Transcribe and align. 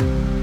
you 0.00 0.37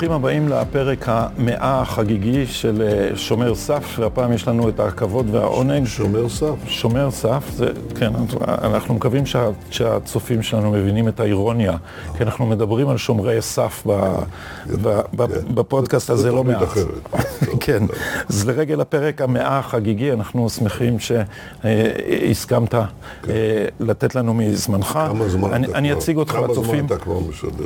ברוכים 0.00 0.16
הבאים 0.16 0.48
לפרק 0.48 1.04
המאה 1.08 1.80
החגיגי 1.80 2.46
של 2.46 2.82
אה, 2.82 3.16
שומר 3.16 3.54
סף, 3.54 3.96
והפעם 3.98 4.32
יש 4.32 4.48
לנו 4.48 4.68
את 4.68 4.80
הכבוד 4.80 5.34
והעונג. 5.34 5.86
שומר 5.86 6.28
סף. 6.28 6.54
שומר 6.66 7.10
סף, 7.10 7.50
זה, 7.52 7.66
כן, 7.98 8.12
אנחנו 8.48 8.94
מקווים 8.94 9.26
שה, 9.26 9.48
שהצופים 9.70 10.42
שלנו 10.42 10.70
מבינים 10.70 11.08
את 11.08 11.20
האירוניה, 11.20 11.76
כי 12.16 12.22
אנחנו 12.22 12.46
מדברים 12.46 12.88
על 12.88 12.96
שומרי 12.96 13.42
סף 13.42 13.82
ב, 13.86 13.92
ב, 14.82 15.00
ב, 15.16 15.26
כן. 15.26 15.54
בפודקאסט 15.54 16.10
הזה 16.10 16.32
לא 16.32 16.44
מעט. 16.44 16.62
אחרת. 16.62 17.08
כן, 17.64 17.82
אז 18.28 18.48
לרגל 18.48 18.80
הפרק 18.80 19.20
המאה 19.20 19.58
החגיגי, 19.58 20.12
אנחנו 20.12 20.50
שמחים 20.50 20.96
שהסכמת 20.98 22.74
לתת 23.80 24.14
לנו 24.14 24.34
מזמנך. 24.34 24.86
כמה 25.08 25.28
זמן 25.28 25.64
אתה 25.64 25.78
אני 25.78 25.88
כבר- 25.88 25.98
אציג 25.98 26.16
אותך 26.16 26.32
כמה 26.32 26.46
לצופים. 26.46 26.86
זמן 26.86 26.96
אתה 26.96 26.96
כבר 26.98 27.18
משדר, 27.18 27.64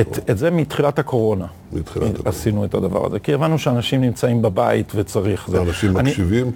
את, 0.00 0.08
לשאול. 0.10 0.24
את 0.30 0.38
זה 0.38 0.50
מתחילת 0.50 0.98
הקורונה. 0.98 1.46
מתחילת 1.72 2.04
הקורונה. 2.10 2.30
עשינו 2.30 2.64
את 2.64 2.74
הדבר 2.74 3.06
הזה, 3.06 3.18
כי 3.18 3.34
הבנו 3.34 3.58
שאנשים 3.58 4.00
נמצאים 4.00 4.42
בבית 4.42 4.92
וצריך. 4.94 5.48
זה. 5.48 5.62
אנשים 5.62 5.94
מקשיבים? 5.94 6.50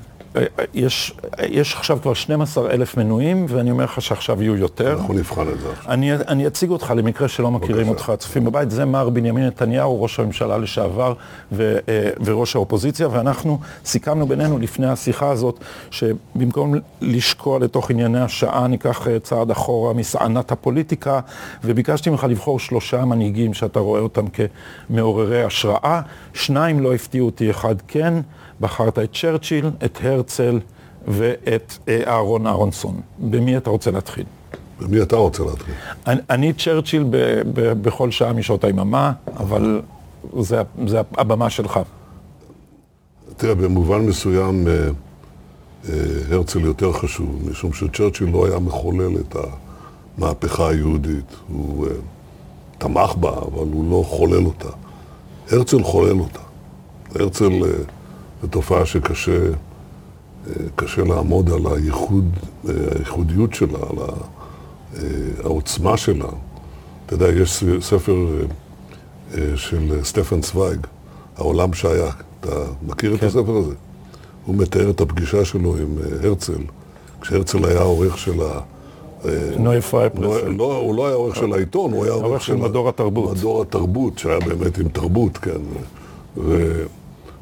יש, 0.75 1.15
יש 1.49 1.75
עכשיו 1.75 1.99
כבר 2.03 2.15
12 2.15 2.71
אלף 2.71 2.97
מנויים, 2.97 3.47
ואני 3.49 3.71
אומר 3.71 3.85
לך 3.85 4.03
שעכשיו 4.03 4.43
יהיו 4.43 4.57
יותר. 4.57 4.93
אנחנו 4.93 5.15
נבחן 5.15 5.49
את 5.49 5.61
זה 5.61 5.71
עכשיו. 5.73 5.93
אני, 5.93 6.15
אני 6.15 6.47
אציג 6.47 6.71
אותך 6.71 6.93
למקרה 6.97 7.29
שלא 7.29 7.51
מכירים 7.51 7.87
בבקשה. 7.87 8.13
אותך, 8.13 8.23
צופים 8.23 8.45
בבית, 8.45 8.71
זה 8.71 8.85
מר 8.85 9.11
בנימין 9.11 9.47
נתניהו, 9.47 10.03
ראש 10.03 10.21
הממשלה 10.21 10.59
לשעבר 10.59 11.15
ו, 11.53 11.79
אה, 11.89 12.11
וראש 12.25 12.57
האופוזיציה, 12.57 13.09
ואנחנו 13.09 13.59
סיכמנו 13.85 14.27
בינינו 14.27 14.59
לפני 14.59 14.87
השיחה 14.87 15.31
הזאת, 15.31 15.61
שבמקום 15.91 16.75
לשקוע 17.01 17.59
לתוך 17.59 17.91
ענייני 17.91 18.21
השעה, 18.21 18.67
ניקח 18.67 19.09
אה, 19.09 19.19
צעד 19.19 19.51
אחורה 19.51 19.93
מסענת 19.93 20.53
הפוליטיקה, 20.53 21.21
וביקשתי 21.65 22.11
ממך 22.11 22.25
לבחור 22.25 22.59
שלושה 22.59 23.05
מנהיגים 23.05 23.55
שאתה 23.55 23.81
רואה 23.81 24.01
אותם 24.01 24.25
כמעוררי 24.89 25.45
השראה, 25.45 26.01
שניים 26.35 26.81
לא 26.81 26.95
הפתיעו 26.95 27.27
אותי, 27.27 27.51
אחד 27.51 27.75
כן, 27.89 28.15
בחרת 28.61 28.99
את 28.99 29.15
צ'רצ'יל, 29.15 29.71
את 29.85 29.99
הרצל 30.03 30.61
ואת 31.09 31.79
אה, 31.89 32.03
אהרון 32.07 32.47
אהרונסון. 32.47 33.01
במי 33.19 33.57
אתה 33.57 33.71
רוצה 33.71 33.91
להתחיל? 33.91 34.25
במי 34.81 35.03
אתה 35.03 35.17
רוצה 35.17 35.43
להתחיל? 35.43 35.75
אני, 36.07 36.21
אני 36.31 36.53
צ'רצ'יל 36.53 37.05
ב, 37.11 37.17
ב, 37.55 37.73
בכל 37.83 38.11
שעה 38.11 38.33
משעות 38.33 38.65
היממה, 38.65 39.13
אבל 39.37 39.81
זה, 40.41 40.63
זה 40.87 41.01
הבמה 41.19 41.51
שלך. 41.51 41.81
תראה, 43.37 43.55
במובן 43.55 44.01
מסוים 44.01 44.69
אה, 44.69 44.73
אה, 44.73 45.95
הרצל 46.31 46.61
יותר 46.61 46.93
חשוב, 46.93 47.51
משום 47.51 47.73
שצ'רצ'יל 47.73 48.31
לא 48.31 48.47
היה 48.47 48.59
מחולל 48.59 49.17
את 49.21 49.37
המהפכה 50.19 50.69
היהודית. 50.69 51.37
הוא 51.49 51.87
תמך 52.79 53.15
בה, 53.15 53.31
אבל 53.31 53.67
הוא 53.73 53.91
לא 53.91 54.05
חולל 54.07 54.47
אותה. 54.47 54.69
הרצל 55.51 55.83
חולל 55.83 56.21
אותה. 56.21 56.41
הרצל 57.15 57.53
זו 58.43 58.49
תופעה 58.49 58.87
שקשה 58.87 59.39
אה, 60.49 60.53
קשה 60.77 61.05
לעמוד 61.05 61.51
על 61.51 61.61
הייחוד, 61.75 62.31
אה, 62.69 62.73
הייחודיות 62.99 63.55
שלה, 63.55 63.79
על 63.79 63.99
אה, 63.99 65.03
העוצמה 65.45 65.97
שלה. 65.97 66.29
אתה 67.07 67.15
יודע, 67.15 67.29
יש 67.29 67.65
ספר 67.81 68.27
של 69.57 70.05
סטפן 70.05 70.41
צוויג, 70.41 70.87
העולם 71.37 71.75
שהיה. 71.75 72.11
אתה 72.41 72.57
מכיר 72.87 73.15
את 73.15 73.21
כן. 73.21 73.27
הספר 73.27 73.57
הזה? 73.57 73.75
הוא 74.47 74.55
מתאר 74.55 74.91
את 74.91 75.01
הפגישה 75.01 75.45
שלו 75.45 75.77
עם 75.77 75.99
הרצל, 76.23 76.63
כשהרצל 77.21 77.65
היה 77.65 77.81
העורך 77.81 78.19
של 78.19 78.41
ה... 78.43 78.61
נוי 79.59 79.81
פריי 79.81 80.09
לא, 80.57 80.77
הוא 80.77 80.95
לא 80.95 81.07
היה 81.07 81.15
עורך 81.15 81.37
של 81.37 81.53
העיתון, 81.53 81.93
הוא 81.93 82.05
היה 82.05 82.13
העורך 82.13 82.27
עורך 82.27 82.43
של 82.43 82.57
מדור 82.57 82.89
התרבות. 82.89 83.37
מדור 83.37 83.63
התרבות, 83.63 84.19
שהיה 84.19 84.41
באמת 84.41 84.79
עם 84.79 84.89
תרבות, 84.89 85.39
כן. 85.39 85.61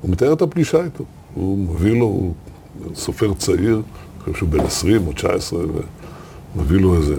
והוא 0.05 0.13
מתאר 0.13 0.33
את 0.33 0.43
הפגישה 0.43 0.85
איתו. 0.85 1.05
הוא 1.35 1.59
מביא 1.59 1.93
לו, 1.93 2.07
הוא 2.07 2.35
סופר 2.95 3.35
צעיר, 3.35 3.75
אני 3.75 4.21
חושב 4.21 4.35
שהוא 4.35 4.49
בן 4.49 4.61
20 4.61 5.07
או 5.07 5.13
19, 5.13 5.65
ומביא 6.57 6.79
לו 6.79 6.97
איזה, 6.97 7.17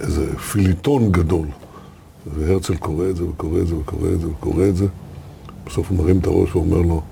איזה 0.00 0.36
פיליטון 0.36 1.12
גדול. 1.12 1.46
והרצל 2.26 2.76
קורא 2.76 3.08
את 3.10 3.16
זה 3.16 3.24
וקורא 3.24 3.60
את 3.60 3.66
זה 3.66 3.76
וקורא 3.76 4.08
את 4.08 4.20
זה 4.20 4.28
וקורא 4.28 4.64
את 4.68 4.76
זה. 4.76 4.86
בסוף 5.66 5.90
הוא 5.90 5.98
מרים 5.98 6.18
את 6.18 6.26
הראש 6.26 6.56
ואומר 6.56 6.82
לו, 6.82 7.02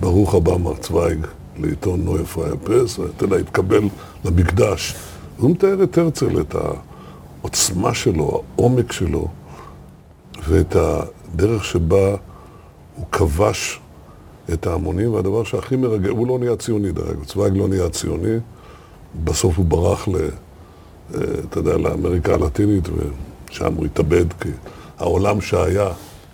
ברוך 0.00 0.34
הבא 0.34 0.56
מר 0.56 0.76
צוויג 0.76 1.26
לעיתון 1.58 2.00
נוי 2.04 2.22
אפרים 2.22 2.56
פרס, 2.64 2.98
ואתה 2.98 3.24
יודע, 3.24 3.36
התקבל 3.36 3.88
למקדש. 4.24 4.94
הוא 5.38 5.50
מתאר 5.50 5.82
את 5.82 5.98
הרצל, 5.98 6.40
את 6.40 6.54
העוצמה 7.42 7.94
שלו, 7.94 8.42
העומק 8.56 8.92
שלו, 8.92 9.28
ואת 10.48 10.76
הדרך 10.76 11.64
שבה 11.64 12.16
הוא 12.96 13.06
כבש 13.12 13.80
את 14.52 14.66
ההמונים, 14.66 15.14
והדבר 15.14 15.44
שהכי 15.44 15.76
מרגש, 15.76 16.08
הוא 16.08 16.26
לא 16.26 16.38
נהיה 16.38 16.56
ציוני 16.56 16.92
דרך 16.92 17.08
אגב, 17.08 17.24
צוויג 17.24 17.56
לא 17.56 17.68
נהיה 17.68 17.88
ציוני, 17.88 18.36
בסוף 19.24 19.58
הוא 19.58 19.64
ברח 19.64 20.08
ל... 20.08 20.14
אה, 20.14 21.20
אתה 21.50 21.58
יודע, 21.58 21.76
לאמריקה 21.76 22.34
הלטינית, 22.34 22.88
ושם 22.88 23.74
הוא 23.74 23.86
התאבד, 23.86 24.32
כי 24.40 24.48
העולם 24.98 25.40
שהיה 25.40 25.88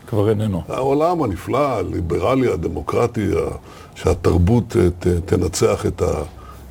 כבר 0.06 0.30
איננו. 0.30 0.62
העולם 0.68 1.22
הנפלא, 1.22 1.78
הליברלי, 1.78 2.52
הדמוקרטי, 2.52 3.30
שהתרבות 3.94 4.76
אה, 4.76 4.90
ת, 4.98 5.06
תנצח 5.06 5.86
את, 5.86 6.02
ה, 6.02 6.22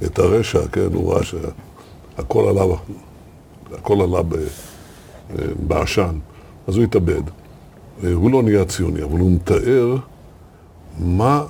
את 0.06 0.20
הרשע, 0.20 0.68
כן, 0.72 0.88
הוא 0.94 1.14
ראה 1.14 1.24
שהכל 1.24 2.48
עלה, 2.50 2.76
הכל 3.74 4.02
עלה 4.02 4.18
אה, 4.18 5.46
בעשן, 5.68 6.20
אז 6.68 6.76
הוא 6.76 6.84
התאבד. 6.84 7.22
אה, 8.04 8.14
הוא 8.14 8.32
לא 8.32 8.44
נהיה 8.44 8.66
ציוני, 8.66 9.04
אבל 9.04 9.20
הוא 9.20 9.32
מתאר 9.32 9.96
מה, 11.00 11.44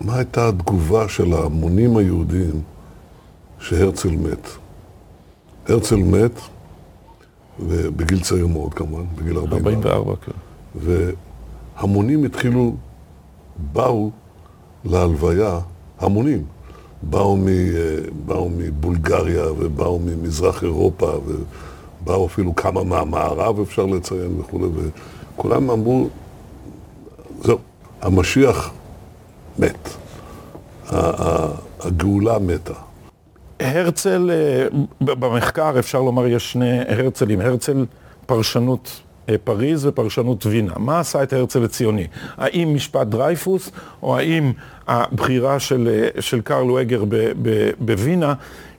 מה 0.00 0.16
הייתה 0.16 0.48
התגובה 0.48 1.08
של 1.08 1.32
ההמונים 1.32 1.96
היהודים 1.96 2.60
שהרצל 3.58 4.10
מת. 4.10 4.48
הרצל 5.68 5.96
מת, 5.96 6.40
ובגיל 7.60 8.20
צעיר 8.20 8.46
מאוד 8.46 8.74
כמובן, 8.74 9.04
בגיל 9.16 9.38
44. 9.38 9.90
44, 9.90 10.14
כן. 10.16 10.32
והמונים 11.80 12.24
התחילו, 12.24 12.74
באו 13.72 14.10
להלוויה, 14.84 15.60
המונים. 15.98 16.44
באו, 17.02 17.36
מ, 17.36 17.48
אה, 17.48 17.96
באו 18.26 18.50
מבולגריה 18.56 19.52
ובאו 19.52 19.98
ממזרח 19.98 20.62
אירופה 20.62 21.12
ובאו 21.26 22.26
אפילו 22.26 22.56
כמה 22.56 22.84
מהמערב 22.84 23.60
אפשר 23.60 23.86
לציין 23.86 24.40
וכולי, 24.40 24.66
וכולם 25.36 25.70
אמרו, 25.70 26.08
זהו, 27.42 27.58
המשיח 28.02 28.70
מת. 29.58 29.88
הגאולה 31.80 32.38
מתה. 32.38 32.72
הרצל, 33.60 34.30
אה, 34.32 34.66
במחקר 35.00 35.78
אפשר 35.78 36.02
לומר 36.02 36.26
יש 36.26 36.52
שני 36.52 36.80
הרצלים, 36.88 37.40
הרצל 37.40 37.84
פרשנות 38.26 39.00
אה, 39.28 39.34
פריז 39.44 39.86
ופרשנות 39.86 40.46
וינה. 40.46 40.72
מה 40.76 41.00
עשה 41.00 41.22
את 41.22 41.32
הרצל 41.32 41.58
לציוני? 41.58 42.06
האם 42.36 42.74
משפט 42.74 43.06
דרייפוס, 43.06 43.70
או 44.02 44.16
האם 44.16 44.52
הבחירה 44.88 45.60
של, 45.60 45.88
אה, 46.16 46.22
של 46.22 46.40
קרל 46.40 46.70
וגר 46.70 47.04
בווינה? 47.78 48.34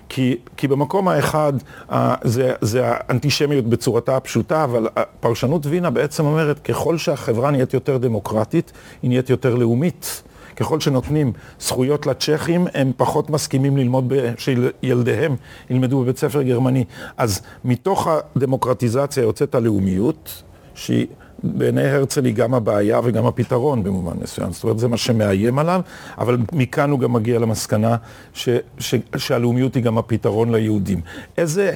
כי, 0.10 0.38
כי 0.58 0.68
במקום 0.68 1.08
האחד 1.08 1.54
אה, 1.92 2.16
זה, 2.24 2.54
זה 2.62 2.82
האנטישמיות 2.86 3.66
בצורתה 3.66 4.18
הפשוטה, 4.18 4.64
אבל 4.64 4.88
פרשנות 5.20 5.66
וינה 5.66 5.90
בעצם 5.90 6.26
אומרת, 6.26 6.60
ככל 6.60 6.98
שהחברה 6.98 7.52
נהיית 7.52 7.74
יותר 7.74 7.98
דמוקרטית, 7.98 8.72
היא 9.02 9.10
נהיית 9.10 9.30
יותר 9.30 9.56
לאומית. 9.56 10.24
ככל 10.56 10.80
שנותנים 10.80 11.34
זכויות 11.60 12.06
לצ'כים, 12.06 12.68
הם 12.74 12.92
פחות 12.98 13.30
מסכימים 13.30 13.78
ללמוד, 13.78 14.14
ב- 14.14 14.34
שילדיהם 14.38 15.36
ילמדו 15.70 16.02
בבית 16.02 16.18
ספר 16.18 16.42
גרמני. 16.42 16.84
אז 17.18 17.42
מתוך 17.66 18.08
הדמוקרטיזציה 18.08 19.24
יוצאת 19.24 19.56
הלאומיות, 19.56 20.44
שהיא 20.76 21.08
בעיני 21.44 21.88
הרצל 21.90 22.26
היא 22.26 22.34
גם 22.36 22.54
הבעיה 22.54 23.00
וגם 23.04 23.26
הפתרון 23.26 23.84
במובן 23.84 24.14
מסוים. 24.22 24.52
זאת 24.54 24.64
אומרת, 24.64 24.80
זה 24.80 24.88
מה 24.88 24.98
שמאיים 24.98 25.60
עליו, 25.60 25.82
אבל 26.18 26.38
מכאן 26.54 26.90
הוא 26.92 27.00
גם 27.00 27.14
מגיע 27.14 27.40
למסקנה 27.40 27.96
ש, 28.34 28.50
ש, 28.80 28.96
שהלאומיות 29.18 29.76
היא 29.76 29.84
גם 29.84 29.98
הפתרון 29.98 30.56
ליהודים. 30.56 31.02
איזה... 31.38 31.74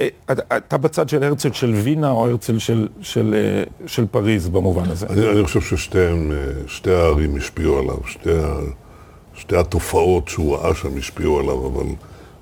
אה, 0.00 0.08
אתה- 0.56 0.78
בצד 0.78 1.08
של 1.08 1.22
הרצל 1.22 1.52
של 1.52 1.70
וינה 1.74 2.10
או 2.10 2.26
הרצל 2.28 2.58
של, 2.58 2.88
של, 3.00 3.34
אה, 3.38 3.86
של 3.86 4.06
פריז 4.06 4.48
במובן 4.48 4.90
הזה? 4.90 5.06
אני, 5.10 5.30
אני 5.30 5.44
חושב 5.44 5.60
ששתיהם, 5.60 6.32
אה, 6.86 6.92
הערים 6.94 7.36
השפיעו 7.36 7.78
עליו, 7.78 7.96
שתי, 8.06 8.30
שתי 9.34 9.56
התופעות 9.56 10.28
שהוא 10.28 10.56
ראה 10.56 10.74
שם 10.74 10.88
השפיעו 10.98 11.38
עליו, 11.40 11.66
אבל 11.66 11.86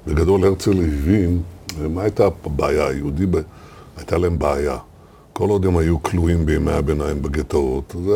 בגדול 0.06 0.44
הרצל 0.44 0.70
הבין 0.70 1.40
מה 1.90 2.02
הייתה 2.02 2.24
הבעיה. 2.46 2.86
היהודי, 2.86 3.26
ב- 3.26 3.36
הייתה 3.96 4.18
להם 4.18 4.38
בעיה. 4.38 4.76
כל 5.32 5.48
עוד 5.48 5.66
הם 5.66 5.76
היו 5.76 6.02
כלואים 6.02 6.46
בימי 6.46 6.72
הביניים 6.72 7.22
בגטאות, 7.22 7.96
זה 8.04 8.14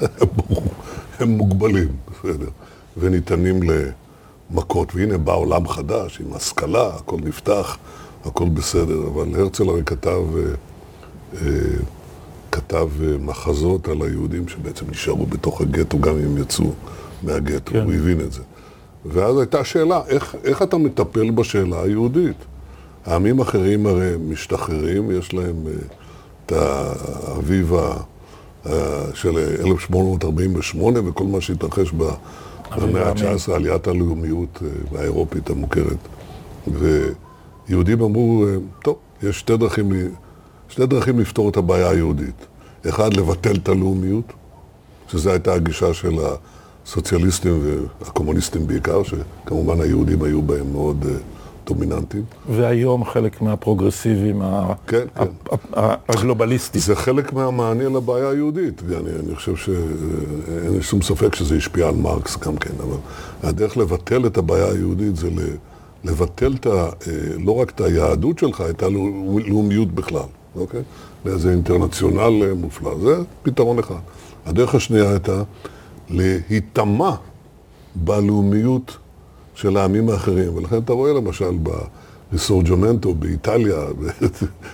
היה 0.00 0.26
ברור, 0.36 0.64
הם 1.20 1.28
מוגבלים, 1.28 1.88
בסדר, 2.10 2.48
וניתנים 2.96 3.60
למכות. 3.62 4.94
והנה 4.94 5.18
בא 5.18 5.32
עולם 5.32 5.68
חדש, 5.68 6.20
עם 6.20 6.32
השכלה, 6.34 6.96
הכל 6.96 7.16
נפתח, 7.24 7.76
הכל 8.24 8.48
בסדר. 8.48 9.06
אבל 9.06 9.40
הרצל 9.40 9.68
הרי 9.68 9.82
כתב, 9.84 10.22
אה, 10.36 10.42
אה, 11.34 11.48
כתב 12.52 12.88
אה, 13.02 13.18
מחזות 13.20 13.88
על 13.88 14.02
היהודים 14.02 14.48
שבעצם 14.48 14.84
נשארו 14.90 15.26
בתוך 15.26 15.60
הגטו, 15.60 15.98
גם 15.98 16.14
אם 16.16 16.38
יצאו 16.38 16.72
מהגטו, 17.22 17.72
כן. 17.72 17.82
הוא 17.82 17.92
הבין 17.92 18.20
את 18.20 18.32
זה. 18.32 18.42
ואז 19.06 19.38
הייתה 19.38 19.64
שאלה, 19.64 20.00
איך, 20.08 20.36
איך 20.44 20.62
אתה 20.62 20.76
מטפל 20.76 21.30
בשאלה 21.30 21.82
היהודית? 21.82 22.36
העמים 23.06 23.40
האחרים 23.40 23.86
הרי 23.86 24.12
משתחררים, 24.28 25.10
יש 25.10 25.34
להם 25.34 25.56
את 26.46 26.52
האביב 26.52 27.74
אה, 28.66 29.14
של 29.14 29.38
1848 29.38 31.00
וכל 31.08 31.24
מה 31.24 31.40
שהתרחש 31.40 31.90
במאה 31.92 32.14
העמים. 32.70 32.96
ה-19, 32.96 33.52
עליית 33.52 33.86
הלאומיות 33.86 34.62
אה, 34.62 35.00
האירופית 35.00 35.50
המוכרת. 35.50 35.98
ויהודים 37.68 38.00
אמרו, 38.00 38.46
אה, 38.46 38.56
טוב, 38.82 38.96
יש 39.22 39.38
שתי 39.38 39.56
דרכים, 39.56 39.92
שתי 40.68 40.86
דרכים 40.86 41.20
לפתור 41.20 41.48
את 41.48 41.56
הבעיה 41.56 41.90
היהודית. 41.90 42.46
אחד, 42.88 43.14
לבטל 43.14 43.56
את 43.56 43.68
הלאומיות, 43.68 44.32
שזו 45.08 45.30
הייתה 45.30 45.54
הגישה 45.54 45.94
של 45.94 46.18
הסוציאליסטים 46.86 47.60
והקומוניסטים 48.00 48.66
בעיקר, 48.66 49.02
שכמובן 49.02 49.80
היהודים 49.80 50.22
היו 50.22 50.42
בהם 50.42 50.72
מאוד 50.72 51.04
אה, 51.70 51.74
דומיננטיים. 51.74 52.24
והיום 52.50 53.04
חלק 53.04 53.42
מהפרוגרסיבים 53.42 54.38
כן, 54.40 54.44
ה- 54.44 54.74
כן. 54.86 55.04
ה- 55.76 55.94
הגלובליסטים. 56.08 56.80
זה 56.80 56.96
חלק 56.96 57.32
מהמענה 57.32 57.84
לבעיה 57.84 58.28
היהודית. 58.30 58.82
אני, 58.82 58.96
אני 59.26 59.34
חושב 59.36 59.56
שאין 59.56 60.72
לי 60.72 60.82
שום 60.82 61.02
ספק 61.02 61.34
שזה 61.34 61.56
השפיע 61.56 61.88
על 61.88 61.94
מרקס 61.94 62.36
גם 62.38 62.56
כן, 62.56 62.70
אבל 62.78 62.96
הדרך 63.42 63.76
לבטל 63.76 64.26
את 64.26 64.38
הבעיה 64.38 64.66
היהודית 64.70 65.16
זה 65.16 65.28
לבטל 66.04 66.54
את 66.60 66.66
ה, 66.66 66.70
אה, 66.70 66.88
לא 67.44 67.56
רק 67.56 67.70
את 67.70 67.80
היהדות 67.80 68.38
שלך, 68.38 68.64
את 68.70 68.82
הלאומיות 68.82 69.92
בכלל, 69.92 70.26
אוקיי? 70.56 70.82
לאיזה 71.24 71.50
אינטרנציונל 71.50 72.42
אה, 72.42 72.54
מופלא. 72.54 72.98
זה 73.00 73.16
פתרון 73.42 73.78
אחד. 73.78 73.94
הדרך 74.46 74.74
השנייה 74.74 75.10
הייתה 75.10 75.42
להיטמע 76.10 77.10
בלאומיות 77.94 78.96
של 79.64 79.76
העמים 79.76 80.08
האחרים. 80.08 80.56
ולכן 80.56 80.78
אתה 80.78 80.92
רואה 80.92 81.12
למשל 81.12 81.50
בריסורג'ומנטו 82.30 83.14
באיטליה, 83.14 83.76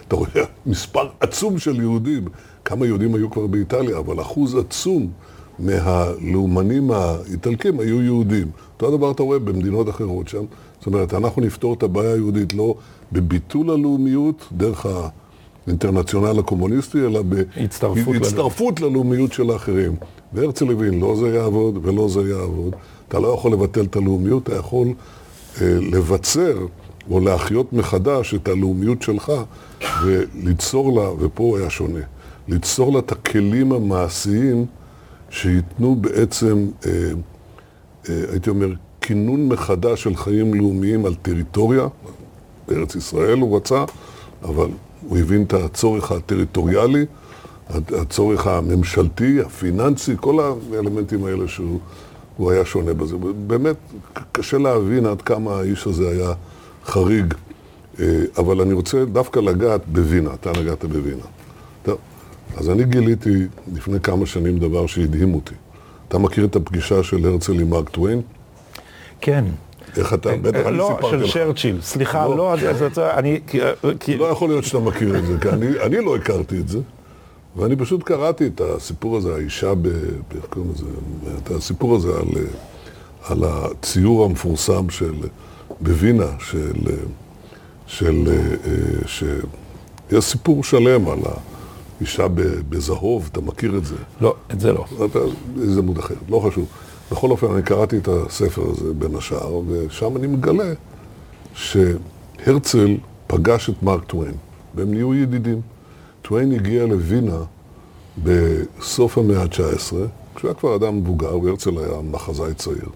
אתה 0.08 0.16
רואה 0.16 0.44
מספר 0.66 1.08
עצום 1.20 1.58
של 1.58 1.80
יהודים, 1.80 2.24
כמה 2.64 2.86
יהודים 2.86 3.14
היו 3.14 3.30
כבר 3.30 3.46
באיטליה, 3.46 3.98
אבל 3.98 4.20
אחוז 4.20 4.54
עצום 4.56 5.10
מהלאומנים 5.58 6.90
האיטלקים 6.90 7.80
היו 7.80 8.02
יהודים. 8.02 8.48
אותו 8.74 8.88
הדבר 8.88 9.10
אתה 9.10 9.22
רואה 9.22 9.38
במדינות 9.38 9.88
אחרות 9.88 10.28
שם. 10.28 10.44
זאת 10.78 10.86
אומרת, 10.86 11.14
אנחנו 11.14 11.42
נפתור 11.42 11.74
את 11.74 11.82
הבעיה 11.82 12.12
היהודית 12.12 12.54
לא 12.54 12.74
בביטול 13.12 13.70
הלאומיות 13.70 14.48
דרך 14.52 14.86
האינטרנציונל 15.66 16.38
הקומוניסטי, 16.38 16.98
אלא 16.98 17.22
הצטרפות 17.56 18.16
בהצטרפות 18.16 18.80
ללאומיות 18.80 19.32
של 19.32 19.50
האחרים. 19.50 19.96
והרצל 20.32 20.70
הבין, 20.70 21.00
לא 21.00 21.16
זה 21.16 21.28
יעבוד 21.28 21.78
ולא 21.82 22.08
זה 22.08 22.20
יעבוד. 22.20 22.76
אתה 23.10 23.18
לא 23.18 23.28
יכול 23.28 23.52
לבטל 23.52 23.84
את 23.84 23.96
הלאומיות, 23.96 24.42
אתה 24.42 24.56
יכול 24.56 24.88
אה, 25.60 25.66
לבצר 25.92 26.58
או 27.10 27.20
להחיות 27.20 27.72
מחדש 27.72 28.34
את 28.34 28.48
הלאומיות 28.48 29.02
שלך 29.02 29.32
וליצור 30.04 31.00
לה, 31.00 31.10
ופה 31.18 31.42
הוא 31.42 31.58
היה 31.58 31.70
שונה, 31.70 32.00
ליצור 32.48 32.92
לה 32.92 32.98
את 32.98 33.12
הכלים 33.12 33.72
המעשיים 33.72 34.66
שייתנו 35.30 35.96
בעצם, 35.96 36.66
אה, 36.86 36.90
אה, 38.08 38.22
הייתי 38.30 38.50
אומר, 38.50 38.68
כינון 39.00 39.48
מחדש 39.48 40.02
של 40.02 40.16
חיים 40.16 40.54
לאומיים 40.54 41.06
על 41.06 41.14
טריטוריה. 41.14 41.86
בארץ 42.68 42.94
ישראל 42.94 43.38
הוא 43.38 43.56
רצה, 43.56 43.84
אבל 44.42 44.68
הוא 45.08 45.18
הבין 45.18 45.42
את 45.42 45.52
הצורך 45.52 46.12
הטריטוריאלי, 46.12 47.06
הצורך 47.70 48.46
הממשלתי, 48.46 49.40
הפיננסי, 49.40 50.14
כל 50.20 50.54
האלמנטים 50.72 51.24
האלה 51.24 51.48
שהוא 51.48 51.80
הוא 52.40 52.50
היה 52.50 52.64
שונה 52.64 52.94
בזה. 52.94 53.16
באמת, 53.46 53.76
קשה 54.32 54.58
להבין 54.58 55.06
עד 55.06 55.22
כמה 55.22 55.56
האיש 55.56 55.86
הזה 55.86 56.08
היה 56.10 56.32
חריג, 56.84 57.34
אה, 58.00 58.04
אבל 58.38 58.60
אני 58.60 58.72
רוצה 58.72 59.04
דווקא 59.04 59.40
לגעת 59.40 59.80
בווינה, 59.88 60.30
אתה 60.34 60.50
נגעת 60.60 60.84
בווינה. 60.84 61.22
טוב, 61.82 61.98
אז 62.56 62.70
אני 62.70 62.84
גיליתי 62.84 63.30
לפני 63.74 64.00
כמה 64.00 64.26
שנים 64.26 64.58
דבר 64.58 64.86
שהדהים 64.86 65.34
אותי. 65.34 65.54
אתה 66.08 66.18
מכיר 66.18 66.44
את 66.44 66.56
הפגישה 66.56 67.02
של 67.02 67.26
הרצל 67.26 67.52
עם 67.60 67.70
מרק 67.70 67.88
טוויין? 67.88 68.20
כן. 69.20 69.44
איך 69.96 70.14
אתה, 70.14 70.30
בטח 70.42 70.66
אני 70.66 70.76
לא, 70.76 70.92
סיפרתי 70.96 71.26
של 71.28 71.48
לך. 71.50 71.58
סליחה, 71.82 72.28
לא. 72.28 72.36
לא, 72.36 72.54
אז 72.54 72.82
אתה- 72.82 73.18
אני... 73.18 73.40
כי- 73.46 73.60
כי- 74.00 74.16
לא 74.16 74.24
יכול 74.24 74.48
להיות 74.48 74.64
שאתה 74.64 74.78
מכיר 74.78 75.18
את 75.18 75.26
זה, 75.26 75.34
כי 75.40 75.48
אני, 75.48 75.66
אני 75.80 76.04
לא 76.04 76.16
הכרתי 76.16 76.58
את 76.60 76.68
זה, 76.68 76.78
ואני 77.56 77.76
פשוט 77.76 78.02
קראתי 78.02 78.46
את 78.46 78.60
הסיפור 78.60 79.16
הזה, 79.16 79.34
האישה 79.34 79.74
ב... 79.74 79.86
איך 80.36 80.44
קוראים 80.50 80.72
לזה? 80.74 80.84
את 81.38 81.50
הסיפור 81.50 81.96
הזה 81.96 82.08
על, 82.08 82.28
על 83.24 83.44
הציור 83.44 84.24
המפורסם 84.24 84.90
של... 84.90 85.14
בווינה, 85.80 86.26
של... 86.38 86.72
של... 87.86 88.24
ש... 89.06 89.24
יש 90.12 90.24
סיפור 90.24 90.64
שלם 90.64 91.08
על 91.08 91.18
האישה 92.00 92.26
בזהוב, 92.68 93.28
אתה 93.32 93.40
מכיר 93.40 93.76
את 93.76 93.84
זה? 93.84 93.94
לא, 94.20 94.34
את 94.52 94.60
זה 94.60 94.72
לא. 94.72 94.84
אתה- 95.04 95.18
איזה 95.62 95.80
עמוד 95.80 95.98
אחר, 95.98 96.14
לא 96.28 96.42
חשוב. 96.48 96.66
בכל 97.12 97.30
אופן, 97.30 97.46
אני 97.52 97.62
קראתי 97.62 97.96
את 97.98 98.08
הספר 98.08 98.62
הזה 98.70 98.94
בין 98.94 99.14
השאר, 99.16 99.60
ושם 99.68 100.16
אני 100.16 100.26
מגלה 100.26 100.72
שהרצל 101.54 102.96
פגש 103.26 103.70
את 103.70 103.82
מרק 103.82 104.04
טוויין, 104.04 104.34
והם 104.74 104.90
נהיו 104.90 105.14
ידידים. 105.14 105.60
טוויין 106.22 106.52
הגיע 106.52 106.86
לווינה 106.86 107.38
בסוף 108.22 109.18
המאה 109.18 109.42
ה-19, 109.42 109.94
כשהוא 110.34 110.48
היה 110.48 110.54
כבר 110.54 110.76
אדם 110.76 110.96
מבוגר, 110.96 111.38
והרצל 111.38 111.78
היה 111.78 112.02
מחזאי 112.02 112.54
צעיר. 112.54 112.88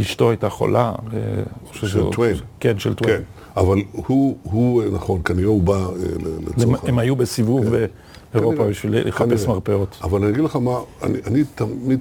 אשתו 0.00 0.30
הייתה 0.30 0.50
חולה. 0.50 0.92
ו- 1.10 1.42
של 1.72 2.10
טוויין. 2.12 2.36
כן, 2.60 2.78
של 2.78 2.94
טוויין. 2.94 3.18
כן, 3.18 3.24
אבל 3.56 3.78
הוא, 3.92 4.36
הוא, 4.42 4.82
נכון, 4.92 5.20
כנראה 5.24 5.48
הוא 5.48 5.62
בא 5.62 5.76
אה, 5.76 5.86
לצורך... 6.56 6.84
הם 6.84 6.98
היו 6.98 7.16
בסיבוב 7.16 7.64
באירופה 7.64 8.56
כנראה, 8.56 8.70
בשביל 8.70 9.08
לחפש. 9.08 9.46
מרפאות. 9.46 9.98
אבל 10.02 10.22
אני 10.22 10.30
אגיד 10.30 10.44
לך 10.44 10.56
מה, 10.56 10.78
אני, 11.02 11.18
אני 11.26 11.44
תמיד, 11.54 12.00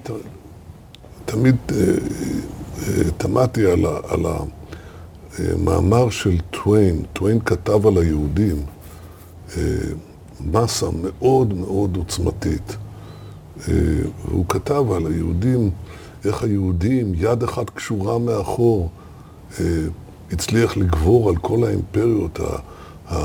תמיד 1.26 1.56
אה, 1.72 1.78
אה, 1.78 3.12
תמהתי 3.18 3.66
על, 3.66 3.86
המאמר 5.40 6.10
של 6.10 6.38
טוויין. 6.52 7.02
טוויין 7.14 7.40
כתב 7.40 7.88
על 7.88 7.98
היהודים 7.98 8.56
אה, 9.58 9.62
מסה 10.52 10.86
מאוד 11.02 11.54
מאוד 11.54 11.98
עוצמתית. 11.98 12.78
אה, 13.68 13.74
והוא 14.28 14.46
כתב 14.50 14.92
על 14.92 15.08
היהודים, 15.08 15.70
איך 16.26 16.44
היהודים, 16.44 17.14
יד 17.16 17.44
אחת 17.44 17.70
קשורה 17.70 18.20
מאחור, 18.20 18.90
אה, 19.60 19.66
הצליח 20.32 20.78
לגבור 20.78 21.30
על 21.30 21.36
כל 21.36 21.64
האימפריות. 21.64 22.40
אה, 23.12 23.18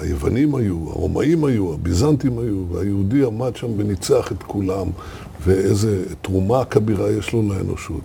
היוונים 0.00 0.54
היו, 0.54 0.90
הרומאים 0.90 1.44
היו, 1.44 1.74
הביזנטים 1.74 2.38
היו, 2.38 2.64
והיהודי 2.70 3.24
עמד 3.24 3.56
שם 3.56 3.66
וניצח 3.76 4.32
את 4.32 4.42
כולם, 4.42 4.86
ואיזה 5.44 6.04
תרומה 6.22 6.64
כבירה 6.64 7.10
יש 7.10 7.32
לו 7.32 7.42
לאנושות. 7.42 8.00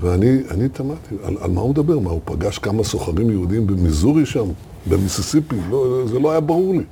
ואני 0.00 0.38
אני 0.50 0.68
תמהתי, 0.68 1.14
על, 1.22 1.36
על 1.40 1.50
מה 1.50 1.60
הוא 1.60 1.70
מדבר? 1.70 1.98
מה, 1.98 2.10
הוא 2.10 2.20
פגש 2.24 2.58
כמה 2.58 2.84
סוחרים 2.84 3.30
יהודים 3.30 3.66
במיזורי 3.66 4.26
שם, 4.26 4.46
במיסיסיפי? 4.86 5.56
לא, 5.70 6.02
זה 6.06 6.18
לא 6.18 6.30
היה 6.30 6.40
ברור 6.40 6.74
לי. 6.74 6.84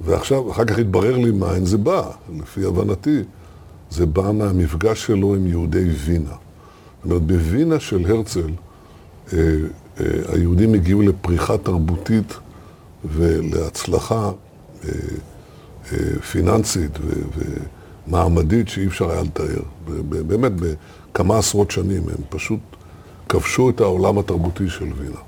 ועכשיו, 0.00 0.50
אחר 0.50 0.64
כך 0.64 0.78
התברר 0.78 1.16
לי 1.16 1.30
מאין 1.30 1.66
זה 1.66 1.78
בא, 1.78 2.10
לפי 2.38 2.64
הבנתי. 2.64 3.22
זה 3.90 4.06
בא 4.06 4.32
מהמפגש 4.32 5.06
שלו 5.06 5.34
עם 5.34 5.46
יהודי 5.46 5.88
וינה. 6.04 6.28
זאת 6.28 7.04
אומרת, 7.04 7.22
בווינה 7.22 7.80
של 7.80 8.10
הרצל, 8.10 8.50
אה, 9.32 9.38
אה, 10.00 10.06
היהודים 10.32 10.74
הגיעו 10.74 11.02
לפריחה 11.02 11.58
תרבותית 11.58 12.34
ולהצלחה 13.04 14.30
אה, 14.84 14.90
אה, 15.92 15.98
פיננסית 16.30 16.98
ו- 17.00 17.40
ומעמדית 18.06 18.68
שאי 18.68 18.86
אפשר 18.86 19.10
היה 19.10 19.22
לתאר. 19.22 19.62
באמת, 20.26 20.52
בכמה 20.52 21.38
עשרות 21.38 21.70
שנים 21.70 22.02
הם 22.02 22.24
פשוט 22.28 22.60
כבשו 23.28 23.70
את 23.70 23.80
העולם 23.80 24.18
התרבותי 24.18 24.68
של 24.68 24.88
וינה. 24.96 25.20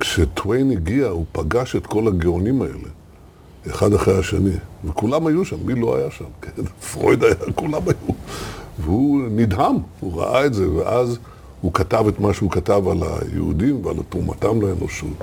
וכשטוויין 0.00 0.70
הגיע, 0.70 1.06
הוא 1.06 1.24
פגש 1.32 1.76
את 1.76 1.86
כל 1.86 2.08
הגאונים 2.08 2.62
האלה, 2.62 2.88
אחד 3.70 3.92
אחרי 3.92 4.18
השני, 4.18 4.50
וכולם 4.84 5.26
היו 5.26 5.44
שם, 5.44 5.56
מי 5.64 5.74
לא 5.74 5.96
היה 5.96 6.10
שם? 6.10 6.24
כן, 6.42 6.62
פרויד 6.92 7.24
היה, 7.24 7.34
כולם 7.54 7.82
היו. 7.86 8.14
והוא 8.78 9.22
נדהם, 9.30 9.76
הוא 10.00 10.20
ראה 10.20 10.46
את 10.46 10.54
זה, 10.54 10.70
ואז 10.70 11.18
הוא 11.60 11.72
כתב 11.72 12.04
את 12.08 12.20
מה 12.20 12.34
שהוא 12.34 12.50
כתב 12.50 12.82
על 12.88 12.98
היהודים 13.02 13.86
ועל 13.86 13.96
תרומתם 14.08 14.62
לאנושות. 14.62 15.16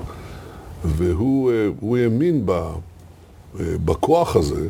והוא 0.85 1.51
אה, 1.51 2.03
האמין 2.03 2.45
ב, 2.45 2.51
אה, 2.51 2.69
בכוח 3.85 4.35
הזה, 4.35 4.67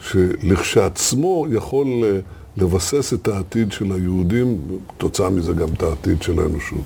שלכשעצמו 0.00 1.46
יכול 1.50 1.86
אה, 2.04 2.18
לבסס 2.56 3.14
את 3.14 3.28
העתיד 3.28 3.72
של 3.72 3.92
היהודים, 3.92 4.58
תוצאה 4.98 5.30
מזה 5.30 5.52
גם 5.52 5.68
את 5.76 5.82
העתיד 5.82 6.22
של 6.22 6.38
האנושות. 6.38 6.84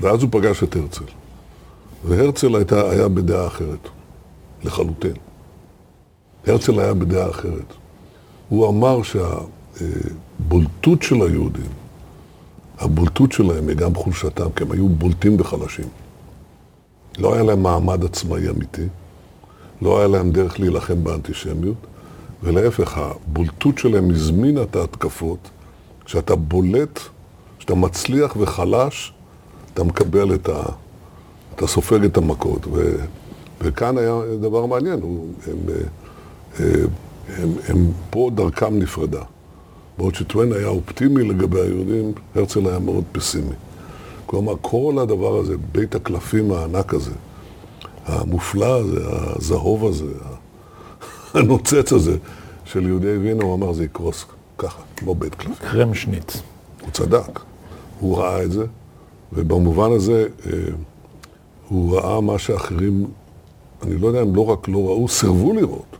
ואז 0.00 0.22
הוא 0.22 0.28
פגש 0.32 0.62
את 0.62 0.76
הרצל. 0.76 1.23
והרצל 2.04 2.56
הייתה, 2.56 2.90
היה 2.90 3.08
בדעה 3.08 3.46
אחרת, 3.46 3.88
לחלוטין. 4.64 5.12
הרצל 6.46 6.80
היה 6.80 6.94
בדעה 6.94 7.30
אחרת. 7.30 7.72
הוא 8.48 8.68
אמר 8.68 9.00
שהבולטות 9.02 11.02
של 11.02 11.14
היהודים, 11.14 11.70
הבולטות 12.78 13.32
שלהם 13.32 13.68
היא 13.68 13.76
גם 13.76 13.94
חולשתם, 13.94 14.50
כי 14.56 14.64
הם 14.64 14.72
היו 14.72 14.88
בולטים 14.88 15.40
וחלשים. 15.40 15.88
לא 17.18 17.34
היה 17.34 17.42
להם 17.42 17.62
מעמד 17.62 18.04
עצמאי 18.04 18.50
אמיתי, 18.50 18.86
לא 19.82 19.98
היה 19.98 20.08
להם 20.08 20.30
דרך 20.30 20.60
להילחם 20.60 21.04
באנטישמיות, 21.04 21.76
ולהפך, 22.42 22.98
הבולטות 22.98 23.78
שלהם 23.78 24.10
הזמינה 24.10 24.62
את 24.62 24.76
ההתקפות. 24.76 25.50
כשאתה 26.04 26.36
בולט, 26.36 27.00
כשאתה 27.58 27.74
מצליח 27.74 28.36
וחלש, 28.36 29.12
אתה 29.74 29.84
מקבל 29.84 30.34
את 30.34 30.48
ה... 30.48 30.62
אתה 31.54 31.66
סופג 31.66 32.04
את 32.04 32.16
המכות. 32.16 32.66
ו... 32.72 32.96
וכאן 33.60 33.98
היה 33.98 34.20
דבר 34.40 34.66
מעניין, 34.66 35.00
הוא, 35.02 35.26
הם, 35.46 35.52
הם, 36.58 36.66
הם, 36.66 36.86
הם, 37.36 37.52
הם 37.68 37.90
פה 38.10 38.30
דרכם 38.34 38.78
נפרדה. 38.78 39.22
בעוד 39.98 40.14
שטוויין 40.14 40.52
היה 40.52 40.68
אופטימי 40.68 41.22
לגבי 41.22 41.60
היהודים, 41.60 42.12
הרצל 42.34 42.66
היה 42.68 42.78
מאוד 42.78 43.04
פסימי. 43.12 43.54
כלומר, 44.26 44.54
כל 44.60 44.98
הדבר 45.02 45.36
הזה, 45.38 45.54
בית 45.72 45.94
הקלפים 45.94 46.52
הענק 46.52 46.94
הזה, 46.94 47.10
המופלא 48.06 48.78
הזה, 48.80 49.00
הזהוב 49.06 49.86
הזה, 49.86 50.12
הנוצץ 51.34 51.92
הזה, 51.92 52.16
של 52.64 52.86
יהודי 52.86 53.16
וינה, 53.16 53.44
הוא 53.44 53.54
אמר, 53.54 53.72
זה 53.72 53.84
יקרוס 53.84 54.24
ככה, 54.58 54.82
כמו 54.96 55.14
בית 55.14 55.34
קלפים. 55.34 55.54
קרמשניץ. 55.70 56.42
הוא 56.80 56.90
צדק. 56.92 57.40
הוא 58.00 58.18
ראה 58.18 58.42
את 58.42 58.52
זה, 58.52 58.64
ובמובן 59.32 59.92
הזה 59.92 60.26
אה, 60.46 60.52
הוא 61.68 61.96
ראה 61.96 62.20
מה 62.20 62.38
שאחרים, 62.38 63.06
אני 63.82 63.98
לא 63.98 64.06
יודע 64.06 64.22
אם 64.22 64.36
לא 64.36 64.46
רק 64.50 64.68
לא 64.68 64.78
ראו, 64.78 65.08
סירבו 65.08 65.52
לראות. 65.52 65.96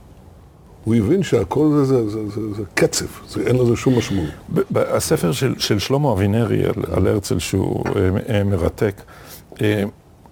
הוא 0.85 0.95
הבין 0.95 1.23
שהכל 1.23 1.71
זה, 1.73 1.85
זה, 1.85 2.09
זה, 2.11 2.29
זה, 2.29 2.55
זה 2.55 2.63
קצב, 2.75 3.05
זה, 3.29 3.41
אין 3.47 3.57
לזה 3.57 3.77
שום 3.77 3.99
משמעות. 3.99 4.31
הספר 4.77 5.33
של, 5.33 5.55
של 5.59 5.79
שלמה 5.79 6.13
אבינרי 6.13 6.65
על, 6.65 6.75
על 6.93 7.07
הרצל, 7.07 7.39
שהוא 7.39 7.85
אה, 8.29 8.45
מרתק, 8.45 9.03
אה, 9.63 9.85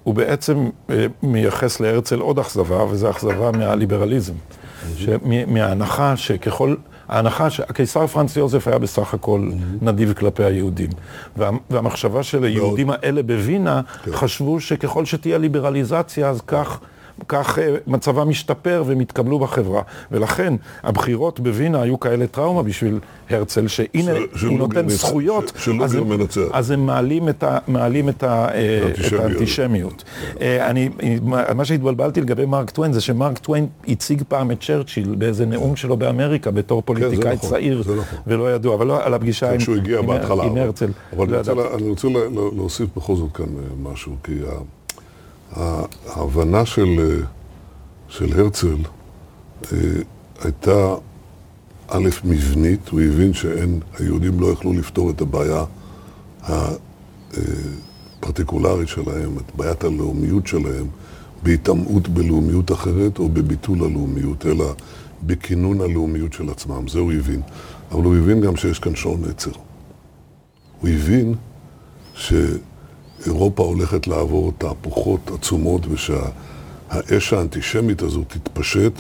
הוא 0.02 0.14
בעצם 0.14 0.68
אה, 0.90 1.06
מייחס 1.22 1.80
להרצל 1.80 2.20
עוד 2.20 2.38
אכזבה, 2.38 2.84
וזו 2.84 3.10
אכזבה 3.10 3.50
מהליברליזם. 3.52 4.34
מההנחה 5.46 6.16
שככל... 6.16 6.74
ההנחה 7.12 7.50
שהקיסר 7.50 8.06
פרנץ 8.06 8.36
יוזף 8.36 8.68
היה 8.68 8.78
בסך 8.78 9.14
הכל 9.14 9.50
נדיב 9.82 10.12
כלפי 10.12 10.44
היהודים. 10.44 10.90
וה, 11.36 11.50
והמחשבה 11.70 12.22
של 12.22 12.44
היהודים 12.44 12.90
האלה 12.90 13.22
בווינה, 13.22 13.80
כן. 14.04 14.12
חשבו 14.12 14.60
שככל 14.60 15.04
שתהיה 15.04 15.38
ליברליזציה, 15.38 16.28
אז 16.28 16.40
כך... 16.46 16.80
כך 17.28 17.58
אה, 17.58 17.76
מצבם 17.86 18.28
משתפר 18.28 18.84
והם 18.86 19.00
התקבלו 19.00 19.38
בחברה. 19.38 19.82
ולכן 20.12 20.54
הבחירות 20.82 21.40
בווינה 21.40 21.82
היו 21.82 22.00
כאלה 22.00 22.26
טראומה 22.26 22.62
בשביל 22.62 23.00
הרצל, 23.30 23.68
שהנה 23.68 24.12
ש, 24.36 24.42
הוא 24.42 24.58
נותן 24.58 24.84
מנצ... 24.84 24.92
זכויות, 24.92 25.52
ש, 25.56 25.68
אז, 25.82 25.94
הם, 25.94 26.12
אז 26.52 26.70
הם 26.70 26.86
מעלים 26.86 27.28
את, 27.28 27.42
ה, 27.42 27.58
מעלים 27.68 28.08
את, 28.08 28.22
ה, 28.22 28.48
אה, 28.54 28.90
את 29.06 29.12
האנטישמיות. 29.12 30.04
אה, 30.40 30.70
אני, 30.70 30.88
מה 31.54 31.64
שהתבלבלתי 31.64 32.20
לגבי 32.20 32.46
מרק 32.46 32.70
טוויין 32.70 32.92
זה 32.92 33.00
שמרק 33.00 33.38
טוויין 33.38 33.66
הציג 33.88 34.22
פעם 34.28 34.50
את 34.50 34.60
צ'רצ'יל 34.60 35.14
באיזה 35.14 35.46
נאום 35.46 35.76
שלו 35.76 35.96
באמריקה 35.96 36.50
בתור 36.50 36.80
כן, 36.80 36.86
פוליטיקאי 36.86 37.38
כן, 37.38 37.48
צעיר 37.48 37.80
נכון, 37.80 38.18
ולא 38.26 38.54
ידוע, 38.54 38.74
אבל 38.74 38.86
לא 38.86 39.04
על 39.04 39.14
הפגישה 39.14 39.52
עם, 39.52 39.58
עם, 39.98 40.10
עם 40.42 40.56
הרצל. 40.56 40.90
אבל 41.16 41.28
לא 41.28 41.32
אני, 41.32 41.38
רוצה, 41.38 41.52
אני 41.74 41.88
רוצה 41.88 42.08
להוסיף 42.56 42.88
בכל 42.96 43.16
זאת 43.16 43.32
כאן 43.32 43.46
משהו, 43.82 44.12
כי 44.24 44.32
ההבנה 45.56 46.66
של, 46.66 47.22
של 48.08 48.40
הרצל 48.40 48.76
אה, 49.72 49.78
הייתה 50.44 50.94
א', 51.88 52.08
מבנית, 52.24 52.88
הוא 52.88 53.00
הבין 53.00 53.32
שהיהודים 53.32 54.40
לא 54.40 54.46
יכלו 54.46 54.72
לפתור 54.72 55.10
את 55.10 55.20
הבעיה 55.20 55.64
הפרטיקולרית 58.22 58.88
שלהם, 58.88 59.38
את 59.38 59.56
בעיית 59.56 59.84
הלאומיות 59.84 60.46
שלהם, 60.46 60.86
בהיטמעות 61.42 62.08
בלאומיות 62.08 62.72
אחרת 62.72 63.18
או 63.18 63.28
בביטול 63.28 63.78
הלאומיות, 63.78 64.46
אלא 64.46 64.74
בכינון 65.22 65.80
הלאומיות 65.80 66.32
של 66.32 66.50
עצמם. 66.50 66.88
זה 66.88 66.98
הוא 66.98 67.12
הבין. 67.12 67.40
אבל 67.92 68.04
הוא 68.04 68.16
הבין 68.16 68.40
גם 68.40 68.56
שיש 68.56 68.78
כאן 68.78 68.94
שעון 68.94 69.24
עצר. 69.30 69.50
הוא 70.80 70.90
הבין 70.90 71.34
ש... 72.14 72.32
אירופה 73.26 73.62
הולכת 73.62 74.06
לעבור 74.06 74.52
תהפוכות 74.58 75.20
עצומות 75.34 75.82
ושהאש 75.90 77.32
האנטישמית 77.32 78.02
הזו 78.02 78.22
תתפשט 78.28 78.92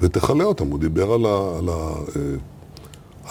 ותכלה 0.00 0.44
אותם. 0.44 0.70
הוא 0.70 0.78
דיבר 0.78 1.12
על, 1.12 1.26
ה, 1.26 1.58
על, 1.58 1.68
ה, 1.68 1.72
אה, 2.16 2.20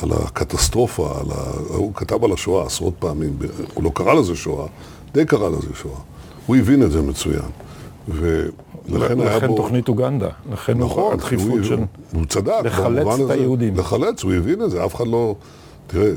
על 0.02 0.12
הקטסטרופה, 0.12 1.20
על 1.20 1.32
ה, 1.32 1.74
הוא 1.76 1.94
כתב 1.94 2.24
על 2.24 2.32
השואה 2.32 2.66
עשרות 2.66 2.94
פעמים, 3.00 3.38
הוא 3.74 3.84
לא 3.84 3.92
קרא 3.94 4.14
לזה 4.14 4.36
שואה, 4.36 4.68
די 5.14 5.26
קרא 5.26 5.50
לזה 5.50 5.76
שואה. 5.76 6.00
הוא 6.46 6.56
הבין 6.56 6.84
את 6.84 6.92
זה 6.92 7.02
מצוין. 7.02 7.50
ולכן 8.08 9.00
היה 9.00 9.16
בו... 9.16 9.24
לכן 9.24 9.56
תוכנית 9.56 9.88
אוגנדה, 9.88 10.30
לכן 10.52 10.78
נכון, 10.78 11.14
הדחיפות 11.14 11.48
הוא, 11.48 11.64
של... 11.64 11.80
הוא 12.14 12.26
צדק. 12.26 12.54
לחלץ 12.64 13.08
את 13.26 13.30
היהודים. 13.30 13.78
לחלץ, 13.78 14.24
הוא 14.24 14.34
הבין 14.34 14.62
את 14.62 14.72
זה, 14.72 14.86
אף 14.86 14.96
אחד 14.96 15.08
לא... 15.08 15.36
תראה, 15.88 16.12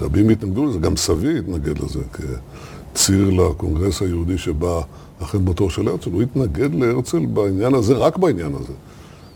רבים 0.00 0.28
התנגדו 0.28 0.66
לזה, 0.66 0.78
גם 0.78 0.96
סבי 0.96 1.38
התנגד 1.38 1.78
לזה. 1.78 2.00
ציר 2.96 3.30
לקונגרס 3.30 4.02
היהודי 4.02 4.38
שבא 4.38 4.80
אחרי 5.22 5.40
מותו 5.40 5.70
של 5.70 5.88
הרצל, 5.88 6.10
הוא 6.10 6.22
התנגד 6.22 6.74
להרצל 6.74 7.26
בעניין 7.26 7.74
הזה, 7.74 7.94
רק 7.94 8.16
בעניין 8.16 8.54
הזה. 8.54 8.72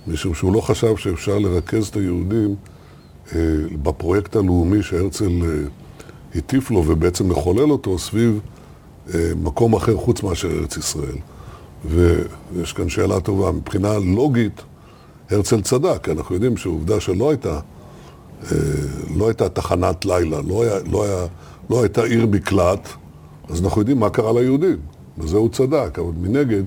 משום 0.06 0.34
שהוא 0.34 0.52
לא 0.54 0.60
חשב 0.60 0.96
שאפשר 0.96 1.38
לרכז 1.38 1.88
את 1.88 1.96
היהודים 1.96 2.54
אה, 3.34 3.40
בפרויקט 3.82 4.36
הלאומי 4.36 4.82
שהרצל 4.82 5.30
אה, 5.42 5.48
הטיף 6.34 6.70
לו 6.70 6.84
ובעצם 6.86 7.28
מחולל 7.28 7.70
אותו 7.70 7.98
סביב 7.98 8.40
אה, 9.14 9.32
מקום 9.42 9.74
אחר 9.74 9.96
חוץ 9.96 10.22
מאשר 10.22 10.48
ארץ 10.48 10.76
ישראל. 10.76 11.16
ויש 11.84 12.72
כאן 12.72 12.88
שאלה 12.88 13.20
טובה, 13.20 13.52
מבחינה 13.52 13.98
לוגית, 13.98 14.62
הרצל 15.30 15.60
צדק, 15.60 16.04
כי 16.04 16.10
אנחנו 16.10 16.34
יודעים 16.34 16.56
שעובדה 16.56 17.00
שלא 17.00 17.30
הייתה, 17.30 17.60
אה, 18.52 18.56
לא 19.16 19.28
הייתה 19.28 19.48
תחנת 19.48 20.04
לילה, 20.04 20.40
לא, 20.48 20.62
היה, 20.62 20.74
לא, 20.90 21.04
היה, 21.04 21.26
לא 21.70 21.82
הייתה 21.82 22.02
עיר 22.04 22.26
מקלט, 22.26 22.88
אז 23.50 23.64
אנחנו 23.64 23.80
יודעים 23.80 24.00
מה 24.00 24.10
קרה 24.10 24.40
ליהודים, 24.40 24.76
בזה 25.18 25.36
הוא 25.36 25.48
צדק, 25.48 25.98
אבל 25.98 26.12
מנגד, 26.20 26.62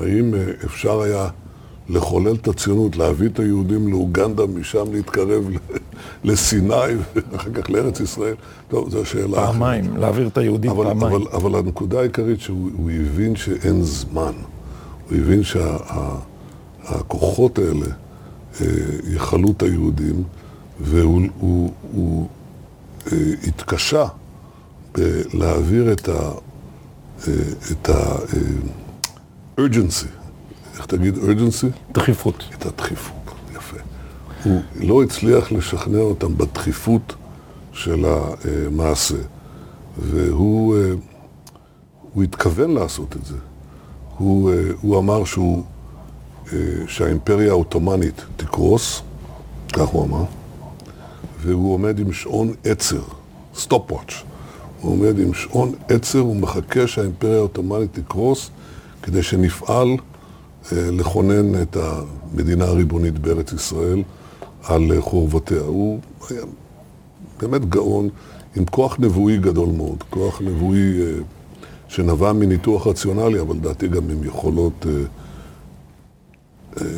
האם 0.00 0.34
אה, 0.34 0.44
אפשר 0.64 1.00
היה 1.00 1.28
לחולל 1.88 2.34
את 2.34 2.48
הציונות, 2.48 2.96
להביא 2.96 3.28
את 3.28 3.38
היהודים 3.38 3.88
לאוגנדה, 3.88 4.46
משם 4.46 4.92
להתקרב 4.92 5.44
לסיני 6.24 6.74
ואחר 7.32 7.50
כך 7.50 7.70
לארץ 7.70 8.00
ישראל? 8.00 8.34
טוב, 8.68 8.90
זו 8.90 9.04
שאלה 9.04 9.44
אחרת. 9.44 9.52
פעמיים, 9.52 9.96
להעביר 9.96 10.26
את 10.26 10.38
היהודים 10.38 10.70
אבל, 10.70 10.84
פעמיים. 10.84 11.14
אבל, 11.14 11.24
אבל 11.32 11.54
הנקודה 11.58 12.00
העיקרית 12.00 12.40
שהוא 12.40 12.90
הבין 12.90 13.36
שאין 13.36 13.82
זמן. 13.82 14.32
הוא 15.10 15.18
הבין 15.18 15.42
שהכוחות 16.82 17.56
שה, 17.56 17.62
האלה 17.62 17.86
אה, 18.60 18.66
יכלו 19.14 19.50
את 19.50 19.62
היהודים, 19.62 20.22
והוא 20.80 21.22
הוא, 21.38 21.72
הוא, 21.92 22.28
אה, 23.12 23.18
התקשה 23.46 24.06
להעביר 25.32 25.92
את 25.92 26.08
ה... 26.08 26.30
את 27.72 27.88
ה... 27.88 28.16
urgency, 29.60 30.06
איך 30.76 30.86
תגיד 30.86 31.14
urgency? 31.16 31.92
דחיפות. 31.92 32.44
את 32.58 32.66
הדחיפות, 32.66 33.32
יפה. 33.56 33.76
הוא 34.44 34.60
לא 34.80 35.02
הצליח 35.02 35.52
לשכנע 35.52 35.98
אותם 35.98 36.38
בדחיפות 36.38 37.14
של 37.72 38.04
המעשה, 38.04 39.16
והוא 39.98 40.76
הוא 42.12 42.24
התכוון 42.24 42.70
לעשות 42.70 43.16
את 43.16 43.24
זה. 43.24 43.36
הוא, 44.16 44.52
הוא 44.80 44.98
אמר 44.98 45.24
שהוא, 45.24 45.62
שהאימפריה 46.86 47.50
העות'מאנית 47.50 48.22
תקרוס, 48.36 49.02
כך 49.72 49.88
הוא 49.88 50.04
אמר, 50.04 50.24
והוא 51.40 51.74
עומד 51.74 51.98
עם 51.98 52.12
שעון 52.12 52.54
עצר, 52.64 53.02
stopwatch. 53.56 54.27
הוא 54.80 54.92
עומד 54.92 55.18
עם 55.18 55.34
שעון 55.34 55.72
עצר 55.88 56.26
ומחכה 56.26 56.86
שהאימפריה 56.86 57.36
העות'מאנית 57.36 57.98
תקרוס 57.98 58.50
כדי 59.02 59.22
שנפעל 59.22 59.88
אה, 60.72 60.90
לכונן 60.90 61.62
את 61.62 61.76
המדינה 61.76 62.64
הריבונית 62.64 63.18
בארץ 63.18 63.52
ישראל 63.52 64.02
על 64.64 65.00
חורבותיה. 65.00 65.60
הוא 65.60 66.00
היה 66.30 66.42
באמת 67.40 67.64
גאון 67.68 68.08
עם 68.56 68.64
כוח 68.64 68.96
נבואי 68.98 69.38
גדול 69.38 69.68
מאוד, 69.68 70.02
כוח 70.10 70.40
נבואי 70.40 71.00
אה, 71.00 71.12
שנבע 71.88 72.32
מניתוח 72.32 72.86
רציונלי, 72.86 73.40
אבל 73.40 73.56
לדעתי 73.56 73.88
גם 73.88 74.10
עם 74.10 74.24
יכולות 74.24 74.86
אה, 74.86 74.92
אה, 74.92 74.98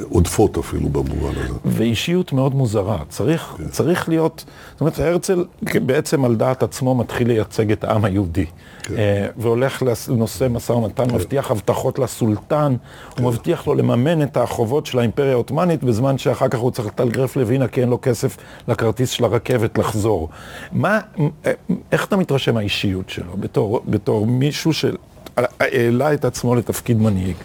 עודפות 0.09 0.59
אפילו 0.59 0.89
במובן 0.89 1.33
הזה. 1.37 1.55
ואישיות 1.65 2.33
מאוד 2.33 2.55
מוזרה. 2.55 2.99
צריך, 3.09 3.55
כן. 3.59 3.69
צריך 3.69 4.09
להיות, 4.09 4.45
זאת 4.73 4.81
אומרת, 4.81 4.99
הרצל 4.99 5.45
בעצם 5.87 6.25
על 6.25 6.37
דעת 6.37 6.63
עצמו 6.63 6.95
מתחיל 6.95 7.29
לייצג 7.29 7.73
את 7.73 7.85
העם 7.85 8.05
היהודי. 8.05 8.47
כן. 8.83 8.97
אה, 8.97 9.27
והולך 9.37 9.83
לנושא 10.09 10.49
משא 10.51 10.73
ומתן, 10.73 11.15
מבטיח 11.15 11.51
הבטחות 11.51 11.99
לסולטן, 11.99 12.77
כן. 13.17 13.23
הוא 13.23 13.33
מבטיח 13.33 13.67
לו 13.67 13.75
לממן 13.75 14.23
את 14.23 14.37
החובות 14.37 14.87
של 14.87 14.99
האימפריה 14.99 15.33
העות'מאנית, 15.33 15.85
בזמן 15.85 16.19
שאחר 16.19 16.49
כך 16.49 16.59
הוא 16.59 16.71
צריך 16.71 16.89
לטלגרף 16.89 17.37
לווינה 17.37 17.69
כי 17.69 17.81
אין 17.81 17.89
לו 17.89 17.99
כסף 18.03 18.37
לכרטיס 18.69 19.11
של 19.11 19.25
הרכבת 19.25 19.79
לחזור. 19.79 20.29
מה, 20.73 21.01
אה, 21.19 21.53
איך 21.93 22.05
אתה 22.05 22.17
מתרשם 22.17 22.55
מהאישיות 22.55 23.11
שלו, 23.11 23.37
בתור, 23.37 23.83
בתור 23.87 24.27
מישהו 24.27 24.73
שהעלה 24.73 26.15
את 26.15 26.25
עצמו 26.25 26.55
לתפקיד 26.55 27.01
מנהיג? 27.01 27.37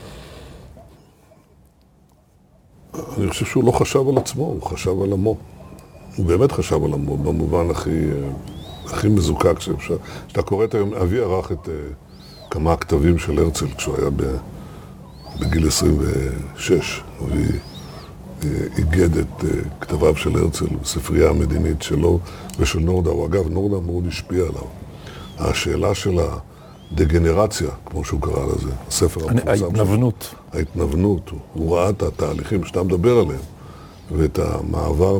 אני 3.17 3.29
חושב 3.29 3.45
שהוא 3.45 3.63
לא 3.63 3.71
חשב 3.71 4.09
על 4.09 4.17
עצמו, 4.17 4.43
הוא 4.43 4.61
חשב 4.61 5.01
על 5.03 5.13
עמו. 5.13 5.35
הוא 6.15 6.25
באמת 6.25 6.51
חשב 6.51 6.83
על 6.83 6.93
עמו, 6.93 7.17
במובן 7.17 7.69
הכי, 7.69 7.89
אה, 7.89 8.29
הכי 8.85 9.09
מזוקק 9.09 9.59
שאפשר. 9.59 9.97
כשאתה 10.27 10.41
קורא 10.41 10.65
את 10.65 10.75
היום, 10.75 10.93
אבי 10.93 11.19
ערך 11.19 11.51
את 11.51 11.65
uh, 11.65 11.69
כמה 12.51 12.75
כתבים 12.75 13.17
של 13.17 13.39
הרצל 13.39 13.65
כשהוא 13.77 13.95
היה 13.97 14.09
בגיל 15.39 15.67
26. 15.67 17.01
אבי 17.23 17.45
uh, 18.41 18.45
איגד 18.77 19.17
את 19.17 19.41
uh, 19.41 19.45
כתביו 19.81 20.15
של 20.15 20.35
הרצל 20.35 20.65
בספרייה 20.81 21.29
המדינית 21.29 21.81
שלו 21.81 22.19
ושל 22.59 22.79
נורדאו. 22.79 23.25
אגב, 23.25 23.49
נורדאו 23.49 23.81
מאוד 23.81 24.07
השפיע 24.07 24.43
עליו. 24.43 24.67
השאלה 25.39 25.95
של 25.95 26.19
הדגנרציה, 26.91 27.69
כמו 27.85 28.03
שהוא 28.03 28.21
קרא 28.21 28.45
לזה, 28.45 28.69
הספר 28.87 29.29
המפורסם 29.29 29.57
שלו. 29.57 29.67
ההתנוונות. 29.67 30.35
ההתנוונות, 30.53 31.31
הוא 31.53 31.75
ראה 31.75 31.89
את 31.89 32.03
התהליכים 32.03 32.65
שאתה 32.65 32.83
מדבר 32.83 33.17
עליהם, 33.17 33.41
ואת 34.11 34.39
המעבר 34.39 35.19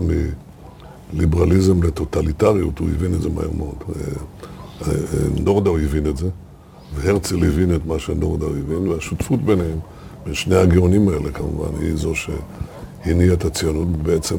מליברליזם 1.14 1.84
לטוטליטריות, 1.84 2.80
הוא 2.80 2.90
הבין 2.90 3.14
את 3.14 3.22
זה 3.22 3.30
מהר 3.30 3.52
מאוד. 3.58 3.76
אה, 3.90 4.94
נורדאו 5.44 5.78
הבין 5.78 6.08
את 6.08 6.18
זה, 6.18 6.30
והרצל 6.96 7.44
הבין 7.46 7.76
את 7.76 7.86
מה 7.86 8.00
שנורדאו 8.00 8.50
הבין, 8.50 8.88
והשותפות 8.88 9.42
ביניהם, 9.42 9.80
בין 10.26 10.34
שני 10.34 10.56
הגאונים 10.56 11.10
האלה 11.10 11.32
כמובן, 11.32 11.82
היא 11.82 11.96
זו 11.96 12.14
שהניעה 12.16 13.34
את 13.34 13.46
הציונות 13.46 13.88
בעצם, 13.88 14.36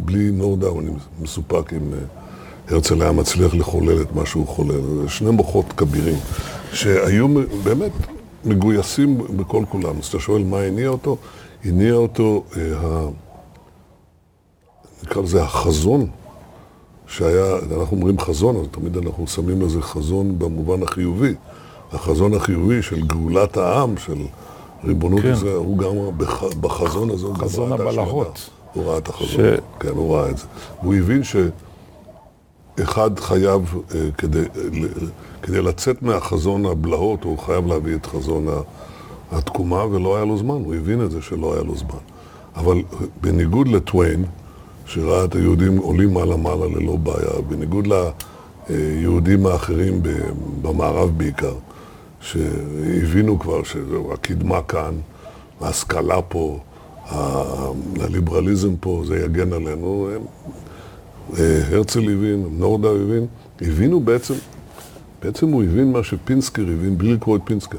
בלי 0.00 0.30
נורדאו 0.30 0.80
אני 0.80 0.90
מסופק 1.20 1.72
אם 1.72 1.92
אה, 1.92 1.98
הרצל 2.70 3.02
היה 3.02 3.12
מצליח 3.12 3.54
לחולל 3.54 4.02
את 4.02 4.12
מה 4.14 4.26
שהוא 4.26 4.46
חולל. 4.46 4.80
זה 5.02 5.08
שני 5.08 5.30
מוחות 5.30 5.72
כבירים, 5.76 6.18
שהיו 6.72 7.26
באמת 7.64 7.92
מגויסים 8.44 9.18
בכל 9.36 9.64
כולם. 9.68 9.98
אז 9.98 10.06
אתה 10.06 10.18
שואל 10.20 10.42
מה 10.44 10.60
הניע 10.60 10.88
אותו? 10.88 11.16
הניע 11.64 11.92
אותו, 11.92 12.44
אה, 12.56 12.62
ה... 12.76 13.08
נקרא 15.02 15.22
לזה 15.22 15.42
החזון 15.42 16.06
שהיה, 17.06 17.56
אנחנו 17.76 17.96
אומרים 17.96 18.18
חזון, 18.20 18.56
אז 18.56 18.66
תמיד 18.70 18.96
אנחנו 18.96 19.26
שמים 19.26 19.62
לזה 19.62 19.82
חזון 19.82 20.38
במובן 20.38 20.82
החיובי. 20.82 21.34
החזון 21.92 22.34
החיובי 22.34 22.82
של 22.82 23.06
גאולת 23.06 23.56
העם, 23.56 23.96
של 23.96 24.18
ריבונות 24.84 25.20
כן. 25.22 25.32
ישראל, 25.32 25.54
הוא 25.54 25.78
גם 25.78 25.90
בח... 26.16 26.42
בחזון 26.60 27.10
הזה, 27.10 27.26
הוא 27.26 27.34
גם 27.34 27.40
חזון 27.40 27.72
ראה 27.72 27.76
את 27.76 27.86
ההשמדה. 27.86 28.02
הבלהות. 28.02 28.50
הוא 28.74 28.84
ראה 28.84 28.98
את 28.98 29.08
החזון, 29.08 29.28
ש- 29.28 29.60
כן, 29.80 29.88
הוא 29.88 30.16
ראה 30.16 30.30
את 30.30 30.38
זה. 30.38 30.44
והוא 30.82 30.94
הבין 30.94 31.24
שאחד 32.78 33.18
חייב, 33.20 33.74
אה, 33.94 34.08
כדי, 34.18 34.42
ל- 34.72 35.08
כדי 35.42 35.62
לצאת 35.62 36.02
מהחזון 36.02 36.66
הבלהות, 36.66 37.24
הוא 37.24 37.38
חייב 37.38 37.66
להביא 37.66 37.94
את 37.94 38.06
חזון 38.06 38.46
התקומה, 39.32 39.84
ולא 39.86 40.16
היה 40.16 40.24
לו 40.24 40.38
זמן, 40.38 40.54
הוא 40.64 40.74
הבין 40.74 41.04
את 41.04 41.10
זה 41.10 41.22
שלא 41.22 41.54
היה 41.54 41.62
לו 41.62 41.76
זמן. 41.76 41.98
אבל 42.56 42.82
בניגוד 43.20 43.68
לטוויין, 43.68 44.24
שראה 44.86 45.24
את 45.24 45.34
היהודים 45.34 45.78
עולים 45.78 46.14
מעלה-מעלה 46.14 46.66
ללא 46.66 46.96
בעיה, 46.96 47.42
בניגוד 47.48 47.88
ליהודים 48.70 49.46
האחרים 49.46 50.02
במערב 50.62 51.10
בעיקר, 51.18 51.54
שהבינו 52.20 53.38
כבר 53.38 53.62
שזהו, 53.62 54.12
הקדמה 54.12 54.62
כאן, 54.62 54.94
ההשכלה 55.60 56.22
פה, 56.22 56.58
הליברליזם 58.00 58.76
פה, 58.80 59.02
זה 59.06 59.24
יגן 59.24 59.52
עלינו. 59.52 60.08
הם, 60.14 60.20
אה, 60.22 60.52
הרצל 61.36 62.00
הבין, 62.02 62.46
נורדאו 62.52 62.96
הבין, 62.96 63.26
הבינו 63.60 64.00
בעצם, 64.00 64.34
בעצם 65.22 65.48
הוא 65.48 65.62
הבין 65.64 65.92
מה 65.92 66.02
שפינסקר 66.02 66.62
הבין 66.62 66.98
בלי 66.98 67.12
לקרוא 67.14 67.36
את 67.36 67.40
פינסקר. 67.44 67.78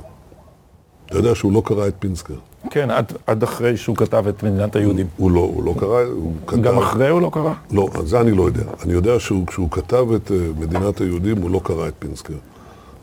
אתה 1.05 1.17
יודע 1.17 1.35
שהוא 1.35 1.51
לא 1.53 1.61
קרא 1.65 1.87
את 1.87 1.93
פינסקר. 1.99 2.33
כן, 2.69 2.91
עד, 2.91 3.13
עד 3.27 3.43
אחרי 3.43 3.77
שהוא 3.77 3.95
כתב 3.95 4.23
את 4.29 4.43
מדינת 4.43 4.75
היהודים. 4.75 5.07
הוא 5.17 5.31
לא, 5.31 5.39
הוא 5.39 5.63
לא 5.63 5.75
קרא, 5.79 6.01
הוא 6.03 6.33
כתב... 6.47 6.61
גם 6.61 6.77
אחרי 6.77 7.09
הוא 7.09 7.21
לא 7.21 7.29
קרא? 7.33 7.53
לא, 7.71 7.87
זה 8.05 8.21
אני 8.21 8.31
לא 8.31 8.43
יודע. 8.43 8.63
אני 8.83 8.93
יודע 8.93 9.19
שהוא, 9.19 9.47
כשהוא 9.47 9.71
כתב 9.71 10.05
את 10.15 10.31
אה, 10.31 10.37
מדינת 10.59 11.01
היהודים, 11.01 11.41
הוא 11.41 11.49
לא 11.51 11.61
קרא 11.63 11.87
את 11.87 11.93
פינסקר. 11.99 12.33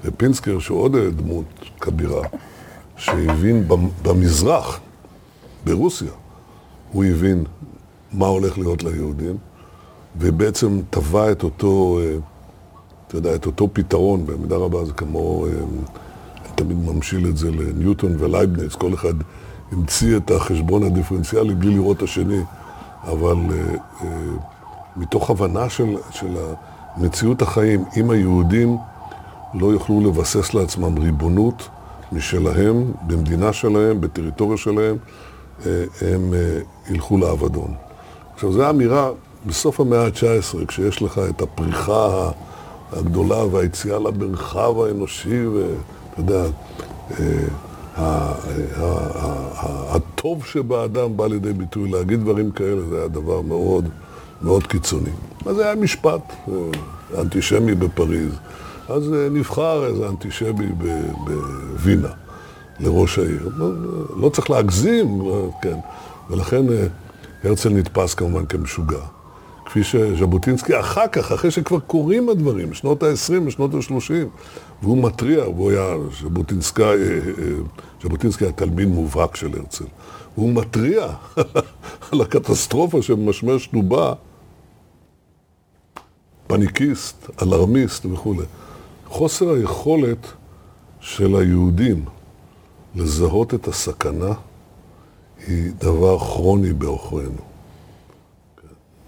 ופינסקר, 0.04 0.58
שהוא 0.58 0.78
עוד 0.80 0.96
אה, 0.96 1.10
דמות 1.10 1.44
כבירה, 1.80 2.22
שהבין 2.96 3.68
במ- 3.68 3.88
במזרח, 4.02 4.80
ברוסיה, 5.64 6.10
הוא 6.92 7.04
הבין 7.04 7.44
מה 8.12 8.26
הולך 8.26 8.58
להיות 8.58 8.82
ליהודים, 8.84 9.36
ובעצם 10.18 10.80
טבע 10.90 11.32
את 11.32 11.42
אותו, 11.42 11.98
אה, 12.02 12.16
אתה 13.06 13.16
יודע, 13.16 13.34
את 13.34 13.46
אותו 13.46 13.68
פתרון, 13.72 14.26
במידה 14.26 14.56
רבה 14.56 14.84
זה 14.84 14.92
כמו, 14.92 15.46
אה, 15.46 15.50
אני 15.50 16.52
תמיד 16.54 16.76
ממשיל 16.76 17.28
את 17.28 17.36
זה 17.36 17.50
לניוטון 17.50 18.16
ולייבניץ, 18.18 18.74
כל 18.74 18.94
אחד 18.94 19.14
המציא 19.72 20.16
את 20.16 20.30
החשבון 20.30 20.82
הדיפרנציאלי 20.82 21.54
בלי 21.54 21.74
לראות 21.74 21.96
את 21.96 22.02
השני, 22.02 22.40
אבל 23.04 23.36
אה, 23.52 24.06
מתוך 24.96 25.30
הבנה 25.30 25.68
של, 25.68 25.96
של 26.10 26.36
מציאות 26.96 27.42
החיים, 27.42 27.84
אם 27.96 28.10
היהודים 28.10 28.76
לא 29.54 29.66
יוכלו 29.66 30.00
לבסס 30.00 30.54
לעצמם 30.54 30.98
ריבונות 30.98 31.68
משלהם, 32.12 32.92
במדינה 33.06 33.52
שלהם, 33.52 34.00
בטריטוריה 34.00 34.56
שלהם, 34.56 34.96
הם 36.00 36.34
ילכו 36.90 37.18
לאבדון. 37.18 37.74
עכשיו, 38.34 38.52
זו 38.52 38.70
אמירה 38.70 39.10
בסוף 39.46 39.80
המאה 39.80 40.04
ה-19, 40.04 40.66
כשיש 40.66 41.02
לך 41.02 41.20
את 41.30 41.42
הפריחה 41.42 42.30
הגדולה 42.92 43.44
והיציאה 43.44 43.98
למרחב 43.98 44.80
האנושי, 44.80 45.46
ואתה 45.46 46.20
יודע, 46.20 46.44
אה, 47.20 48.32
הטוב 49.88 50.44
שבאדם 50.44 51.16
בא 51.16 51.26
לידי 51.26 51.52
ביטוי, 51.52 51.90
להגיד 51.90 52.20
דברים 52.20 52.50
כאלה 52.50 52.82
זה 52.90 52.98
היה 52.98 53.08
דבר 53.08 53.40
מאוד 53.40 53.88
מאוד 54.42 54.66
קיצוני. 54.66 55.10
אז 55.46 55.56
זה 55.56 55.64
היה 55.64 55.74
משפט 55.74 56.32
אה, 56.48 56.54
אנטישמי 57.20 57.74
בפריז. 57.74 58.32
אז 58.88 59.12
אה, 59.12 59.28
נבחר 59.30 59.86
איזה 59.86 60.08
אנטישמי 60.08 60.66
בווינה 61.24 62.10
לראש 62.80 63.18
העיר. 63.18 63.50
לא, 63.56 63.70
לא 64.16 64.28
צריך 64.28 64.50
להגזים, 64.50 65.22
כן. 65.62 65.76
ולכן 66.30 66.66
הרצל 67.44 67.68
נתפס 67.68 68.14
כמובן 68.14 68.46
כמשוגע. 68.46 69.15
כפי 69.76 69.84
שז'בוטינסקי 69.84 70.80
אחר 70.80 71.08
כך, 71.12 71.32
אחרי 71.32 71.50
שכבר 71.50 71.80
קורים 71.80 72.28
הדברים, 72.28 72.70
בשנות 72.70 73.02
ה-20, 73.02 73.40
בשנות 73.46 73.74
ה-30, 73.74 74.12
והוא 74.82 75.04
מתריע, 75.04 75.48
והוא 75.48 75.70
היה, 75.70 75.94
ז'בוטינסקי, 76.22 76.82
אה, 76.82 76.88
אה, 76.88 76.92
ז'בוטינסקי 78.02 78.44
היה 78.44 78.52
תלמיד 78.52 78.88
מובהק 78.88 79.36
של 79.36 79.50
הרצל, 79.58 79.84
והוא 80.36 80.54
מתריע 80.54 81.06
על 82.12 82.20
הקטסטרופה 82.20 83.02
שממשמש 83.02 83.72
נובה, 83.72 84.12
פניקיסט, 86.46 87.30
אלרמיסט 87.42 88.06
וכולי. 88.06 88.44
חוסר 89.06 89.50
היכולת 89.50 90.26
של 91.00 91.36
היהודים 91.36 92.04
לזהות 92.94 93.54
את 93.54 93.68
הסכנה 93.68 94.32
היא 95.46 95.72
דבר 95.78 96.18
כרוני 96.18 96.72
בעוכרינו. 96.72 97.55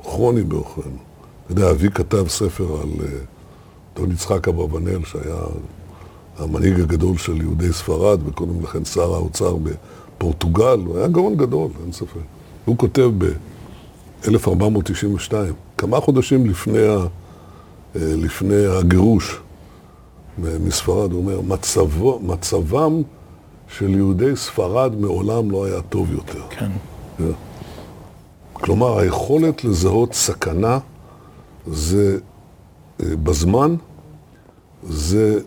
כרוני 0.02 0.42
בעוכרינו. 0.42 0.96
אתה 1.44 1.52
יודע, 1.52 1.70
אבי 1.70 1.90
כתב 1.90 2.28
ספר 2.28 2.80
על 2.82 2.88
אה, 3.00 3.06
דון 3.96 4.10
יצחק 4.10 4.48
אברבנאל, 4.48 5.04
שהיה 5.04 5.36
המנהיג 6.38 6.80
הגדול 6.80 7.16
של 7.16 7.40
יהודי 7.40 7.72
ספרד, 7.72 8.28
וקודם 8.28 8.62
לכן 8.62 8.84
שר 8.84 9.14
האוצר 9.14 9.56
בפורטוגל, 9.56 10.80
הוא 10.86 10.98
היה 10.98 11.08
גאון 11.08 11.36
גדול, 11.36 11.70
אין 11.82 11.92
ספק. 11.92 12.20
הוא 12.64 12.78
כותב 12.78 13.10
ב-1492, 13.18 15.32
כמה 15.78 16.00
חודשים 16.00 16.46
לפני, 16.46 16.86
ה, 16.86 16.98
אה, 16.98 17.06
לפני 17.94 18.66
הגירוש 18.66 19.40
מספרד, 20.38 21.12
הוא 21.12 21.20
אומר, 21.20 21.40
מצבו, 21.40 22.20
מצבם 22.22 23.02
של 23.78 23.88
יהודי 23.88 24.36
ספרד 24.36 25.00
מעולם 25.00 25.50
לא 25.50 25.64
היה 25.64 25.80
טוב 25.80 26.12
יותר. 26.12 26.42
כן. 26.50 26.70
כן. 27.18 27.47
כלומר, 28.60 28.98
היכולת 28.98 29.64
לזהות 29.64 30.12
סכנה 30.14 30.78
זה 31.66 32.18
אה, 33.02 33.16
בזמן, 33.16 33.74
זה 34.82 35.40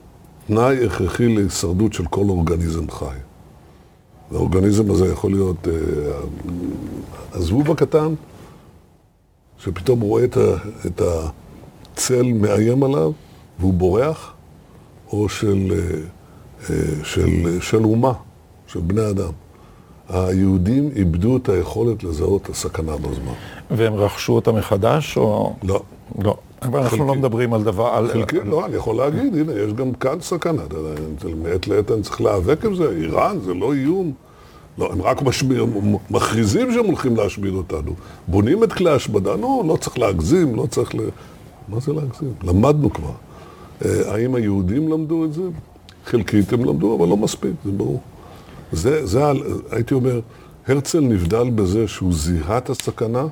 תנאי 0.48 0.86
הכרחי 0.86 1.28
להישרדות 1.28 1.94
של 1.94 2.06
כל 2.06 2.26
אורגניזם 2.30 2.92
חי. 2.92 3.06
והאורגניזם 4.32 4.92
הזה 4.92 5.08
יכול 5.08 5.32
להיות 5.32 5.68
אה, 5.68 5.74
הזבוב 7.34 7.72
הקטן, 7.72 8.14
שפתאום 9.58 10.02
רואה 10.02 10.26
את, 10.86 11.02
הצל 11.02 12.24
מאיים 12.24 12.84
עליו 12.84 13.12
והוא 13.60 13.74
בורח, 13.74 14.34
או 15.12 15.30
של, 15.30 15.72
אה, 15.72 16.00
אה, 16.70 17.04
של, 17.04 17.60
של 17.62 17.84
אומה, 17.84 18.14
של 18.68 18.80
בני 18.80 19.10
אדם. 19.10 19.32
היהודים 20.12 20.90
איבדו 20.96 21.38
את 21.38 21.50
היכולת 21.50 22.04
לזהות 22.04 22.42
את 22.42 22.50
הסכנה 22.50 22.98
בזמן. 22.98 23.34
והם 23.72 23.94
רכשו 23.94 24.34
אותה 24.34 24.52
מחדש, 24.52 25.18
או... 25.18 25.54
לא. 25.64 25.82
לא. 26.24 26.36
אבל 26.62 26.80
אנחנו 26.80 26.98
חלקי. 26.98 27.08
לא 27.08 27.16
מדברים 27.16 27.54
על 27.54 27.64
דבר... 27.64 27.88
על... 27.88 28.08
חלקי, 28.14 28.38
לא, 28.46 28.66
אני 28.66 28.76
יכול 28.76 28.96
להגיד, 28.96 29.36
הנה, 29.36 29.54
יש 29.54 29.74
גם 29.74 29.94
כאן 29.94 30.22
סכנה. 30.22 30.62
מעת 31.44 31.68
לעת 31.68 31.92
אני 31.92 32.02
צריך 32.02 32.22
להיאבק 32.22 32.66
עם 32.66 32.76
זה, 32.76 32.90
איראן 32.90 33.40
זה 33.40 33.54
לא 33.54 33.74
איום. 33.74 34.12
לא, 34.78 34.92
הם 34.92 35.02
רק 35.02 35.22
משמיר, 35.22 35.66
מכריזים 36.10 36.74
שהם 36.74 36.86
הולכים 36.86 37.16
להשמיד 37.16 37.54
אותנו. 37.54 37.92
בונים 38.28 38.64
את 38.64 38.74
כלי 38.74 38.90
ההשמדה, 38.90 39.36
נו, 39.36 39.64
לא 39.68 39.76
צריך 39.76 39.98
להגזים, 39.98 40.56
לא 40.56 40.66
צריך 40.66 40.96
ל... 40.96 41.00
מה 41.68 41.80
זה 41.80 41.94
להגזים? 41.94 42.34
למדנו 42.44 42.94
כבר. 42.94 43.12
אה, 43.86 44.14
האם 44.14 44.36
היהודים 44.36 44.88
למדו 44.88 45.26
את 45.26 45.34
זה? 45.34 45.42
חלקית 46.06 46.54
הם 46.54 46.66
למדו, 46.66 46.96
אבל 46.96 47.08
לא 47.08 47.18
מספיק, 47.18 47.52
זה 47.66 47.72
ברור. 47.72 48.00
זה, 48.72 49.06
זה, 49.06 49.24
הייתי 49.72 49.94
אומר, 49.94 50.20
הרצל 50.68 51.00
נבדל 51.00 51.50
בזה 51.50 51.88
שהוא 51.88 52.14
זיהה 52.14 52.58
את 52.58 52.70
הסכנה 52.70 53.26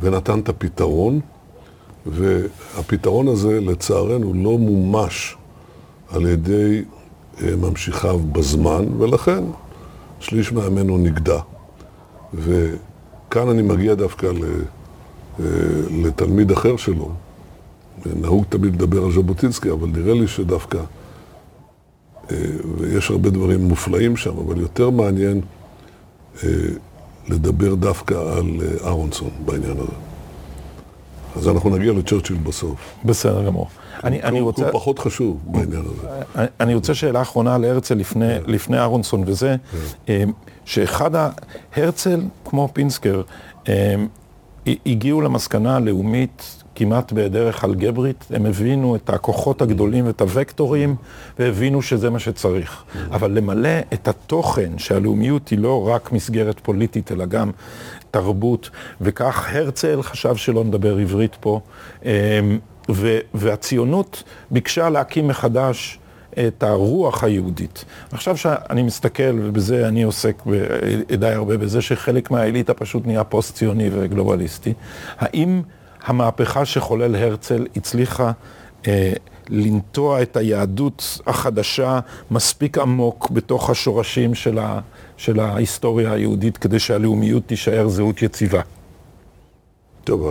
ונתן 0.00 0.38
את 0.38 0.48
הפתרון, 0.48 1.20
והפתרון 2.06 3.28
הזה, 3.28 3.60
לצערנו, 3.60 4.34
לא 4.34 4.58
מומש 4.58 5.36
על 6.10 6.26
ידי 6.26 6.82
אה, 7.42 7.56
ממשיכיו 7.56 8.18
בזמן, 8.18 8.84
ולכן 8.98 9.44
שליש 10.20 10.52
מעמנו 10.52 10.98
נגדע. 10.98 11.38
וכאן 12.34 13.48
אני 13.48 13.62
מגיע 13.62 13.94
דווקא 13.94 14.26
אה, 14.26 15.44
לתלמיד 15.90 16.50
אחר 16.50 16.76
שלו. 16.76 17.10
נהוג 18.20 18.44
תמיד 18.48 18.74
לדבר 18.74 19.04
על 19.04 19.12
ז'בוטינסקי, 19.12 19.70
אבל 19.70 19.88
נראה 19.88 20.14
לי 20.14 20.28
שדווקא, 20.28 20.78
ויש 22.78 23.10
הרבה 23.10 23.30
דברים 23.30 23.64
מופלאים 23.68 24.16
שם, 24.16 24.38
אבל 24.46 24.60
יותר 24.60 24.90
מעניין 24.90 25.40
אה, 26.44 26.48
לדבר 27.28 27.74
דווקא 27.74 28.14
על 28.14 28.50
אה, 28.62 28.86
אהרונסון 28.86 29.30
בעניין 29.44 29.76
הזה. 29.78 29.92
אז 31.36 31.48
אנחנו 31.48 31.76
נגיע 31.76 31.92
לצ'רצ'יל 31.92 32.36
בסוף. 32.36 32.94
בסדר 33.04 33.46
גמור. 33.46 33.68
אני, 34.04 34.22
אני 34.22 34.40
רוצה... 34.40 34.62
הוא 34.64 34.72
פחות 34.72 34.98
חשוב 34.98 35.38
בעניין 35.46 35.82
הזה. 35.82 36.08
אני- 36.36 36.46
אני 36.60 36.74
רוצה 36.74 36.94
שאלה 36.94 37.22
אחרונה 37.22 37.54
על 37.54 37.64
הרצל 37.64 37.94
לפני, 37.94 38.34
לפני 38.46 38.78
אהרונסון 38.78 39.24
וזה, 39.26 39.56
אה, 40.08 40.24
שאחד 40.64 41.14
ה... 41.14 41.30
הרצל, 41.76 42.20
כמו 42.44 42.68
פינסקר, 42.72 43.22
הגיעו 44.86 45.20
למסקנה 45.20 45.76
הלאומית 45.76 46.64
כמעט 46.76 47.12
בדרך 47.12 47.64
אלגברית, 47.64 48.24
הם 48.30 48.46
הבינו 48.46 48.96
את 48.96 49.10
הכוחות 49.10 49.62
הגדולים 49.62 50.06
ואת 50.06 50.20
הוקטורים, 50.20 50.96
והבינו 51.38 51.82
שזה 51.82 52.10
מה 52.10 52.18
שצריך. 52.18 52.84
אבל 53.10 53.30
למלא 53.30 53.78
את 53.92 54.08
התוכן, 54.08 54.78
שהלאומיות 54.78 55.48
היא 55.48 55.58
לא 55.58 55.88
רק 55.88 56.12
מסגרת 56.12 56.60
פוליטית, 56.60 57.12
אלא 57.12 57.24
גם 57.24 57.50
תרבות, 58.10 58.70
וכך 59.00 59.48
הרצל 59.52 60.02
חשב 60.02 60.36
שלא 60.36 60.64
נדבר 60.64 60.96
עברית 60.96 61.36
פה, 61.40 61.60
אה, 62.04 62.40
ו- 62.90 63.18
והציונות 63.34 64.22
ביקשה 64.50 64.88
להקים 64.88 65.28
מחדש 65.28 65.98
את 66.38 66.62
הרוח 66.62 67.24
היהודית. 67.24 67.84
עכשיו 68.12 68.36
שאני 68.36 68.82
מסתכל, 68.82 69.38
ובזה 69.42 69.88
אני 69.88 70.02
עוסק 70.02 70.42
די 71.18 71.28
הרבה 71.28 71.56
בזה, 71.56 71.82
שחלק 71.82 72.30
מהאליטה 72.30 72.74
פשוט 72.74 73.06
נהיה 73.06 73.24
פוסט-ציוני 73.24 73.90
וגלובליסטי, 73.92 74.72
האם 75.18 75.62
המהפכה 76.06 76.64
שחולל 76.64 77.16
הרצל 77.16 77.66
הצליחה 77.76 78.32
אה, 78.86 79.12
לנטוע 79.48 80.22
את 80.22 80.36
היהדות 80.36 81.20
החדשה 81.26 82.00
מספיק 82.30 82.78
עמוק 82.78 83.30
בתוך 83.30 83.70
השורשים 83.70 84.34
של, 84.34 84.58
ה, 84.58 84.80
של 85.16 85.40
ההיסטוריה 85.40 86.12
היהודית, 86.12 86.56
כדי 86.56 86.78
שהלאומיות 86.78 87.42
תישאר 87.46 87.88
זהות 87.88 88.22
יציבה? 88.22 88.60
טוב, 90.04 90.28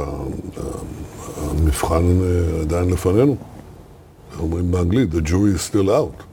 המבחן 1.38 2.04
אה, 2.24 2.62
עדיין 2.62 2.90
לפנינו. 2.90 3.36
אומרים 4.40 4.72
באנגלית, 4.72 5.10
the 5.14 5.28
jury 5.28 5.58
is 5.58 5.74
still 5.74 5.88
out. 5.88 6.24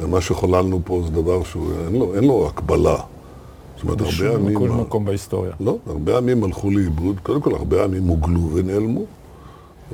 ומה 0.00 0.20
שחוללנו 0.20 0.80
פה 0.84 1.02
זה 1.04 1.10
דבר 1.10 1.44
שאין 1.44 1.98
לו, 1.98 2.20
לו 2.22 2.46
הקבלה. 2.46 2.96
זאת 3.76 3.82
אומרת, 3.84 4.00
הרבה 4.00 4.34
עמים... 4.34 4.58
כל 4.58 4.68
מקום 4.68 5.04
בהיסטוריה. 5.04 5.52
לא, 5.60 5.76
הרבה 5.86 6.18
עמים 6.18 6.44
הלכו 6.44 6.70
לאיבוד. 6.70 7.16
קודם 7.22 7.40
כל, 7.40 7.54
הרבה 7.54 7.84
עמים 7.84 8.04
הוגלו 8.04 8.50
ונעלמו. 8.52 9.04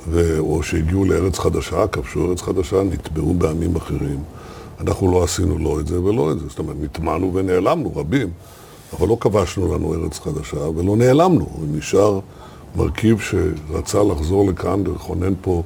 ו... 0.08 0.38
או 0.38 0.62
שהגיעו 0.62 1.04
לארץ 1.04 1.38
חדשה, 1.38 1.86
כבשו 1.86 2.28
ארץ 2.28 2.42
חדשה, 2.42 2.82
נטבעו 2.82 3.34
בעמים 3.34 3.76
אחרים. 3.76 4.18
אנחנו 4.80 5.12
לא 5.12 5.24
עשינו 5.24 5.58
לא 5.58 5.80
את 5.80 5.86
זה 5.86 6.00
ולא 6.00 6.32
את 6.32 6.38
זה. 6.40 6.48
זאת 6.48 6.58
אומרת, 6.58 6.76
נטמענו 6.80 7.34
ונעלמנו, 7.34 7.92
רבים. 7.96 8.30
אבל 8.98 9.08
לא 9.08 9.16
כבשנו 9.20 9.74
לנו 9.74 9.94
ארץ 9.94 10.18
חדשה 10.18 10.68
ולא 10.68 10.96
נעלמנו. 10.96 11.46
נשאר 11.72 12.20
מרכיב 12.76 13.20
שרצה 13.20 14.02
לחזור 14.02 14.50
לכאן 14.50 14.86
ולכונן 14.86 15.32
פה 15.40 15.62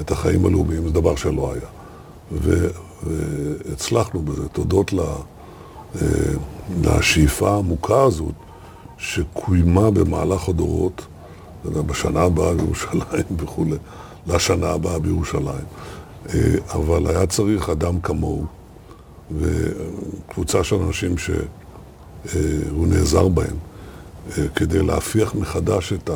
את 0.00 0.10
החיים 0.10 0.46
הלאומיים, 0.46 0.82
זה 0.82 0.92
דבר 0.92 1.16
שלא 1.16 1.52
היה. 1.52 1.68
ו... 2.32 2.68
והצלחנו 3.02 4.22
בזה, 4.22 4.48
תודות 4.48 4.92
ל... 4.92 5.00
אה, 6.86 6.98
לשאיפה 6.98 7.50
העמוקה 7.50 8.02
הזאת 8.02 8.34
שקוימה 8.98 9.90
במהלך 9.90 10.48
הדורות, 10.48 11.06
בשנה 11.64 12.20
הבאה 12.20 12.54
בירושלים 12.54 13.24
וכולי, 13.38 13.76
לשנה 14.26 14.70
הבאה 14.70 14.98
בירושלים. 14.98 15.64
אה, 16.28 16.54
אבל 16.74 17.06
היה 17.06 17.26
צריך 17.26 17.68
אדם 17.68 18.00
כמוהו, 18.00 18.44
וקבוצה 19.38 20.64
של 20.64 20.76
אנשים 20.76 21.18
שהוא 21.18 22.86
נעזר 22.86 23.28
בהם, 23.28 23.56
אה, 24.38 24.48
כדי 24.54 24.82
להפיח 24.82 25.34
מחדש 25.34 25.92
את 25.92 26.10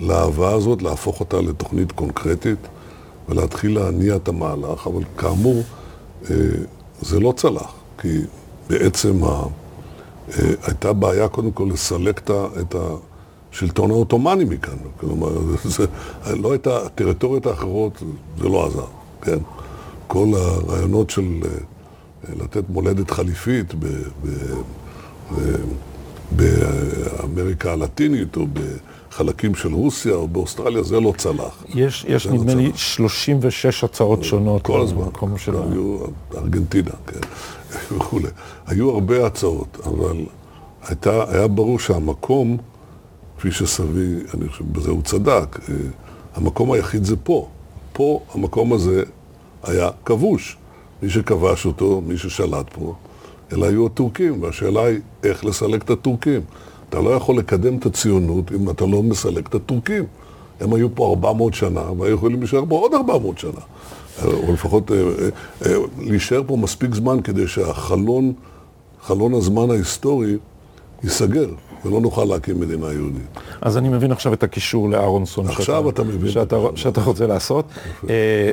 הלהבה 0.00 0.54
הזאת, 0.54 0.82
להפוך 0.82 1.20
אותה 1.20 1.40
לתוכנית 1.40 1.92
קונקרטית 1.92 2.58
ולהתחיל 3.28 3.74
להניע 3.74 4.16
את 4.16 4.28
המהלך, 4.28 4.86
אבל 4.86 5.02
כאמור, 5.18 5.62
אה, 6.30 6.36
זה 7.00 7.20
לא 7.20 7.32
צלח, 7.36 7.72
כי 7.98 8.20
בעצם 8.68 9.24
ה... 9.24 9.42
אה, 10.38 10.52
הייתה 10.66 10.92
בעיה 10.92 11.28
קודם 11.28 11.52
כל 11.52 11.68
לסלק 11.72 12.30
את 12.60 12.74
השלטון 13.52 13.90
העות'מאני 13.90 14.44
מכאן. 14.44 14.76
כלומר, 15.00 15.28
זה, 15.64 15.86
לא 16.36 16.52
הייתה, 16.52 16.86
הטריטוריות 16.86 17.46
האחרות, 17.46 18.02
זה 18.38 18.48
לא 18.48 18.66
עזר, 18.66 18.86
כן? 19.22 19.38
כל 20.06 20.28
הרעיונות 20.36 21.10
של 21.10 21.40
אה, 21.44 22.34
לתת 22.40 22.64
מולדת 22.68 23.10
חליפית 23.10 23.74
ב, 23.74 23.86
ב, 24.22 24.28
ב, 25.32 25.56
באמריקה 26.36 27.72
הלטינית 27.72 28.36
או 28.36 28.46
בחלקים 28.52 29.54
של 29.54 29.72
רוסיה 29.74 30.14
או 30.14 30.28
באוסטרליה, 30.28 30.82
זה 30.82 31.00
לא 31.00 31.12
צלח. 31.16 31.64
יש, 31.68 32.06
יש 32.08 32.26
לא 32.26 32.32
נדמה 32.32 32.54
לי 32.54 32.68
צלח. 32.68 32.78
36 32.78 33.84
הצהרות 33.84 34.24
שונות. 34.24 34.62
כל 34.62 34.80
הזמן. 34.80 35.04
במקום 35.04 35.38
של. 35.38 35.54
היו 35.54 35.98
ארגנטינה, 36.36 36.90
כן, 37.06 37.20
וכולי. 37.96 38.28
היו 38.66 38.90
הרבה 38.90 39.26
הצעות, 39.26 39.78
אבל 39.84 40.16
הייתה, 40.82 41.24
היה 41.28 41.48
ברור 41.48 41.78
שהמקום, 41.78 42.56
כפי 43.38 43.50
שסבי, 43.50 44.14
אני 44.34 44.48
חושב, 44.48 44.64
בזה 44.72 44.90
הוא 44.90 45.02
צדק, 45.02 45.58
אה, 45.68 45.74
המקום 46.34 46.72
היחיד 46.72 47.04
זה 47.04 47.16
פה. 47.16 47.48
פה, 47.92 48.20
המקום 48.34 48.72
הזה 48.72 49.02
היה 49.62 49.90
כבוש. 50.04 50.56
מי 51.02 51.10
שכבש 51.10 51.66
אותו, 51.66 52.02
מי 52.06 52.18
ששלט 52.18 52.66
פה, 52.72 52.94
אלה 53.52 53.66
היו 53.66 53.86
הטורקים, 53.86 54.42
והשאלה 54.42 54.84
היא 54.84 54.98
איך 55.24 55.44
לסלק 55.44 55.82
את 55.82 55.90
הטורקים. 55.90 56.40
אתה 56.88 57.00
לא 57.00 57.10
יכול 57.10 57.38
לקדם 57.38 57.76
את 57.76 57.86
הציונות 57.86 58.52
אם 58.52 58.70
אתה 58.70 58.86
לא 58.86 59.02
מסלק 59.02 59.48
את 59.48 59.54
הטורקים. 59.54 60.04
הם 60.60 60.74
היו 60.74 60.94
פה 60.94 61.10
400 61.10 61.54
שנה, 61.54 61.92
והיו 61.98 62.14
יכולים 62.14 62.38
להישאר 62.40 62.64
פה 62.68 62.78
עוד 62.78 62.94
400 62.94 63.38
שנה. 63.38 63.60
או 64.24 64.52
לפחות 64.52 64.90
אה, 64.92 64.96
אה, 64.96 65.28
אה, 65.66 65.78
להישאר 65.98 66.42
פה 66.46 66.56
מספיק 66.56 66.94
זמן 66.94 67.22
כדי 67.22 67.48
שהחלון, 67.48 68.32
חלון 69.02 69.34
הזמן 69.34 69.70
ההיסטורי 69.70 70.36
ייסגר, 71.04 71.48
ולא 71.84 72.00
נוכל 72.00 72.24
להקים 72.24 72.60
מדינה 72.60 72.92
יהודית. 72.92 73.38
אז 73.60 73.76
אני 73.78 73.88
מבין 73.88 74.12
עכשיו 74.12 74.32
את 74.32 74.42
הקישור 74.42 74.90
לאהרונסון. 74.90 75.46
עכשיו 75.46 75.64
שאתה, 75.64 75.88
אתה 75.88 76.02
מבין 76.02 76.28
את 76.28 76.32
שאתה. 76.32 76.56
שאתה 76.74 77.00
רוצה 77.00 77.26
לעשות. 77.26 77.64
אה, 78.10 78.50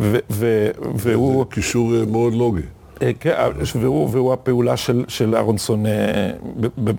ו- 0.00 0.18
ו- 0.30 0.70
והוא... 0.94 1.44
זה 1.48 1.54
קישור 1.54 1.94
אה, 1.94 2.04
מאוד 2.06 2.34
לוגי. 2.34 2.62
אה, 3.02 3.10
כן, 3.20 3.34
והוא, 3.80 4.08
והוא 4.12 4.32
הפעולה 4.32 4.76
של, 4.76 5.04
של 5.08 5.34
אהרונסון 5.36 5.86
אה, 5.86 6.30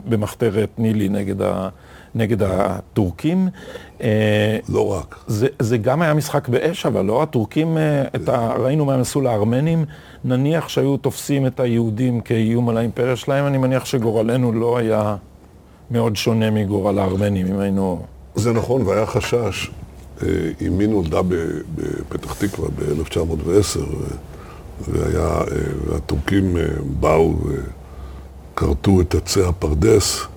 במחתרת 0.10 0.70
נילי 0.78 1.10
נגד, 1.10 1.42
ה, 1.42 1.70
נגד 2.16 2.44
הטורקים. 2.44 3.48
אה, 4.02 4.58
לא 4.70 4.88
רק. 4.92 5.16
זה, 5.28 5.48
זה 5.60 5.78
גם 5.78 6.02
היה 6.02 6.14
משחק 6.14 6.48
באש, 6.48 6.86
אבל 6.86 7.06
לא, 7.06 7.24
הטורקים, 7.24 7.78
אה, 7.78 8.04
את 8.16 8.30
ה, 8.30 8.54
ראינו 8.58 8.86
מה 8.86 8.94
הם 8.94 9.02
עשו 9.02 9.22
לארמנים, 9.22 9.86
נניח 10.24 10.70
שהיו 10.70 10.98
תופסים 10.98 11.48
את 11.48 11.60
היהודים 11.60 12.22
כאיום 12.22 12.70
על 12.70 12.78
האימפריה 12.78 13.16
שלהם, 13.16 13.46
אני 13.46 13.58
מניח 13.58 13.86
שגורלנו 13.86 14.52
לא 14.52 14.78
היה 14.78 15.16
מאוד 15.92 16.16
שונה 16.16 16.52
מגורל 16.52 17.00
הארמנים, 17.00 17.48
אם 17.48 17.60
היינו... 17.60 18.02
זה 18.36 18.54
נכון, 18.54 18.82
והיה 18.82 19.06
חשש, 19.06 19.72
אה, 20.24 20.28
אמי 20.68 20.88
נולדה 20.88 21.20
בפתח 21.76 22.34
תקווה 22.34 22.70
ב-1910, 22.70 23.80
והיה, 24.88 25.42
והטורקים 25.88 26.58
באו 27.00 27.36
וכרתו 28.54 29.02
את 29.02 29.16
עצי 29.16 29.44
הפרדס. 29.44 30.28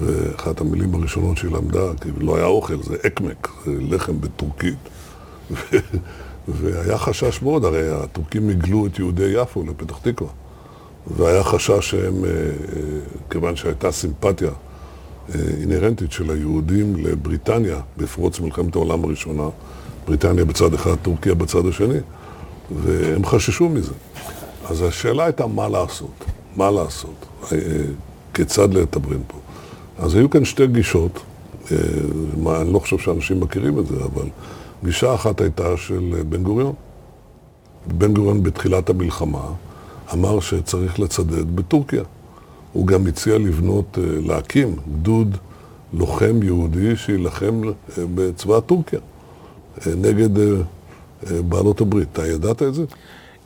ואחת 0.00 0.60
המילים 0.60 0.94
הראשונות 0.94 1.36
שהיא 1.36 1.50
למדה, 1.50 1.94
כי 2.00 2.08
לא 2.20 2.36
היה 2.36 2.46
אוכל, 2.46 2.82
זה 2.82 2.96
אקמק, 3.06 3.48
זה 3.64 3.72
לחם 3.80 4.20
בטורקית. 4.20 4.78
והיה 6.48 6.98
חשש 6.98 7.42
מאוד, 7.42 7.64
הרי 7.64 7.90
הטורקים 7.90 8.48
הגלו 8.48 8.86
את 8.86 8.98
יהודי 8.98 9.32
יפו 9.34 9.62
לפתח 9.62 9.98
תקווה. 10.02 10.30
והיה 11.16 11.42
חשש 11.42 11.90
שהם, 11.90 12.24
אה, 12.24 12.30
אה, 12.30 12.52
כיוון 13.30 13.56
שהייתה 13.56 13.92
סימפתיה 13.92 14.48
אה, 14.48 15.40
אינהרנטית 15.60 16.12
של 16.12 16.30
היהודים 16.30 16.96
לבריטניה 16.96 17.80
בפרוץ 17.96 18.40
מלחמת 18.40 18.74
העולם 18.74 19.04
הראשונה, 19.04 19.48
בריטניה 20.06 20.44
בצד 20.44 20.74
אחד, 20.74 20.94
טורקיה 21.02 21.34
בצד 21.34 21.66
השני, 21.66 21.98
והם 22.70 23.24
חששו 23.24 23.68
מזה. 23.68 23.92
אז 24.68 24.82
השאלה 24.82 25.24
הייתה 25.24 25.46
מה 25.46 25.68
לעשות, 25.68 26.24
מה 26.56 26.70
לעשות, 26.70 27.26
כיצד 28.34 28.74
לתברן 28.74 29.20
פה. 29.26 29.38
אז 29.98 30.14
היו 30.14 30.30
כאן 30.30 30.44
שתי 30.44 30.66
גישות, 30.66 31.20
אה, 31.72 31.76
מה, 32.36 32.60
אני 32.60 32.72
לא 32.72 32.78
חושב 32.78 32.98
שאנשים 32.98 33.40
מכירים 33.40 33.78
את 33.78 33.86
זה, 33.86 33.96
אבל 33.96 34.28
גישה 34.84 35.14
אחת 35.14 35.40
הייתה 35.40 35.76
של 35.76 36.22
בן 36.28 36.42
גוריון. 36.42 36.72
בן 37.86 38.14
גוריון 38.14 38.42
בתחילת 38.42 38.90
המלחמה 38.90 39.44
אמר 40.12 40.40
שצריך 40.40 41.00
לצדד 41.00 41.56
בטורקיה. 41.56 42.02
הוא 42.72 42.86
גם 42.86 43.06
הציע 43.06 43.38
לבנות, 43.38 43.98
אה, 43.98 44.20
להקים 44.26 44.76
גדוד 44.92 45.36
לוחם 45.92 46.42
יהודי 46.42 46.96
שיילחם 46.96 47.62
אה, 47.64 48.04
בצבא 48.14 48.60
טורקיה 48.60 49.00
נגד 49.86 50.30
בעלות 51.48 51.80
הברית. 51.80 52.08
אתה 52.12 52.26
ידעת 52.26 52.62
את 52.62 52.74
זה? 52.74 52.84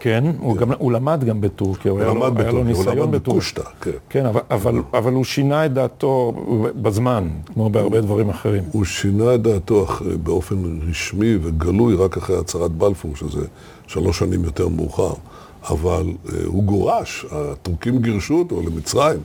כן, 0.01 0.25
הוא, 0.39 0.57
גם, 0.57 0.73
הוא 0.79 0.93
למד 0.93 1.25
גם 1.25 1.41
בטורקיה, 1.41 1.91
הוא, 1.91 2.01
הוא 2.01 2.09
היה, 2.09 2.15
למד 2.15 2.39
לו, 2.39 2.43
היה 2.43 2.53
לו 2.53 2.65
ניסיון 2.65 2.99
הוא 2.99 3.07
בטורקיה. 3.07 3.65
כן. 3.81 3.91
כן, 4.09 4.27
אבל, 4.27 4.41
אבל, 4.51 4.83
אבל 4.95 5.13
הוא 5.13 5.25
שינה 5.25 5.67
את 5.67 5.73
דעתו 5.73 6.33
בזמן, 6.83 7.29
כמו 7.47 7.71
בהרבה 7.71 8.01
דברים 8.01 8.31
אחרים. 8.31 8.63
הוא 8.73 8.85
שינה 8.85 9.35
את 9.35 9.43
דעתו 9.43 9.87
באופן 10.23 10.57
רשמי 10.91 11.37
וגלוי 11.43 11.95
רק 11.95 12.17
אחרי 12.17 12.39
הצהרת 12.39 12.71
בלפור, 12.71 13.17
שזה 13.17 13.47
שלוש 13.87 14.19
שנים 14.19 14.45
יותר 14.45 14.69
מאוחר. 14.69 15.13
אבל 15.71 16.07
uh, 16.27 16.31
הוא 16.47 16.65
גורש, 16.65 17.27
הטורקים 17.31 17.99
גירשו 17.99 18.35
אותו 18.35 18.63
למצרים 18.63 19.21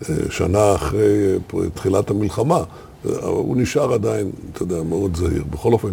uh, 0.00 0.04
שנה 0.30 0.74
אחרי 0.74 1.36
uh, 1.36 1.56
תחילת 1.74 2.10
המלחמה. 2.10 2.62
Uh, 2.62 3.08
הוא 3.24 3.56
נשאר 3.56 3.92
עדיין, 3.92 4.30
אתה 4.52 4.62
יודע, 4.62 4.82
מאוד 4.82 5.16
זהיר. 5.16 5.44
בכל 5.50 5.72
אופן, 5.72 5.92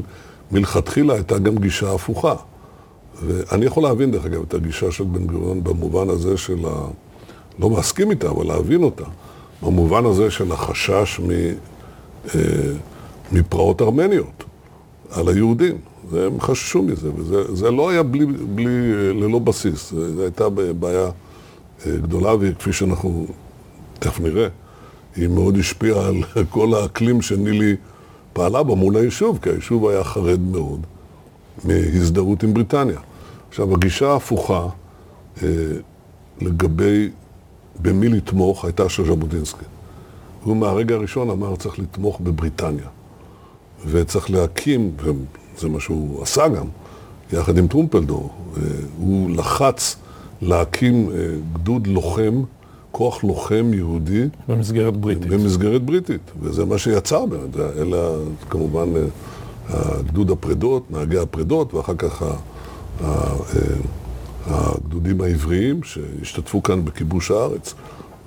מלכתחילה 0.53 1.13
הייתה 1.13 1.39
גם 1.39 1.57
גישה 1.57 1.93
הפוכה. 1.93 2.35
ואני 3.25 3.65
יכול 3.65 3.83
להבין, 3.83 4.11
דרך 4.11 4.25
אגב, 4.25 4.41
את 4.47 4.53
הגישה 4.53 4.91
של 4.91 5.03
בן 5.03 5.27
גוריון 5.27 5.63
במובן 5.63 6.09
הזה 6.09 6.37
של 6.37 6.65
ה... 6.65 6.87
לא 7.59 7.69
מסכים 7.69 8.11
איתה, 8.11 8.29
אבל 8.29 8.47
להבין 8.47 8.83
אותה. 8.83 9.03
במובן 9.61 10.05
הזה 10.05 10.31
של 10.31 10.51
החשש 10.51 11.19
מ... 11.19 11.29
אה, 12.35 12.39
מפרעות 13.31 13.81
ארמניות 13.81 14.43
על 15.11 15.27
היהודים. 15.27 15.77
והם 16.09 16.39
חששו 16.39 16.81
מזה, 16.81 17.09
וזה 17.15 17.71
לא 17.71 17.89
היה 17.89 18.03
בלי, 18.03 18.25
בלי, 18.25 18.93
אה, 18.93 19.13
ללא 19.13 19.39
בסיס. 19.39 19.93
זו 19.93 20.21
הייתה 20.21 20.49
בעיה 20.49 21.05
אה, 21.85 21.91
גדולה, 21.97 22.31
וכפי 22.39 22.73
שאנחנו 22.73 23.27
תכף 23.99 24.19
נראה, 24.19 24.47
היא 25.15 25.27
מאוד 25.27 25.57
השפיעה 25.57 26.07
על 26.07 26.15
כל 26.49 26.73
האקלים 26.73 27.21
שנילי 27.21 27.75
פעלה 28.33 28.63
בו 28.63 28.75
מול 28.75 28.97
היישוב, 28.97 29.39
כי 29.41 29.49
היישוב 29.49 29.87
היה 29.87 30.03
חרד 30.03 30.39
מאוד. 30.39 30.79
מהזדהות 31.63 32.43
עם 32.43 32.53
בריטניה. 32.53 32.99
עכשיו, 33.49 33.73
הגישה 33.73 34.11
ההפוכה 34.11 34.67
אה, 35.43 35.47
לגבי 36.41 37.09
במי 37.81 38.09
לתמוך 38.09 38.65
הייתה 38.65 38.89
של 38.89 39.05
ז'בוטינסקי. 39.05 39.65
הוא 40.43 40.57
מהרגע 40.57 40.95
הראשון 40.95 41.29
אמר 41.29 41.55
צריך 41.55 41.79
לתמוך 41.79 42.19
בבריטניה. 42.19 42.87
וצריך 43.85 44.31
להקים, 44.31 44.91
וזה 44.97 45.69
מה 45.69 45.79
שהוא 45.79 46.23
עשה 46.23 46.47
גם, 46.47 46.65
יחד 47.33 47.57
עם 47.57 47.67
טרומפלדור, 47.67 48.29
אה, 48.57 48.61
הוא 48.97 49.29
לחץ 49.29 49.95
להקים 50.41 51.09
אה, 51.09 51.15
גדוד 51.53 51.87
לוחם, 51.87 52.43
כוח 52.93 53.23
לוחם 53.23 53.71
יהודי. 53.73 54.27
במסגרת 54.47 54.97
בריטית. 54.97 55.27
במסגרת 55.27 55.81
בריטית, 55.81 56.31
וזה 56.39 56.65
מה 56.65 56.77
שיצר 56.77 57.25
באמת, 57.25 57.55
אלא 57.77 58.17
כמובן... 58.49 58.89
אה, 59.69 60.01
גדוד 60.07 60.31
הפרדות, 60.31 60.91
נהגי 60.91 61.19
הפרדות, 61.19 61.73
ואחר 61.73 61.95
כך 61.97 62.23
אה, 63.03 63.35
הגדודים 64.45 65.21
העבריים 65.21 65.83
שהשתתפו 65.83 66.63
כאן 66.63 66.85
בכיבוש 66.85 67.31
הארץ, 67.31 67.73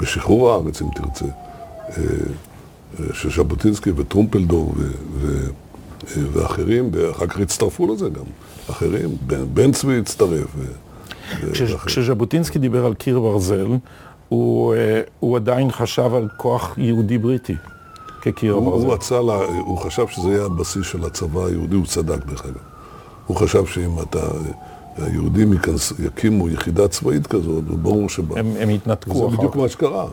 בשחרור 0.00 0.50
הארץ, 0.50 0.82
אם 0.82 0.88
תרצה, 0.94 1.24
אה, 1.24 2.02
של 3.12 3.30
ז'בוטינסקי 3.30 3.90
וטרומפלדור 3.96 4.74
ו- 4.76 4.90
ו- 5.12 5.48
ואחרים, 6.32 6.90
ואחר 6.92 7.26
כך 7.26 7.40
הצטרפו 7.40 7.94
לזה 7.94 8.08
גם 8.08 8.24
אחרים, 8.70 9.16
בן, 9.26 9.44
בן 9.54 9.72
צבי 9.72 9.98
הצטרף. 9.98 10.56
כשז'בוטינסקי 11.86 12.58
דיבר 12.58 12.86
על 12.86 12.94
קיר 12.94 13.20
ברזל, 13.20 13.66
הוא, 14.28 14.74
אה, 14.74 15.00
הוא 15.20 15.36
עדיין 15.36 15.70
חשב 15.70 16.14
על 16.14 16.28
כוח 16.36 16.74
יהודי 16.78 17.18
בריטי. 17.18 17.56
כקיר 18.20 18.56
הברזל. 18.56 18.86
הוא 18.86 18.94
רצה, 18.94 19.22
לה, 19.22 19.44
הוא 19.44 19.78
חשב 19.78 20.06
שזה 20.08 20.28
יהיה 20.28 20.44
הבסיס 20.44 20.86
של 20.86 21.04
הצבא 21.04 21.44
היהודי, 21.44 21.76
הוא 21.76 21.86
צדק 21.86 22.26
דרך 22.26 22.44
אגב. 22.44 22.54
הוא 23.26 23.36
חשב 23.36 23.66
שאם 23.66 24.02
אתה, 24.02 24.20
היהודים 24.98 25.52
יכנס, 25.52 25.92
יקימו 25.98 26.48
יחידה 26.48 26.88
צבאית 26.88 27.26
כזאת, 27.26 27.64
ברור 27.64 28.08
שבא. 28.08 28.40
הם, 28.40 28.46
הם 28.60 28.68
התנתקו 28.68 29.12
אחר 29.12 29.26
כך. 29.26 29.30
זה 29.30 29.36
בדיוק 29.36 29.56
מה 29.56 29.68
שקרה, 29.68 30.06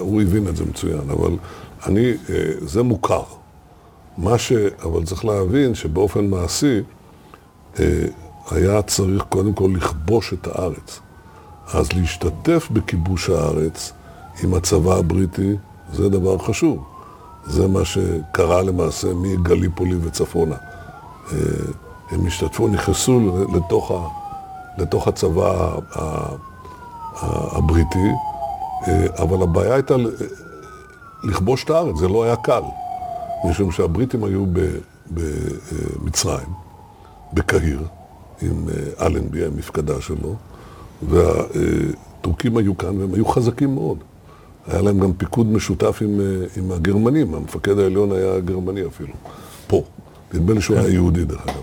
הוא 0.00 0.22
הבין 0.22 0.48
את 0.48 0.56
זה 0.56 0.64
מצוין, 0.64 1.10
אבל 1.10 1.36
אני, 1.86 2.10
אה, 2.10 2.34
זה 2.60 2.82
מוכר. 2.82 3.22
מה 4.18 4.38
ש... 4.38 4.52
אבל 4.82 5.04
צריך 5.04 5.24
להבין 5.24 5.74
שבאופן 5.74 6.26
מעשי 6.26 6.80
אה, 7.80 8.06
היה 8.50 8.82
צריך 8.82 9.22
קודם 9.28 9.52
כל 9.52 9.70
לכבוש 9.76 10.32
את 10.32 10.46
הארץ. 10.46 11.00
אז 11.74 11.92
להשתתף 11.92 12.68
בכיבוש 12.72 13.30
הארץ 13.30 13.92
עם 14.42 14.54
הצבא 14.54 14.94
הבריטי 14.94 15.56
זה 15.92 16.08
דבר 16.08 16.38
חשוב. 16.38 16.84
זה 17.46 17.68
מה 17.68 17.84
שקרה 17.84 18.62
למעשה 18.62 19.08
מגליפולי 19.14 19.96
וצפונה. 20.02 20.56
אה, 21.32 21.38
הם 22.10 22.26
השתתפו, 22.26 22.68
נכנסו 22.68 23.46
לתוך, 23.54 23.90
ה, 23.90 24.08
לתוך 24.82 25.08
הצבא 25.08 25.76
הבריטי, 27.52 28.08
אה, 28.88 29.06
אבל 29.22 29.42
הבעיה 29.42 29.74
הייתה 29.74 29.94
לכבוש 31.24 31.64
את 31.64 31.70
הארץ, 31.70 31.96
זה 31.96 32.08
לא 32.08 32.24
היה 32.24 32.36
קל. 32.36 32.62
משום 33.44 33.72
שהבריטים 33.72 34.24
היו 34.24 34.44
במצרים, 35.10 36.48
בקהיר, 37.32 37.82
עם 38.42 38.68
אה, 38.68 39.06
אלנבי, 39.06 39.44
המפקדה 39.44 40.00
שלו, 40.00 40.34
והטורקים 41.02 42.56
היו 42.56 42.78
כאן 42.78 43.00
והם 43.00 43.14
היו 43.14 43.26
חזקים 43.26 43.74
מאוד. 43.74 43.98
היה 44.66 44.82
להם 44.82 44.98
גם 44.98 45.12
פיקוד 45.12 45.46
משותף 45.46 45.98
עם, 46.02 46.20
אה, 46.20 46.46
עם 46.56 46.72
הגרמנים, 46.72 47.34
המפקד 47.34 47.78
העליון 47.78 48.12
היה 48.12 48.40
גרמני 48.40 48.86
אפילו, 48.86 49.12
פה. 49.66 49.82
נדמה 50.34 50.54
לי 50.54 50.60
שהוא 50.60 50.78
היה 50.78 50.88
יהודי 50.88 51.24
דרך 51.24 51.46
אגב. 51.46 51.62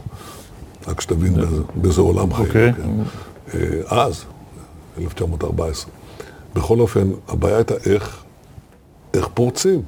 רק 0.87 1.01
שתבין 1.01 1.33
באיזה, 1.33 1.61
באיזה 1.75 2.01
עולם 2.01 2.33
חיים. 2.33 2.47
אוקיי. 2.47 2.73
כן. 2.73 2.89
אה, 3.53 4.03
אז, 4.05 4.23
1914. 4.97 5.91
בכל 6.55 6.79
אופן, 6.79 7.09
הבעיה 7.27 7.55
הייתה 7.55 7.73
איך, 7.85 8.23
איך 9.13 9.27
פורצים. 9.33 9.81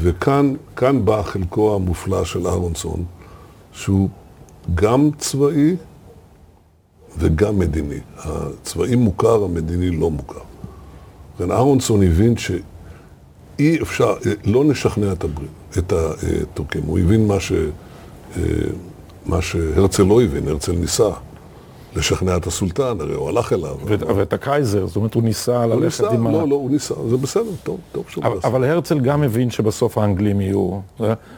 וכאן 0.00 0.54
כאן 0.76 1.04
בא 1.04 1.22
חלקו 1.22 1.74
המופלא 1.74 2.24
של 2.24 2.46
אהרונסון, 2.46 3.04
שהוא 3.72 4.08
גם 4.74 5.10
צבאי 5.18 5.76
וגם 7.18 7.58
מדיני. 7.58 7.98
הצבאי 8.16 8.96
מוכר, 8.96 9.44
המדיני 9.44 9.90
לא 9.90 10.10
מוכר. 10.10 10.40
ובכן, 11.40 11.50
אהרונסון 11.52 12.02
הבין 12.02 12.36
שאי 12.36 13.82
אפשר, 13.82 14.14
לא 14.44 14.64
נשכנע 14.64 15.12
את, 15.12 15.24
הברית, 15.24 15.50
את 15.78 15.92
הטורקים. 15.92 16.82
הוא 16.86 16.98
הבין 16.98 17.26
מה, 17.26 17.40
ש, 17.40 17.52
מה 19.26 19.42
שהרצל 19.42 20.02
לא 20.02 20.22
הבין, 20.22 20.48
הרצל 20.48 20.72
ניסה. 20.72 21.10
לשכנע 21.96 22.36
את 22.36 22.46
הסולטן, 22.46 23.00
הרי 23.00 23.14
הוא 23.14 23.28
הלך 23.28 23.52
אליו. 23.52 23.76
ו- 23.86 24.16
ואת 24.16 24.32
הקייזר, 24.32 24.86
זאת 24.86 24.96
אומרת, 24.96 25.14
הוא 25.14 25.22
ניסה 25.22 25.64
הוא 25.64 25.74
ללכת 25.74 26.00
ניסה, 26.00 26.10
עם 26.10 26.26
ה... 26.26 26.32
לא, 26.32 26.48
לא, 26.48 26.54
הוא 26.54 26.70
ניסה, 26.70 26.94
זה 27.10 27.16
בסדר, 27.16 27.50
טוב, 27.62 27.78
טוב 27.92 28.04
שהוא 28.08 28.24
אבל. 28.24 28.38
אבל 28.44 28.64
הרצל 28.64 29.00
גם 29.00 29.22
הבין 29.22 29.50
שבסוף 29.50 29.98
האנגלים 29.98 30.40
יהיו... 30.40 30.80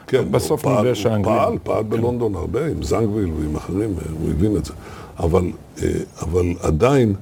כן, 0.07 0.33
בסוף 0.33 0.63
פעל, 0.63 0.83
נראה 0.83 1.17
הוא. 1.17 1.25
פעל, 1.25 1.59
פעל 1.63 1.83
בלונדון 1.83 2.35
הרבה, 2.35 2.67
עם 2.67 2.83
זנגוויל 2.83 3.31
ועם 3.41 3.57
אחרים, 3.57 3.95
הוא 4.21 4.31
הבין 4.31 4.57
את 4.57 4.65
זה. 4.65 4.73
אבל, 5.21 5.45
אה, 5.83 5.89
אבל 6.23 6.47
עדיין, 6.61 7.15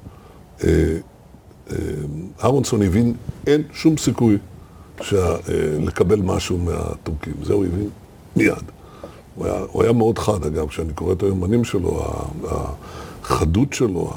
אה, 0.64 0.68
אה, 1.70 1.76
אהרונסון 2.42 2.82
הבין, 2.82 3.14
אין 3.46 3.62
שום 3.72 3.96
סיכוי 3.96 4.36
שה- 5.00 5.36
לקבל 5.80 6.20
משהו 6.22 6.58
מהטורקים. 6.58 7.34
זה 7.42 7.52
הוא 7.52 7.64
הבין 7.64 7.88
מיד. 8.36 8.54
הוא 9.34 9.46
היה, 9.46 9.60
הוא 9.72 9.82
היה 9.82 9.92
מאוד 9.92 10.18
חד, 10.18 10.46
אגב, 10.46 10.68
כשאני 10.68 10.92
קורא 10.92 11.12
את 11.12 11.22
היומנים 11.22 11.64
שלו, 11.64 12.02
החדות 13.22 13.72
שלו, 13.72 14.12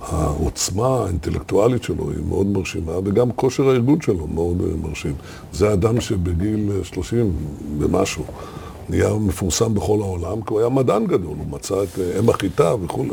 העוצמה 0.00 0.86
האינטלקטואלית 1.04 1.82
שלו 1.82 2.10
היא 2.10 2.18
מאוד 2.28 2.46
מרשימה, 2.46 2.92
וגם 3.04 3.32
כושר 3.32 3.68
הארגון 3.68 4.00
שלו 4.00 4.26
מאוד 4.26 4.56
מרשים. 4.82 5.14
זה 5.52 5.72
אדם 5.72 6.00
שבגיל 6.00 6.70
אה, 6.78 6.84
30 6.84 7.32
ומשהו 7.78 8.24
נהיה 8.88 9.14
מפורסם 9.14 9.74
בכל 9.74 9.98
העולם, 10.00 10.42
כי 10.42 10.52
הוא 10.52 10.60
היה 10.60 10.68
מדען 10.68 11.06
גדול, 11.06 11.36
הוא 11.38 11.46
מצא 11.50 11.82
את 11.82 11.98
אה, 11.98 12.18
אם 12.18 12.28
החיטה 12.28 12.74
וכולי. 12.84 13.10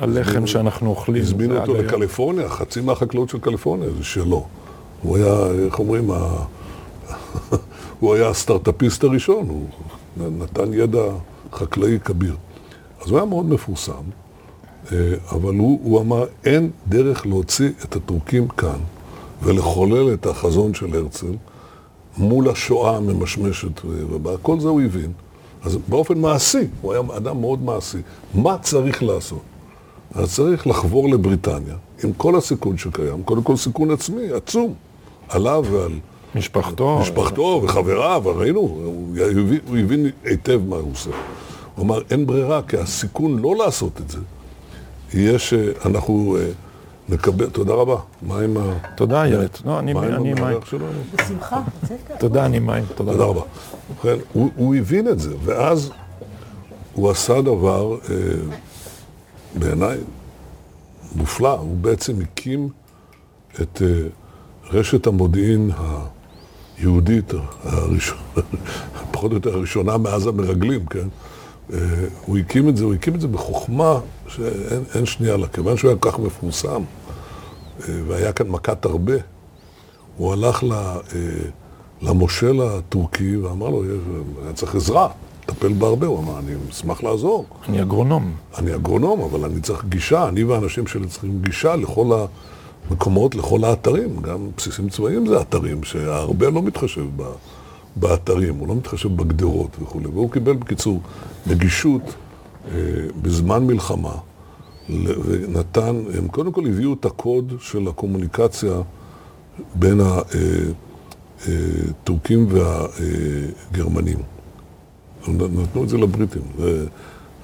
הלחם 0.00 0.46
שאנחנו 0.46 0.90
אוכלים. 0.90 1.22
הזמינו 1.22 1.60
אותו. 1.60 1.74
לקליפורניה, 1.74 2.48
חצי 2.48 2.80
מהחקלאות 2.80 3.28
של 3.28 3.38
קליפורניה 3.38 3.88
זה 3.98 4.04
שלו. 4.04 4.46
הוא 5.02 5.16
היה, 5.16 5.46
איך 5.66 5.78
אומרים, 5.78 6.10
ה... 6.10 6.44
הוא 8.00 8.14
היה 8.14 8.28
הסטארט-אפיסט 8.28 9.04
הראשון, 9.04 9.48
הוא 9.48 9.66
נתן 10.16 10.74
ידע 10.74 11.04
חקלאי 11.52 11.98
כביר. 12.04 12.36
אז 13.02 13.10
הוא 13.10 13.18
היה 13.18 13.26
מאוד 13.26 13.46
מפורסם, 13.46 13.92
אה, 14.92 15.14
אבל 15.30 15.54
הוא, 15.54 15.80
הוא 15.82 16.00
אמר, 16.00 16.24
אין 16.44 16.70
דרך 16.88 17.26
להוציא 17.26 17.70
את 17.84 17.96
הטורקים 17.96 18.48
כאן 18.48 18.78
ולחולל 19.42 20.14
את 20.14 20.26
החזון 20.26 20.74
של 20.74 20.96
הרצל 20.96 21.32
מול 22.18 22.48
השואה 22.48 22.96
הממשמשת, 22.96 23.80
וכל 23.84 24.60
זה 24.60 24.68
הוא 24.68 24.82
הבין. 24.82 25.12
אז 25.62 25.78
באופן 25.88 26.18
מעשי, 26.18 26.66
הוא 26.80 26.92
היה 26.92 27.02
אדם 27.16 27.40
מאוד 27.40 27.62
מעשי. 27.62 27.98
מה 28.34 28.58
צריך 28.58 29.02
לעשות? 29.02 29.42
אז 30.14 30.34
צריך 30.34 30.66
לחבור 30.66 31.08
לבריטניה, 31.08 31.74
עם 32.04 32.12
כל 32.12 32.36
הסיכון 32.36 32.78
שקיים, 32.78 33.22
קודם 33.22 33.42
כל 33.42 33.56
סיכון 33.56 33.90
עצמי, 33.90 34.30
עצום, 34.30 34.74
עליו 35.28 35.64
ועל 35.70 35.92
משפחתו. 36.34 36.98
משפחתו 37.00 37.60
וחבריו, 37.64 38.22
ראינו, 38.24 38.60
הוא 38.60 39.16
הבין, 39.16 39.58
הוא 39.68 39.76
הבין 39.76 40.10
היטב 40.24 40.60
מה 40.68 40.76
הוא 40.76 40.92
עושה. 40.92 41.10
הוא 41.74 41.84
אמר, 41.84 42.02
אין 42.10 42.26
ברירה, 42.26 42.62
כי 42.62 42.76
הסיכון 42.76 43.38
לא 43.38 43.56
לעשות 43.56 44.00
את 44.00 44.10
זה, 44.10 44.18
יהיה 45.14 45.38
שאנחנו 45.38 46.36
אה, 46.40 46.46
נקבל, 47.08 47.50
תודה 47.50 47.72
רבה, 47.72 47.96
מה 48.22 48.40
עם 48.40 48.56
ה... 48.56 48.60
תודה, 48.96 49.22
איילת. 49.22 49.62
לא, 49.66 49.78
אני 49.78 49.92
מה 49.92 50.02
עם 50.02 50.14
אני 50.14 50.34
מים. 50.34 50.58
בשמחה? 51.14 51.62
תודה, 52.18 52.46
אני 52.46 52.58
מים. 52.58 52.84
תודה 52.94 53.24
רבה. 53.24 53.40
ובכן, 53.90 54.16
הוא, 54.32 54.74
הבין 54.74 55.08
את 55.08 55.20
זה, 55.20 55.34
ואז 55.44 55.90
הוא 56.94 57.10
עשה 57.10 57.42
דבר, 57.42 57.96
אה, 58.10 58.16
בעיניי, 59.54 59.98
מופלא. 61.16 61.52
הוא 61.52 61.76
בעצם 61.76 62.20
הקים 62.20 62.68
את 63.60 63.82
אה, 63.82 64.08
רשת 64.70 65.06
המודיעין 65.06 65.70
היהודית, 66.78 67.32
הראשונה, 67.64 68.20
פחות 69.12 69.30
או 69.30 69.36
יותר 69.36 69.54
הראשונה 69.54 69.98
מאז 69.98 70.26
המרגלים, 70.26 70.86
כן? 70.86 71.08
אה, 71.72 71.78
הוא 72.26 72.38
הקים 72.38 72.68
את 72.68 72.76
זה, 72.76 72.84
הוא 72.84 72.94
הקים 72.94 73.14
את 73.14 73.20
זה 73.20 73.28
בחוכמה 73.28 73.98
שאין 74.28 74.82
אין 74.94 75.06
שנייה 75.06 75.36
לה. 75.36 75.48
כיוון 75.48 75.76
שהוא 75.76 75.88
היה 75.90 75.98
כל 75.98 76.10
כך 76.10 76.18
מפורסם, 76.18 76.82
אה, 77.88 78.00
והיה 78.06 78.32
כאן 78.32 78.48
מכת 78.48 78.84
הרבה, 78.84 79.14
הוא 80.16 80.32
הלך 80.32 80.64
ל, 80.64 80.72
אה, 80.72 80.98
למושל 82.02 82.60
הטורקי 82.62 83.36
ואמר 83.36 83.68
לו, 83.68 83.84
"יש- 83.84 83.90
היה 84.44 84.52
צריך 84.52 84.74
עזרה, 84.74 85.08
טפל 85.46 85.72
בהרבה. 85.72 86.06
הוא 86.06 86.18
אמר, 86.18 86.38
אני 86.38 86.52
אשמח 86.70 87.02
לעזור. 87.02 87.44
אני 87.68 87.82
אגרונום. 87.82 88.32
אני 88.58 88.74
אגרונום, 88.74 89.20
אבל 89.20 89.44
אני 89.50 89.60
צריך 89.60 89.84
גישה, 89.84 90.28
אני 90.28 90.44
והאנשים 90.44 90.86
שלי 90.86 91.06
צריכים 91.06 91.42
גישה 91.42 91.76
לכל 91.76 92.26
המקומות, 92.90 93.34
לכל 93.34 93.64
האתרים. 93.64 94.20
גם 94.20 94.48
בסיסים 94.56 94.88
צבאיים 94.88 95.26
זה 95.26 95.40
אתרים, 95.40 95.84
שהרבה 95.84 96.50
לא 96.50 96.62
מתחשב 96.62 97.04
ב, 97.16 97.22
באתרים, 97.96 98.54
הוא 98.54 98.68
לא 98.68 98.74
מתחשב 98.74 99.16
בגדרות 99.16 99.76
וכולי. 99.82 100.06
והוא 100.06 100.30
קיבל, 100.30 100.52
בקיצור, 100.52 101.00
נגישות 101.46 102.02
אה, 102.02 102.80
בזמן 103.22 103.66
מלחמה, 103.66 104.14
ונתן, 105.24 105.96
הם 106.18 106.28
קודם 106.28 106.52
כל 106.52 106.66
הביאו 106.66 106.92
את 106.92 107.04
הקוד 107.04 107.52
של 107.60 107.88
הקומוניקציה 107.88 108.72
בין 109.74 110.00
הטורקים 111.46 112.46
והגרמנים. 112.48 114.18
נתנו 115.28 115.84
את 115.84 115.88
זה 115.88 115.98
לבריטים, 115.98 116.42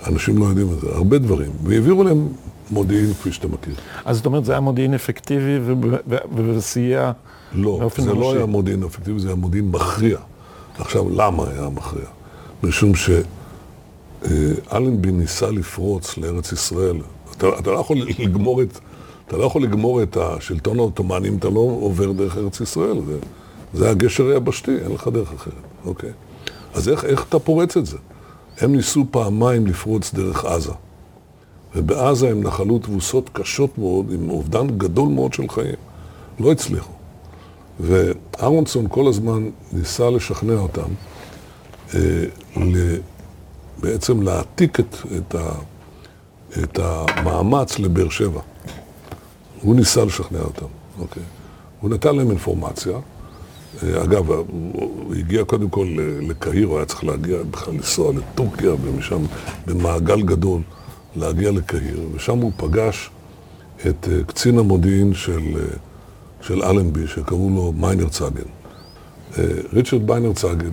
ואנשים 0.05 0.39
לא 0.39 0.45
יודעים 0.45 0.73
את 0.73 0.81
זה, 0.81 0.87
הרבה 0.95 1.19
דברים, 1.19 1.51
והעבירו 1.65 2.05
להם 2.05 2.29
מודיעין 2.71 3.13
כפי 3.13 3.33
שאתה 3.33 3.49
מכיר. 3.49 3.75
אז 4.05 4.17
זאת 4.17 4.27
אומרת, 4.27 4.45
זה 4.45 4.53
היה 4.53 4.61
מודיעין 4.61 4.95
אפקטיבי 4.95 5.59
וסייע 6.37 7.13
לא, 7.53 7.91
זה 7.97 8.15
לא. 8.15 8.35
היה 8.35 8.47
מודיעין 8.47 8.83
אפקטיבי, 8.83 9.21
זה 9.21 9.29
היה 9.29 9.37
מודיעין 9.37 9.71
מכריע. 9.71 10.19
עכשיו, 10.79 11.11
למה 11.11 11.49
היה 11.49 11.69
מכריע? 11.69 12.07
משום 12.63 12.93
שאלנבי 14.25 15.13
ניסה 15.13 15.51
לפרוץ 15.51 16.19
לארץ 16.19 16.53
ישראל. 16.53 16.97
אתה, 17.37 17.47
אתה 17.59 17.71
לא 17.71 17.79
יכול 17.79 17.97
לגמור 18.19 18.63
את... 18.63 18.79
אתה 19.27 19.37
לא 19.37 19.45
יכול 19.45 19.63
לגמור 19.63 20.03
את 20.03 20.17
השלטון 20.17 20.79
העות'מאני 20.79 21.29
אם 21.29 21.37
אתה 21.37 21.49
לא 21.49 21.79
עובר 21.81 22.13
דרך 22.13 22.37
ארץ 22.37 22.61
ישראל. 22.61 22.97
זה, 23.07 23.19
זה 23.75 23.91
הגשר 23.91 24.27
היבשתי, 24.27 24.77
אין 24.85 24.93
לך 24.93 25.09
דרך 25.09 25.33
אחרת, 25.33 25.55
אוקיי? 25.85 26.11
אז 26.75 26.89
איך, 26.89 27.05
איך 27.05 27.25
אתה 27.29 27.39
פורץ 27.39 27.77
את 27.77 27.87
זה? 27.87 27.97
הם 28.61 28.77
ניסו 28.77 29.05
פעמיים 29.11 29.67
לפרוץ 29.67 30.15
דרך 30.15 30.45
עזה. 30.45 30.73
ובעזה 31.77 32.31
הם 32.31 32.43
נחלו 32.43 32.79
תבוסות 32.79 33.31
קשות 33.33 33.79
מאוד, 33.79 34.13
עם 34.13 34.31
אובדן 34.31 34.67
גדול 34.79 35.09
מאוד 35.09 35.33
של 35.33 35.49
חיים. 35.49 35.77
לא 36.41 36.53
הצליחו. 36.53 36.93
ואהרונסון 37.81 38.87
כל 38.89 39.07
הזמן 39.09 39.51
ניסה 39.73 40.11
לשכנע 40.11 40.55
אותם 40.55 40.89
אה, 41.95 42.01
ל, 42.57 42.97
בעצם 43.81 44.23
להעתיק 44.23 44.81
את, 44.81 44.97
את, 45.17 45.35
ה, 45.35 45.53
את 46.63 46.79
המאמץ 46.83 47.79
לבאר 47.79 48.09
שבע. 48.09 48.41
הוא 49.63 49.77
ניסה 49.77 50.05
לשכנע 50.05 50.41
אותם, 50.41 50.67
אוקיי. 51.01 51.23
הוא 51.81 51.91
נתן 51.91 52.17
להם 52.17 52.31
אינפורמציה. 52.31 52.99
אה, 53.83 54.05
אגב, 54.05 54.31
הוא, 54.31 55.15
הגיע 55.15 55.45
קודם 55.45 55.71
כל 55.71 55.89
לקהיר, 56.21 56.67
הוא 56.67 56.77
היה 56.77 56.87
צריך 56.87 57.05
להגיע, 57.05 57.37
בכלל 57.51 57.75
לנסוע 57.75 58.13
לטורקיה, 58.13 58.71
ומשם 58.83 59.23
במעגל 59.67 60.23
גדול 60.23 60.61
להגיע 61.17 61.51
לקהיר, 61.51 62.01
ושם 62.15 62.39
הוא 62.39 62.53
פגש 62.57 63.11
את 63.87 64.09
אה, 64.13 64.25
קצין 64.25 64.59
המודיעין 64.59 65.15
של, 65.15 65.57
אה, 65.57 65.77
של 66.43 66.63
אלנבי, 66.63 67.07
שקראו 67.07 67.51
לו 67.51 67.73
מיינר 67.73 68.09
צגן. 68.09 68.49
אה, 69.39 69.45
ריצ'רד 69.73 70.07
ביינר 70.07 70.33
צגן 70.33 70.73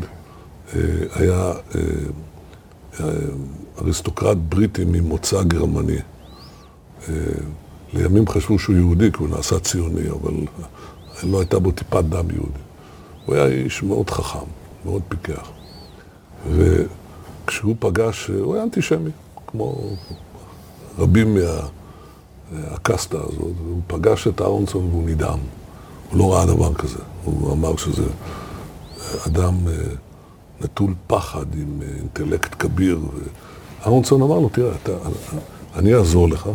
אה, 0.76 0.82
היה 1.16 1.52
אה, 1.76 3.06
אריסטוקרט 3.82 4.38
בריטי 4.50 4.86
ממוצא 4.86 5.44
גרמני. 5.44 5.98
לימים 7.94 8.28
חשבו 8.28 8.60
שהוא 8.60 8.76
יהודי, 8.76 9.12
כי 9.12 9.18
הוא 9.18 9.30
נעשה 9.30 9.60
ציוני, 9.60 10.10
אבל 10.10 10.34
לא 11.24 11.40
הייתה 11.40 11.60
בו 11.60 11.72
טיפת 11.72 12.04
דם 12.04 12.32
יהודי. 12.32 12.60
הוא 13.26 13.36
היה 13.36 13.46
איש 13.46 13.84
מאוד 13.84 14.10
חכם, 14.10 14.46
מאוד 14.86 15.02
פיקח. 15.10 15.50
וכשהוא 16.52 17.76
פגש, 17.80 18.28
הוא 18.28 18.56
היה 18.56 18.64
אנטישמי, 18.64 19.10
כמו 19.48 19.96
רבים 20.98 21.38
מהקסטה 22.52 23.18
הזאת, 23.18 23.54
והוא 23.64 23.82
פגש 23.88 24.28
את 24.28 24.42
אהרונסון 24.42 24.86
והוא 24.90 25.10
נדהם. 25.10 25.40
הוא 26.10 26.20
לא 26.20 26.34
ראה 26.34 26.46
דבר 26.46 26.74
כזה. 26.74 27.00
הוא 27.24 27.54
אמר 27.54 27.78
שזה 27.78 28.04
אדם 29.28 29.68
אה, 29.68 29.74
נטול 30.62 30.94
פחד, 31.08 31.46
עם 31.54 31.82
אה, 31.82 31.88
אינטלקט 31.98 32.56
כביר. 32.60 33.00
אהרונסון 33.86 34.22
אמר 34.22 34.40
לו, 34.40 34.50
תראה, 34.50 34.72
אתה, 34.84 34.92
אני 35.76 35.96
אעזור 35.96 36.30
לך, 36.30 36.50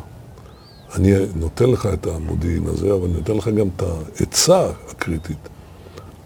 אני 0.95 1.13
נותן 1.35 1.71
לך 1.71 1.89
את 1.93 2.07
המודיעין 2.07 2.67
הזה, 2.67 2.93
אבל 2.93 3.05
אני 3.05 3.13
נותן 3.13 3.37
לך 3.37 3.49
גם 3.49 3.69
את 3.77 3.83
העצה 3.83 4.69
הקריטית. 4.91 5.49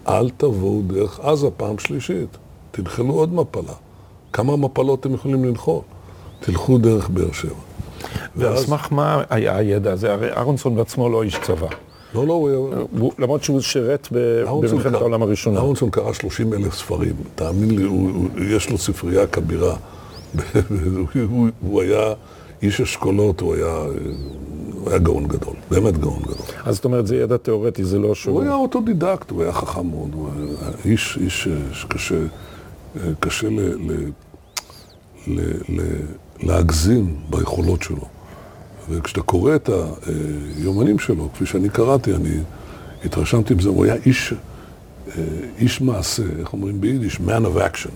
אל 0.09 0.31
תבואו 0.31 0.83
דרך 0.87 1.21
עזה 1.21 1.49
פעם 1.57 1.79
שלישית, 1.79 2.37
תנחלו 2.71 3.15
עוד 3.15 3.35
מפלה. 3.35 3.73
כמה 4.33 4.57
מפלות 4.57 5.01
אתם 5.01 5.15
יכולים 5.15 5.45
לנחול? 5.45 5.81
תלכו 6.41 6.79
דרך 6.79 7.09
באר 7.09 7.33
שבע. 7.33 7.55
ועל 8.37 8.57
סמך 8.57 8.89
מה 8.91 9.23
היה 9.31 9.57
הידע 9.57 9.93
הזה? 9.93 10.13
הרי 10.13 10.33
אהרונסון 10.33 10.77
בעצמו 10.77 11.09
לא 11.09 11.23
איש 11.23 11.39
צבא. 11.43 11.69
לא, 12.17 12.27
לא, 12.27 12.33
הוא 12.33 12.49
היה... 12.49 12.59
הוא- 12.99 13.13
למרות 13.19 13.43
שהוא 13.45 13.61
שירת 13.61 14.09
במלחמת 14.11 14.95
העולם 14.95 15.23
הראשונה. 15.23 15.59
אהרונסון 15.59 15.91
קרא 15.91 16.13
30 16.13 16.53
אלף 16.53 16.75
ספרים, 16.75 17.15
תאמין 17.35 17.71
לי, 17.79 17.89
יש 18.57 18.71
לו 18.71 18.79
ספרייה 18.79 19.27
כבירה 19.27 19.77
הוא, 21.31 21.49
הוא 21.61 21.83
היה 21.83 22.13
איש 22.63 22.81
אשכולות, 22.81 23.41
הוא 23.41 23.55
היה, 23.55 23.77
הוא 24.75 24.91
היה 24.91 24.99
גאון 24.99 25.27
גדול, 25.29 25.55
באמת 25.71 25.99
גאון 25.99 26.23
גדול. 26.23 26.37
אז 26.65 26.75
זאת 26.75 26.85
אומרת, 26.85 27.07
זה 27.07 27.17
ידע 27.17 27.37
תיאורטי, 27.37 27.85
זה 27.85 27.99
לא 27.99 28.15
שהוא... 28.15 28.35
הוא 28.35 28.43
היה 28.43 28.55
אוטודידקט, 28.55 29.31
הוא 29.31 29.43
היה 29.43 29.53
חכם 29.53 29.87
מאוד, 29.87 30.11
הוא 30.15 30.29
היה 30.63 30.71
איש, 30.85 31.19
איש 31.21 31.49
שקשה 31.73 32.15
קשה 33.21 33.49
ל, 33.49 33.61
ל, 33.61 33.93
ל, 35.27 35.41
ל, 35.69 35.81
להגזים 36.43 37.17
ביכולות 37.31 37.83
שלו. 37.83 38.05
וכשאתה 38.91 39.23
קורא 39.23 39.55
את 39.55 39.71
היומנים 40.57 40.99
שלו, 40.99 41.29
כפי 41.35 41.47
שאני 41.47 41.69
קראתי, 41.69 42.15
אני 42.15 42.39
התרשמתי 43.05 43.55
בזה, 43.55 43.69
הוא 43.69 43.85
היה 43.85 43.95
איש, 44.07 44.35
איש 45.59 45.81
מעשה, 45.81 46.23
איך 46.39 46.53
אומרים 46.53 46.81
ביידיש? 46.81 47.17
man 47.17 47.45
of 47.55 47.59
action. 47.59 47.91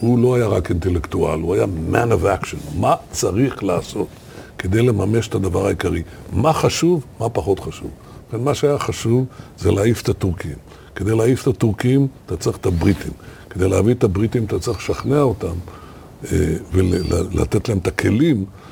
הוא 0.00 0.18
לא 0.18 0.34
היה 0.34 0.46
רק 0.46 0.70
אינטלקטואל, 0.70 1.40
הוא 1.40 1.54
היה 1.54 1.64
man 1.92 2.12
of 2.12 2.44
action. 2.44 2.78
מה 2.78 2.94
צריך 3.10 3.64
לעשות 3.64 4.08
כדי 4.58 4.82
לממש 4.82 5.28
את 5.28 5.34
הדבר 5.34 5.66
העיקרי? 5.66 6.02
מה 6.32 6.52
חשוב, 6.52 7.04
מה 7.20 7.28
פחות 7.28 7.60
חשוב. 7.60 7.90
מה 8.32 8.54
שהיה 8.54 8.78
חשוב 8.78 9.24
זה 9.58 9.70
להעיף 9.70 10.02
את 10.02 10.08
הטורקים. 10.08 10.56
כדי 10.94 11.16
להעיף 11.16 11.42
את 11.42 11.46
הטורקים, 11.46 12.06
אתה 12.26 12.36
צריך 12.36 12.56
את 12.56 12.66
הבריטים. 12.66 13.12
כדי 13.50 13.68
להביא 13.68 13.94
את 13.94 14.04
הבריטים, 14.04 14.44
אתה 14.44 14.58
צריך 14.58 14.78
לשכנע 14.78 15.20
אותם 15.20 15.54
אה, 16.32 16.54
ולתת 16.72 17.68
להם 17.68 17.78
את 17.78 17.86
הכלים 17.86 18.36
אה, 18.36 18.63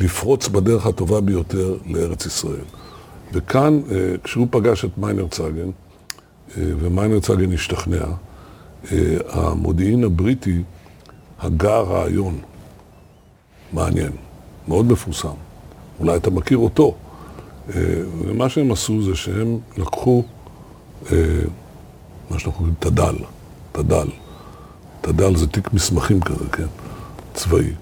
לפרוץ 0.00 0.48
בדרך 0.48 0.86
הטובה 0.86 1.20
ביותר 1.20 1.76
לארץ 1.86 2.26
ישראל. 2.26 2.64
וכאן, 3.32 3.80
אה, 3.90 4.14
כשהוא 4.24 4.46
פגש 4.50 4.84
את 4.84 4.98
מיינר 4.98 5.28
צגן, 5.28 5.70
ומיינר 6.56 7.20
צגן 7.20 7.52
השתכנע, 7.52 8.04
המודיעין 9.28 10.04
הבריטי 10.04 10.62
הגה 11.40 11.80
רעיון 11.80 12.38
מעניין, 13.72 14.12
מאוד 14.68 14.86
מפורסם. 14.86 15.34
אולי 16.00 16.16
אתה 16.16 16.30
מכיר 16.30 16.58
אותו. 16.58 16.94
ומה 18.18 18.48
שהם 18.48 18.72
עשו 18.72 19.02
זה 19.02 19.14
שהם 19.14 19.58
לקחו 19.76 20.22
מה 22.30 22.38
שאנחנו 22.38 22.52
קוראים 22.52 22.74
תד"ל, 22.78 23.14
תד"ל. 23.72 24.08
תד"ל 25.00 25.36
זה 25.36 25.46
תיק 25.46 25.72
מסמכים 25.72 26.20
כזה, 26.20 26.44
כן? 26.52 26.66
צבאי. 27.34 27.72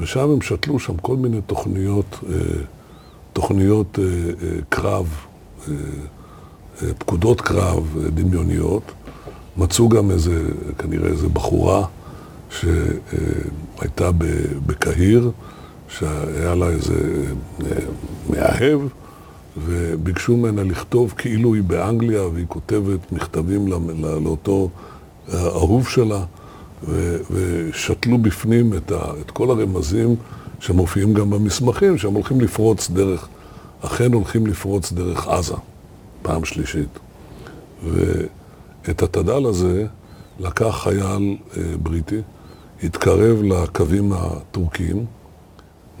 ושם 0.00 0.30
הם 0.30 0.40
שתלו 0.40 0.78
שם 0.78 0.96
כל 0.96 1.16
מיני 1.16 1.40
תוכניות, 1.46 2.18
אה, 2.28 2.34
תוכניות 3.32 3.98
אה, 3.98 4.04
אה, 4.04 4.58
קרב, 4.68 5.14
פקודות 6.98 7.40
קרב 7.40 7.96
דמיוניות. 8.14 8.82
מצאו 9.56 9.88
גם 9.88 10.10
איזה, 10.10 10.42
כנראה 10.78 11.08
איזה 11.08 11.28
בחורה 11.28 11.86
שהייתה 12.50 14.10
בקהיר, 14.66 15.30
שהיה 15.88 16.54
לה 16.54 16.68
איזה 16.68 17.24
מאהב. 18.30 18.80
וביקשו 19.64 20.36
ממנה 20.36 20.64
לכתוב 20.64 21.14
כאילו 21.18 21.54
היא 21.54 21.62
באנגליה, 21.62 22.22
והיא 22.26 22.46
כותבת 22.48 23.12
מכתבים 23.12 23.68
לאותו 24.24 24.70
אהוב 25.34 25.88
שלה, 25.88 26.24
ושתלו 27.30 28.18
בפנים 28.18 28.74
את, 28.74 28.92
ה, 28.92 29.12
את 29.20 29.30
כל 29.30 29.50
הרמזים 29.50 30.16
שמופיעים 30.60 31.14
גם 31.14 31.30
במסמכים, 31.30 31.98
שהם 31.98 32.14
הולכים 32.14 32.40
לפרוץ 32.40 32.90
דרך, 32.90 33.28
אכן 33.80 34.12
הולכים 34.12 34.46
לפרוץ 34.46 34.92
דרך 34.92 35.28
עזה, 35.28 35.54
פעם 36.22 36.44
שלישית. 36.44 36.98
ואת 37.84 39.02
התד"ל 39.02 39.46
הזה 39.46 39.86
לקח 40.38 40.78
חייל 40.82 41.36
אה, 41.56 41.62
בריטי, 41.82 42.20
התקרב 42.82 43.42
לקווים 43.42 44.12
הטורקיים, 44.12 45.04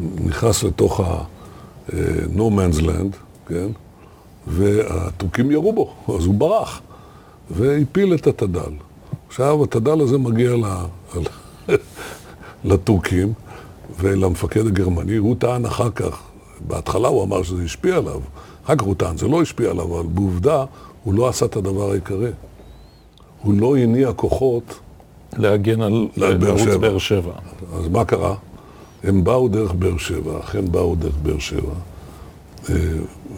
נכנס 0.00 0.62
לתוך 0.62 1.00
ה-No 1.00 2.40
אה, 2.40 2.48
Man's 2.48 2.80
Land, 2.80 3.16
כן? 3.48 3.68
והטורקים 4.46 5.50
ירו 5.50 5.72
בו, 5.72 5.94
אז 6.16 6.26
הוא 6.26 6.34
ברח, 6.34 6.80
והפיל 7.50 8.14
את 8.14 8.26
התד"ל. 8.26 8.72
עכשיו 9.28 9.64
התד"ל 9.64 10.00
הזה 10.00 10.18
מגיע 10.18 10.54
לטורקים 12.64 13.32
ולמפקד 14.00 14.66
הגרמני, 14.66 15.16
הוא 15.16 15.36
טען 15.38 15.64
אחר 15.64 15.90
כך, 15.90 16.22
בהתחלה 16.66 17.08
הוא 17.08 17.24
אמר 17.24 17.42
שזה 17.42 17.62
השפיע 17.62 17.96
עליו, 17.96 18.20
אחר 18.64 18.76
כך 18.76 18.82
הוא 18.82 18.94
טען, 18.94 19.16
זה 19.16 19.28
לא 19.28 19.42
השפיע 19.42 19.70
עליו, 19.70 20.00
אבל 20.00 20.06
בעובדה 20.06 20.64
הוא 21.04 21.14
לא 21.14 21.28
עשה 21.28 21.46
את 21.46 21.56
הדבר 21.56 21.90
העיקרי. 21.90 22.30
הוא 23.42 23.54
לא 23.60 23.76
הניע 23.76 24.12
כוחות 24.12 24.78
להגן 25.36 25.80
על 25.80 26.08
ערוץ 26.22 26.76
באר 26.80 26.98
שבע. 26.98 27.32
אז 27.78 27.88
מה 27.88 28.04
קרה? 28.04 28.34
הם 29.04 29.24
באו 29.24 29.48
דרך 29.48 29.72
באר 29.72 29.96
שבע, 29.96 30.40
אכן 30.40 30.72
באו 30.72 30.94
דרך 30.94 31.14
באר 31.22 31.38
שבע. 31.38 31.72
אה, 32.70 32.74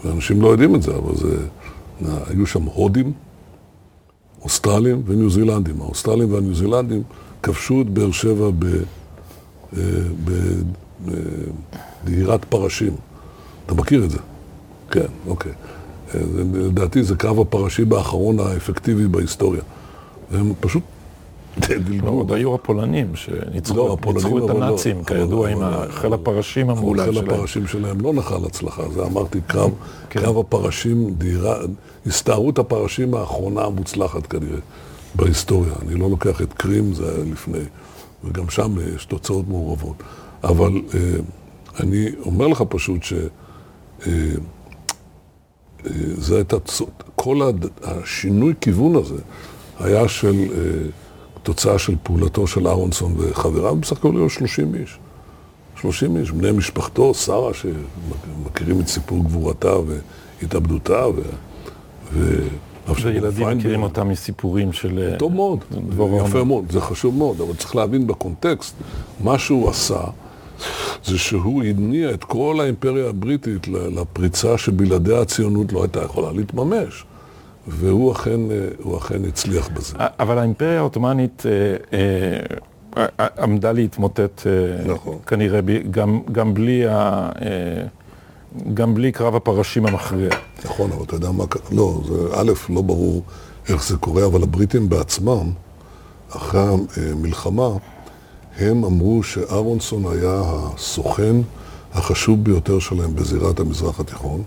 ואנשים 0.04 0.42
לא 0.42 0.48
יודעים 0.48 0.74
את 0.74 0.82
זה, 0.82 0.96
אבל 0.96 1.14
זה... 1.16 1.36
היו 2.26 2.46
שם 2.46 2.62
הודים, 2.62 3.12
אוסטרלים 4.42 5.02
וניו 5.06 5.30
זילנדים. 5.30 5.80
האוסטרלים 5.80 6.32
והניו 6.32 6.54
זילנדים 6.54 7.02
כבשו 7.42 7.82
את 7.82 7.86
באר 7.90 8.10
שבע 8.10 8.50
בדהירת 12.04 12.44
פרשים. 12.44 12.92
אתה 13.66 13.74
מכיר 13.74 14.04
את 14.04 14.10
זה? 14.10 14.18
כן, 14.90 15.06
אוקיי. 15.26 15.52
אה, 16.14 16.20
לדעתי 16.54 17.02
זה 17.02 17.16
קרב 17.16 17.40
הפרשים 17.40 17.92
האחרון 17.92 18.40
האפקטיבי 18.40 19.08
בהיסטוריה. 19.08 19.62
והם 20.30 20.52
פשוט 20.60 20.82
עוד 22.06 22.32
היו 22.32 22.54
הפולנים 22.54 23.16
שניצחו 23.16 23.76
לא, 23.76 23.98
את 24.04 24.06
לא. 24.32 24.50
הנאצים, 24.50 25.04
כידוע, 25.04 25.48
עם 25.48 25.58
חיל 25.90 26.12
הפרשים 26.12 26.70
המעולה 26.70 27.04
שלהם. 27.04 27.24
חיל 27.24 27.34
הפרשים 27.34 27.66
שלהם 27.66 28.00
לא 28.00 28.12
נחל 28.12 28.44
הצלחה, 28.44 28.88
זה 28.88 29.04
אמרתי, 29.04 29.40
קרב 29.46 29.70
כן. 30.10 30.24
הפרשים, 30.40 31.14
הסתערות 32.06 32.58
הפרשים 32.58 33.14
האחרונה 33.14 33.64
המוצלחת 33.64 34.26
כנראה 34.26 34.58
בהיסטוריה. 35.14 35.72
אני 35.82 35.94
לא 35.94 36.10
לוקח 36.10 36.42
את 36.42 36.52
קרים, 36.52 36.94
זה 36.94 37.14
היה 37.14 37.24
לפני, 37.32 37.58
וגם 38.24 38.50
שם 38.50 38.74
יש 38.96 39.04
תוצאות 39.04 39.48
מעורבות. 39.48 40.02
אבל 40.44 40.72
אה, 40.94 41.00
אני 41.80 42.08
אומר 42.26 42.46
לך 42.46 42.62
פשוט 42.68 43.02
ש... 43.02 43.12
אה, 43.12 44.12
אה, 45.86 45.90
זה 46.16 46.36
הייתה, 46.36 46.56
כל 47.16 47.50
השינוי 47.82 48.54
כיוון 48.60 48.96
הזה 48.96 49.22
היה 49.80 50.08
של... 50.08 50.46
תוצאה 51.48 51.78
של 51.78 51.94
פעולתו 52.02 52.46
של 52.46 52.68
אהרונסון 52.68 53.14
וחבריו, 53.16 53.76
בסך 53.76 53.92
הכל 53.92 54.16
היו 54.16 54.30
30 54.30 54.74
איש. 54.74 54.98
30 55.80 56.16
איש, 56.16 56.30
בני 56.30 56.52
משפחתו, 56.52 57.14
שרה, 57.14 57.50
שמכירים 57.54 58.80
את 58.80 58.88
סיפור 58.88 59.24
גבורתה 59.24 59.72
והתאבדותה, 60.40 61.06
ו... 61.08 61.22
ו... 62.12 62.42
וילדים 63.02 63.48
מכירים 63.48 63.82
אותם 63.82 64.08
מסיפורים 64.08 64.72
של... 64.72 65.14
טוב 65.18 65.34
מאוד, 65.34 65.58
יפה 66.26 66.44
מאוד, 66.44 66.64
זה 66.70 66.80
חשוב 66.80 67.16
מאוד, 67.16 67.40
אבל 67.40 67.54
צריך 67.54 67.76
להבין 67.76 68.06
בקונטקסט, 68.06 68.74
מה 69.20 69.38
שהוא 69.38 69.70
עשה 69.70 70.00
זה 71.04 71.18
שהוא 71.18 71.64
הניע 71.64 72.10
את 72.10 72.24
כל 72.24 72.58
האימפריה 72.60 73.08
הבריטית 73.08 73.68
לפריצה 73.68 74.58
שבלעדיה 74.58 75.20
הציונות 75.20 75.72
לא 75.72 75.82
הייתה 75.82 76.02
יכולה 76.02 76.32
להתממש. 76.32 77.04
והוא 77.68 78.12
אכן, 78.12 78.40
אה, 78.50 78.96
אכן 78.98 79.24
הצליח 79.24 79.68
בזה. 79.68 79.94
אבל 79.98 80.38
האימפריה 80.38 80.78
העות'מאנית 80.78 81.42
אה, 81.46 81.98
אה, 82.96 83.26
עמדה 83.38 83.72
להתמוטט 83.72 84.46
נכון. 84.86 85.18
כנראה 85.26 85.60
גם, 85.90 86.20
גם, 86.32 86.54
בלי 86.54 86.86
ה, 86.88 87.28
גם 88.74 88.94
בלי 88.94 89.12
קרב 89.12 89.36
הפרשים 89.36 89.86
המכריע. 89.86 90.30
נכון, 90.64 90.92
אבל 90.92 91.04
אתה 91.04 91.14
יודע 91.14 91.30
מה 91.30 91.46
קרה? 91.46 91.62
לא, 91.72 92.00
זה 92.08 92.14
א', 92.34 92.52
לא 92.68 92.82
ברור 92.82 93.22
איך 93.68 93.84
זה 93.84 93.96
קורה, 93.96 94.26
אבל 94.26 94.42
הבריטים 94.42 94.88
בעצמם, 94.88 95.50
אחרי 96.30 96.60
המלחמה, 96.96 97.68
הם 98.58 98.84
אמרו 98.84 99.22
שאהרונסון 99.22 100.04
היה 100.12 100.42
הסוכן 100.44 101.36
החשוב 101.92 102.44
ביותר 102.44 102.78
שלהם 102.78 103.14
בזירת 103.14 103.60
המזרח 103.60 104.00
התיכון. 104.00 104.42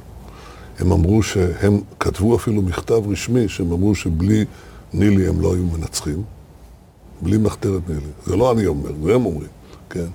הם 0.82 0.92
אמרו 0.92 1.24
שהם 1.24 1.82
כתבו 2.00 2.36
אפילו 2.36 2.62
מכתב 2.62 3.02
רשמי, 3.08 3.50
שהם 3.50 3.72
אמרו 3.72 3.96
שבלי 3.96 4.46
נילי 4.94 5.28
הם 5.28 5.42
לא 5.42 5.54
היו 5.54 5.64
מנצחים, 5.66 6.24
בלי 7.22 7.38
מחתרת 7.38 7.90
נילי. 7.90 8.12
זה 8.26 8.36
לא 8.36 8.52
אני 8.52 8.66
אומר, 8.66 8.92
זה 9.04 9.16
הם 9.16 9.26
אומרים, 9.26 9.50
כן? 9.90 10.06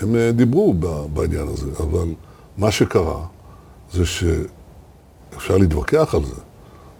הם 0.00 0.16
אה, 0.16 0.32
דיברו 0.32 0.74
בעניין 1.12 1.48
הזה, 1.48 1.70
אבל 1.78 2.08
מה 2.58 2.70
שקרה 2.70 3.26
זה 3.92 4.02
שאפשר 4.06 5.58
להתווכח 5.58 6.14
על 6.14 6.24
זה, 6.24 6.40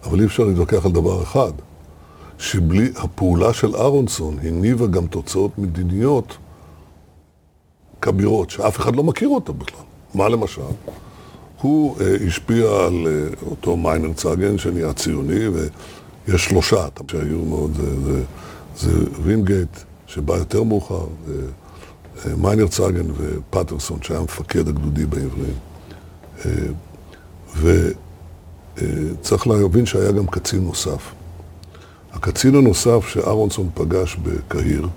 אבל 0.03 0.19
אי 0.19 0.25
אפשר 0.25 0.43
להתווכח 0.43 0.85
על 0.85 0.91
דבר 0.91 1.23
אחד, 1.23 1.51
שבלי 2.37 2.91
הפעולה 2.95 3.53
של 3.53 3.75
אהרונסון 3.75 4.37
הניבה 4.43 4.87
גם 4.87 5.07
תוצאות 5.07 5.57
מדיניות 5.57 6.37
כבירות, 8.01 8.49
שאף 8.49 8.79
אחד 8.79 8.95
לא 8.95 9.03
מכיר 9.03 9.29
אותה 9.29 9.51
בכלל. 9.51 9.85
מה 10.15 10.29
למשל? 10.29 10.61
הוא 11.63 11.97
uh, 11.97 12.01
השפיע 12.27 12.65
על 12.65 13.07
uh, 13.07 13.45
אותו 13.49 13.77
מיינר 13.77 14.13
צגן 14.13 14.57
שנהיה 14.57 14.93
ציוני, 14.93 15.47
ויש 15.47 16.45
שלושה 16.45 16.87
שהיו 17.11 17.45
מאוד, 17.45 17.71
זה, 17.75 18.01
זה, 18.05 18.23
זה 18.77 18.91
וינגייט, 19.23 19.77
שבא 20.07 20.33
יותר 20.33 20.63
מאוחר, 20.63 21.05
מיינרצהגן 22.37 23.05
ופטרסון, 23.17 23.99
שהיה 24.01 24.21
מפקד 24.21 24.67
הגדודים 24.67 25.05
העבריים. 25.05 25.53
וצריך 28.75 29.47
להבין 29.47 29.85
שהיה 29.85 30.11
גם 30.11 30.27
קצין 30.27 30.63
נוסף. 30.63 31.11
הקצין 32.13 32.55
הנוסף 32.55 33.07
שאהרונסון 33.07 33.69
פגש 33.73 34.17
בקהיר, 34.23 34.87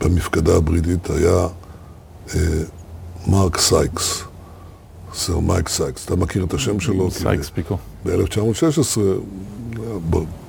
במפקדה 0.00 0.56
הבריטית, 0.56 1.10
היה 1.10 1.46
מרק 3.26 3.58
סייקס, 3.58 4.22
סר 5.18 5.38
מרק 5.38 5.68
סייקס. 5.68 6.04
אתה 6.04 6.16
מכיר 6.16 6.44
את 6.44 6.54
השם 6.54 6.80
שלו? 6.80 7.10
סייקס 7.10 7.50
פיקו. 7.50 7.76
ב-1916, 8.04 8.98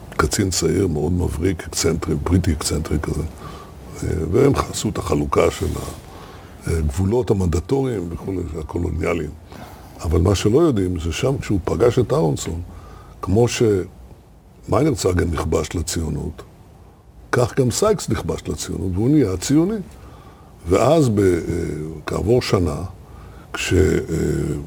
קצין 0.09 0.49
צעיר, 0.49 0.87
מאוד 0.87 1.11
מבריק, 1.11 1.63
אקצנטרי, 1.63 2.15
בריטי 2.15 2.53
אקצנטרי 2.53 2.99
כזה. 2.99 3.23
והם 4.31 4.51
עשו 4.55 4.89
את 4.89 4.97
החלוקה 4.97 5.51
של 5.51 5.65
הגבולות 6.67 7.31
המנדטוריים 7.31 8.07
וכולי, 8.09 8.41
הקולוניאליים. 8.59 9.29
אבל 10.01 10.21
מה 10.21 10.35
שלא 10.35 10.59
יודעים 10.59 10.99
זה 10.99 11.11
שם 11.11 11.37
כשהוא 11.37 11.59
פגש 11.63 11.99
את 11.99 12.13
אהרונסון, 12.13 12.61
כמו 13.21 13.45
שמיינרצהגן 13.47 15.31
נכבש 15.31 15.75
לציונות, 15.75 16.41
כך 17.31 17.59
גם 17.59 17.71
סייקס 17.71 18.09
נכבש 18.09 18.41
לציונות, 18.47 18.91
והוא 18.93 19.09
נהיה 19.09 19.37
ציוני. 19.37 19.77
ואז 20.67 21.09
כעבור 22.05 22.41
שנה, 22.41 22.75
כששר 23.53 24.59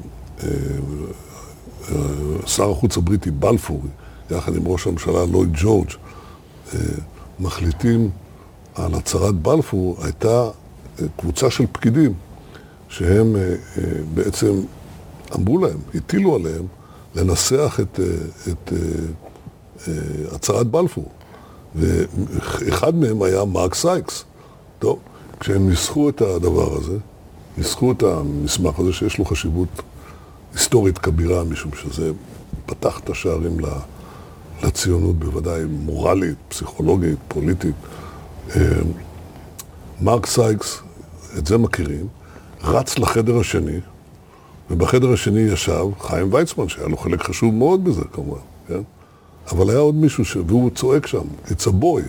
החוץ 2.71 2.97
הבריטי 2.97 3.31
בלפור, 3.31 3.81
יחד 4.31 4.55
עם 4.55 4.67
ראש 4.67 4.87
הממשלה 4.87 5.25
לויד 5.25 5.49
ג'ורג', 5.53 5.89
מחליטים 7.39 8.09
על 8.75 8.93
הצהרת 8.93 9.35
בלפור, 9.35 9.97
הייתה 10.03 10.49
קבוצה 11.17 11.51
של 11.51 11.65
פקידים 11.71 12.13
שהם 12.89 13.35
בעצם 14.13 14.61
אמרו 15.35 15.57
להם, 15.57 15.77
הטילו 15.95 16.35
עליהם 16.35 16.65
לנסח 17.15 17.79
את, 17.81 17.99
את 18.47 18.73
הצהרת 20.31 20.67
בלפור. 20.67 21.09
ואחד 21.75 22.95
מהם 22.95 23.21
היה 23.21 23.45
מרק 23.45 23.75
סייקס. 23.75 24.23
טוב, 24.79 24.99
כשהם 25.39 25.69
ניסחו 25.69 26.09
את 26.09 26.21
הדבר 26.21 26.77
הזה, 26.77 26.97
את 27.91 28.03
המסמך 28.03 28.79
הזה 28.79 28.93
שיש 28.93 29.17
לו 29.17 29.25
חשיבות 29.25 29.81
היסטורית 30.53 30.97
כבירה, 30.97 31.43
משום 31.43 31.71
שזה 31.75 32.11
פתח 32.65 32.99
את 32.99 33.09
השערים 33.09 33.57
לציונות, 34.63 35.19
בוודאי 35.19 35.63
מורלית, 35.65 36.37
פסיכולוגית, 36.47 37.17
פוליטית. 37.27 37.75
מרק 40.01 40.25
סייקס, 40.25 40.81
את 41.37 41.47
זה 41.47 41.57
מכירים, 41.57 42.07
רץ 42.63 42.99
לחדר 42.99 43.39
השני, 43.39 43.79
ובחדר 44.71 45.13
השני 45.13 45.39
ישב 45.39 45.85
חיים 45.99 46.33
ויצמן, 46.33 46.69
שהיה 46.69 46.87
לו 46.87 46.97
חלק 46.97 47.21
חשוב 47.21 47.53
מאוד 47.53 47.83
בזה 47.83 48.01
כמובן, 48.11 48.39
כן? 48.67 48.81
אבל 49.51 49.69
היה 49.69 49.79
עוד 49.79 49.95
מישהו, 49.95 50.25
ש... 50.25 50.37
והוא 50.47 50.69
צועק 50.69 51.07
שם, 51.07 51.23
it's 51.47 51.67
a 51.67 51.83
boy, 51.83 52.01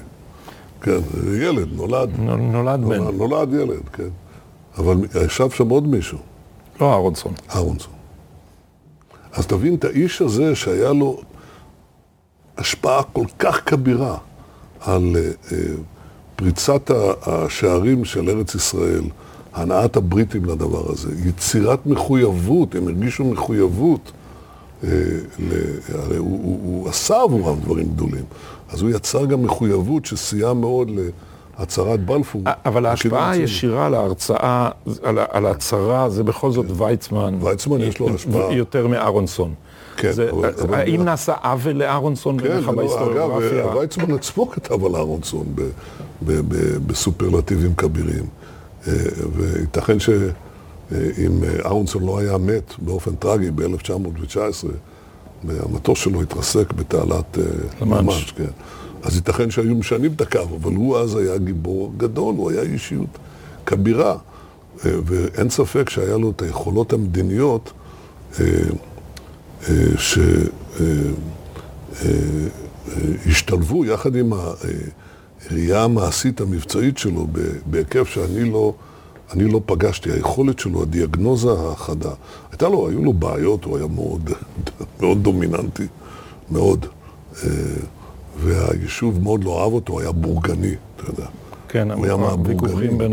כן, 0.81 1.01
ילד, 1.41 1.69
נולד. 1.73 2.11
נולד 2.19 2.81
בן. 2.81 2.97
נולד, 2.97 3.15
נולד 3.15 3.53
ילד, 3.53 3.89
כן. 3.93 4.09
אבל 4.79 4.97
ישב 5.27 5.51
שם 5.51 5.69
עוד 5.69 5.89
מישהו. 5.89 6.19
לא 6.81 6.93
אהרונסון. 6.93 7.33
אהרונסון. 7.55 7.93
אז 9.33 9.47
תבין 9.47 9.75
את 9.75 9.85
האיש 9.85 10.23
הזה 10.23 10.55
שהיה 10.55 10.93
לו 10.93 11.21
השפעה 12.59 13.03
כל 13.03 13.27
כך 13.39 13.61
כבירה 13.67 14.19
על 14.81 15.17
uh, 15.17 15.51
uh, 15.51 15.55
פריצת 16.37 16.91
השערים 17.27 18.05
של 18.05 18.31
ארץ 18.31 18.55
ישראל, 18.55 19.05
הנעת 19.55 19.97
הבריטים 19.97 20.45
לדבר 20.45 20.93
הזה, 20.93 21.09
יצירת 21.29 21.87
מחויבות, 21.87 22.75
הם 22.75 22.89
הרגישו 22.89 23.25
מחויבות. 23.25 24.13
אה, 24.85 24.89
הרי 25.89 26.17
הוא, 26.17 26.41
הוא, 26.43 26.61
הוא 26.63 26.89
עשה 26.89 27.23
עבורם 27.23 27.61
דברים 27.61 27.89
גדולים, 27.95 28.25
אז 28.69 28.83
הוא 28.83 28.91
יצר 28.91 29.25
גם 29.25 29.43
מחויבות 29.43 30.05
שסייעה 30.05 30.55
מאוד 30.55 30.91
להצהרת 31.59 32.07
בלפור. 32.07 32.43
אבל 32.67 32.87
ההשפעה 32.87 33.31
הישירה 33.31 33.87
על 33.87 33.95
ההרצאה, 33.95 34.71
על, 35.03 35.19
על 35.31 35.47
ההצהרה, 35.47 36.09
זה 36.11 36.23
בכל 36.23 36.51
זאת 36.51 36.67
כן. 36.67 36.83
ויצמן. 36.83 37.35
ויצמן 37.41 37.81
יש 37.81 37.99
לו 37.99 38.15
השפעה. 38.15 38.53
יותר 38.53 38.87
מאהרונסון. 38.87 39.55
כן, 39.97 40.13
זה, 40.13 40.31
אבל, 40.31 40.51
אבל... 40.63 40.75
האם 40.75 40.95
אבל... 40.95 41.05
נעשה 41.05 41.35
עוול 41.43 41.73
לאהרונסון 41.73 42.39
כן, 42.41 42.49
בעיניך 42.49 42.69
בהיסטוריוגרפיה? 42.69 43.65
אגב, 43.65 43.77
ויצמן 43.77 44.15
עצמו 44.15 44.51
כתב 44.51 44.85
על 44.85 44.97
אהרונסון 44.97 45.47
ב, 45.55 45.61
ב, 46.23 46.33
ב, 46.33 46.77
בסופרלטיבים 46.87 47.75
כבירים. 47.75 48.25
אה, 48.89 48.93
וייתכן 49.37 50.01
ש... 50.01 50.11
אם 50.93 51.45
אהרונסון 51.65 52.07
לא 52.07 52.19
היה 52.19 52.39
מת 52.39 52.75
באופן 52.79 53.15
טרגי 53.15 53.51
ב-1919, 53.51 54.39
והמטוס 55.45 55.99
שלו 55.99 56.23
התרסק 56.23 56.73
בתעלת 56.73 57.39
ממש, 57.81 58.33
כן. 58.37 58.45
אז 59.05 59.17
ייתכן 59.17 59.51
שהיו 59.51 59.75
משנים 59.75 60.13
את 60.13 60.21
הקו, 60.21 60.39
אבל 60.39 60.75
הוא 60.75 60.99
אז 60.99 61.17
היה 61.17 61.39
גיבור 61.39 61.93
גדול, 61.97 62.35
הוא 62.35 62.51
היה 62.51 62.63
אישיות 62.63 63.19
כבירה, 63.67 64.17
ואין 64.85 65.51
ספק 65.51 65.91
שהיה 65.91 66.17
לו 66.17 66.31
את 66.31 66.43
היכולות 66.43 66.93
המדיניות 66.93 67.73
שהשתלבו 73.27 73.85
יחד 73.85 74.17
עם 74.17 74.33
הראייה 74.33 75.85
המעשית 75.85 76.41
המבצעית 76.41 76.99
שלו 76.99 77.27
בהיקף 77.67 78.09
שאני 78.09 78.51
לא... 78.51 78.75
אני 79.33 79.45
לא 79.45 79.61
פגשתי, 79.67 80.13
היכולת 80.13 80.59
שלו, 80.59 80.83
הדיאגנוזה 80.83 81.53
החדה, 81.53 82.11
הייתה 82.51 82.69
לו, 82.69 82.89
היו 82.89 83.05
לו 83.05 83.13
בעיות, 83.13 83.65
הוא 83.65 83.77
היה 83.77 83.87
מאוד, 83.87 84.31
מאוד 85.01 85.23
דומיננטי, 85.23 85.87
מאוד. 86.51 86.87
והיישוב 88.39 89.23
מאוד 89.23 89.45
לא 89.45 89.63
אהב 89.63 89.73
אותו, 89.73 90.01
היה 90.01 90.13
בורגני, 90.13 90.75
אתה 90.97 91.11
יודע. 91.11 91.27
כן, 91.69 91.91
הוויכוחים 91.91 92.99
בין 92.99 93.13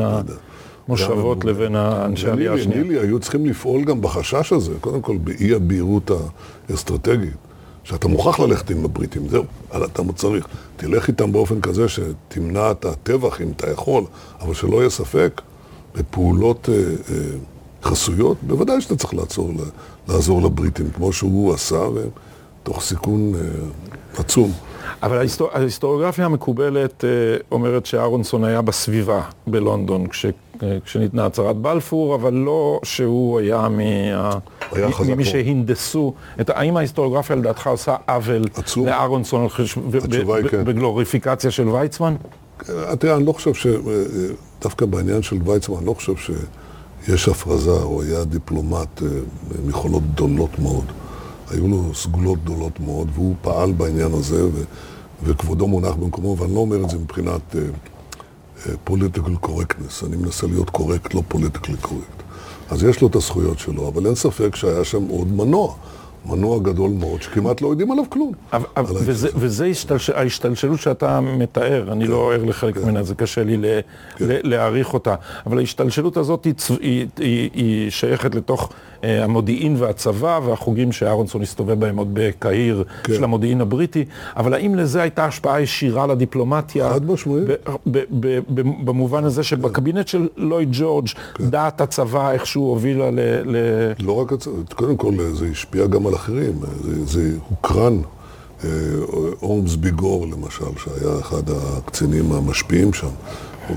המושבות 0.88 1.46
לבין 1.46 1.76
האנשי 1.76 2.30
העלייה 2.30 2.54
השנייה. 2.54 2.84
נילי 2.84 3.00
היו 3.00 3.20
צריכים 3.20 3.46
לפעול 3.46 3.84
גם 3.84 4.02
בחשש 4.02 4.54
הזה, 4.54 4.74
קודם 4.82 5.02
כל 5.02 5.18
באי 5.18 5.54
הבהירות 5.54 6.12
האסטרטגית. 6.70 7.34
שאתה 7.84 8.08
מוכרח 8.08 8.40
ללכת 8.40 8.70
עם 8.70 8.86
הבריטים, 8.86 9.30
זהו, 9.30 9.44
אתה 9.76 10.04
צריך. 10.16 10.48
תלך 10.78 11.08
איתם 11.08 11.32
באופן 11.32 11.62
כזה 11.62 11.86
שתמנע 11.90 12.72
את 12.72 12.86
הטבח 12.86 13.42
אם 13.42 13.52
אתה 13.56 13.72
יכול, 13.72 14.04
אבל 14.42 14.54
שלא 14.54 14.78
יהיה 14.78 14.90
ספק 14.90 15.42
בפעולות 15.96 16.70
אה, 16.70 16.76
אה, 16.76 17.16
חסויות, 17.84 18.38
בוודאי 18.42 18.82
שאתה 18.82 18.96
צריך 18.96 19.14
לעצור, 19.14 19.52
לעזור 20.08 20.42
לבריטים, 20.42 20.90
כמו 20.96 21.14
שהוא 21.14 21.54
עשה, 21.54 21.82
ותוך 21.94 22.82
סיכון 22.82 23.34
אה, 23.36 23.42
עצום. 24.18 24.52
אבל 25.04 25.18
ההיסטור... 25.18 25.50
ההיסטוריוגרפיה 25.54 26.26
המקובלת 26.26 27.06
אה, 27.06 27.10
אומרת 27.52 27.86
שאהרונסון 27.86 28.44
היה 28.44 28.62
בסביבה 28.62 29.22
בלונדון 29.48 30.08
כש... 30.08 30.26
אה, 30.64 30.78
כשניתנה 30.86 31.26
הצהרת 31.26 31.56
בלפור, 31.56 32.16
אבל 32.16 32.34
לא 32.34 32.80
שהוא 32.84 33.40
היה, 33.40 33.70
מה... 33.70 34.30
היה 34.72 34.88
ממי 35.08 35.26
שהנדסו. 35.26 36.14
את... 36.42 36.50
האם 36.50 36.78
ההיסטוריוגרפיה 36.78 37.36
לדעתך 37.36 37.68
עושה 37.68 37.96
עוול 38.08 38.46
לאהרונסון 38.78 39.50
חש... 39.50 39.78
כן. 40.50 40.64
בגלוריפיקציה 40.64 41.52
של 41.52 41.70
ויצמן? 41.70 42.16
תראה, 43.00 43.16
אני 43.16 43.26
לא 43.26 43.32
חושב 43.32 43.54
ש... 43.54 43.68
דווקא 44.62 44.86
בעניין 44.86 45.22
של 45.22 45.38
ויצמן, 45.46 45.78
אני 45.78 45.86
לא 45.86 45.94
חושב 45.94 46.14
שיש 46.16 47.28
הפרזה, 47.28 47.72
הוא 47.72 48.04
היה 48.04 48.24
דיפלומט 48.24 49.02
עם 49.64 49.70
יכולות 49.70 50.04
גדולות 50.14 50.60
מאוד. 50.60 50.86
היו 51.52 51.68
לו 51.68 51.94
סגולות 51.94 52.44
גדולות 52.44 52.80
מאוד, 52.80 53.08
והוא 53.14 53.36
פעל 53.42 53.72
בעניין 53.72 54.14
הזה, 54.14 54.46
ו... 54.46 54.64
וכבודו 55.24 55.68
מונח 55.68 55.94
במקומו, 55.94 56.38
ואני 56.38 56.56
לא 56.56 56.60
אומר 56.60 56.84
את 56.84 56.90
זה 56.90 56.98
מבחינת 56.98 57.56
political 58.84 59.34
uh, 59.34 59.40
correctness, 59.40 60.04
אני 60.04 60.16
מנסה 60.16 60.48
להיות 60.48 60.70
correct, 60.70 61.14
לא 61.14 61.22
politically 61.28 61.78
correct. 61.82 62.22
אז 62.70 62.84
יש 62.84 63.02
לו 63.02 63.08
את 63.08 63.16
הזכויות 63.16 63.60
שלו, 63.60 63.88
אבל 63.88 64.06
אין 64.06 64.16
ספק 64.16 64.56
שהיה 64.56 64.84
שם 64.84 65.04
עוד 65.10 65.32
מנוע. 65.32 65.74
מנוע 66.26 66.60
גדול 66.60 66.92
מאוד, 66.92 67.22
שכמעט 67.22 67.62
לא 67.62 67.68
יודעים 67.68 67.92
עליו 67.92 68.04
כלום. 68.10 68.32
וזה, 68.78 69.30
וזה 69.36 69.66
השתלש, 69.66 70.10
ההשתלשלות 70.10 70.80
שאתה 70.80 71.20
מתאר, 71.22 71.92
אני 71.92 72.06
כן, 72.06 72.12
לא 72.12 72.34
ער 72.34 72.44
לחלק 72.44 72.76
כן. 72.76 72.84
ממנה, 72.84 73.04
זה 73.04 73.16
קשה 73.16 73.44
לי 73.44 73.58
כן. 74.16 74.26
להעריך 74.28 74.94
אותה, 74.94 75.16
אבל 75.46 75.58
ההשתלשלות 75.58 76.18
הזאת 76.18 76.46
היא, 76.46 76.54
היא, 76.82 77.08
היא, 77.18 77.50
היא 77.54 77.90
שייכת 77.90 78.36
לתוך 78.36 78.70
המודיעין 79.04 79.76
והצבא 79.80 80.40
והחוגים 80.46 80.92
שאהרונסון 80.92 81.42
הסתובב 81.42 81.80
בהם 81.80 81.98
עוד 81.98 82.08
בקהיר 82.14 82.84
כן. 83.04 83.14
של 83.14 83.24
המודיעין 83.24 83.62
הבריטי, 83.62 84.06
אבל 84.38 84.54
האם 84.54 84.76
לזה 84.76 85.02
הייתה 85.02 85.26
השפעה 85.26 85.62
ישירה 85.62 86.08
לדיפלומטיה? 86.08 86.94
חד 86.94 87.12
משמעית. 87.12 87.44
במובן 88.84 89.24
הזה 89.24 89.44
שבקבינט 89.44 90.08
של 90.08 90.28
לואי 90.38 90.66
ג'ורג' 90.72 91.08
כן. 91.08 91.50
דעת 91.50 91.82
הצבא 91.82 92.32
איכשהו 92.32 92.64
הובילה 92.64 93.12
ל... 93.12 93.20
ל... 93.46 93.56
לא 94.00 94.14
רק 94.14 94.34
הצבא, 94.34 94.54
קודם 94.76 94.98
כל 94.98 95.14
זה 95.34 95.46
השפיע 95.52 95.88
גם 95.88 96.08
על 96.08 96.16
אחרים, 96.16 96.54
זה, 96.84 97.06
זה 97.06 97.32
הוקרן 97.50 97.98
אורמס 99.42 99.76
ביגור 99.76 100.28
למשל, 100.28 100.66
שהיה 100.78 101.20
אחד 101.20 101.50
הקצינים 101.50 102.32
המשפיעים 102.32 102.94
שם, 102.94 103.10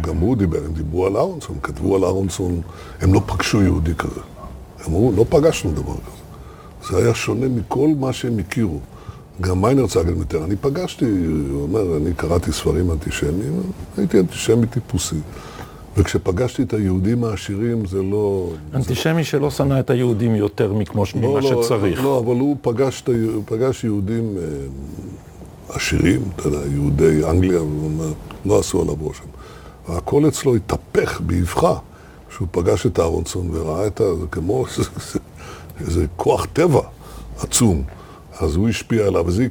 גם 0.00 0.16
הוא 0.16 0.36
דיבר, 0.36 0.58
הם 0.66 0.72
דיברו 0.72 1.06
על 1.06 1.16
אהרונסון, 1.16 1.56
כתבו 1.62 1.96
על 1.96 2.04
אהרונסון, 2.04 2.60
הם 3.00 3.14
לא 3.14 3.20
פגשו 3.26 3.62
יהודי 3.62 3.94
כזה. 3.94 4.20
אמרו, 4.88 5.12
לא 5.16 5.24
פגשנו 5.28 5.72
דבר 5.72 5.82
כזה. 5.94 6.24
זה 6.90 7.04
היה 7.04 7.14
שונה 7.14 7.48
מכל 7.48 7.88
מה 7.98 8.12
שהם 8.12 8.38
הכירו. 8.38 8.78
גם 9.40 9.62
מיינר 9.62 9.86
צגל 9.86 10.14
מתאר, 10.14 10.44
אני 10.44 10.56
פגשתי, 10.56 11.04
הוא 11.50 11.62
אומר, 11.62 11.96
אני 11.96 12.14
קראתי 12.14 12.52
ספרים 12.52 12.90
אנטישמיים, 12.90 13.62
הייתי 13.96 14.20
אנטישמי 14.20 14.66
טיפוסי. 14.66 15.16
וכשפגשתי 15.96 16.62
את 16.62 16.74
היהודים 16.74 17.24
העשירים 17.24 17.86
זה 17.86 18.02
לא... 18.02 18.50
אנטישמי 18.74 19.24
שלא 19.24 19.50
שנא 19.50 19.80
את 19.80 19.90
היהודים 19.90 20.34
יותר 20.34 20.72
מכמו 20.72 21.04
לא, 21.14 21.28
ממה 21.30 21.40
לא, 21.40 21.62
שצריך. 21.62 22.04
לא, 22.04 22.18
אבל 22.18 22.34
הוא 22.34 22.56
פגש, 22.62 23.04
פגש 23.44 23.84
יהודים 23.84 24.36
אה, 24.36 25.74
עשירים, 25.76 26.22
אתה 26.36 26.48
יודע, 26.48 26.58
יהודי 26.72 27.24
אנגליה, 27.30 27.60
לא 28.44 28.58
עשו 28.58 28.82
עליו 28.82 28.94
רושם. 29.00 29.24
הכל 29.88 30.28
אצלו 30.28 30.54
התהפך 30.56 31.20
באבחה, 31.20 31.74
כשהוא 32.28 32.48
פגש 32.50 32.86
את 32.86 33.00
אהרונסון 33.00 33.48
וראה 33.52 33.86
את 33.86 34.00
ה... 34.00 34.14
זה 34.14 34.26
כמו 34.30 34.64
איזה, 35.80 36.06
כוח 36.16 36.46
טבע 36.52 36.80
עצום. 37.38 37.82
אז 38.40 38.56
הוא 38.56 38.68
השפיע 38.68 39.06
עליו, 39.06 39.24
וזה 39.26 39.46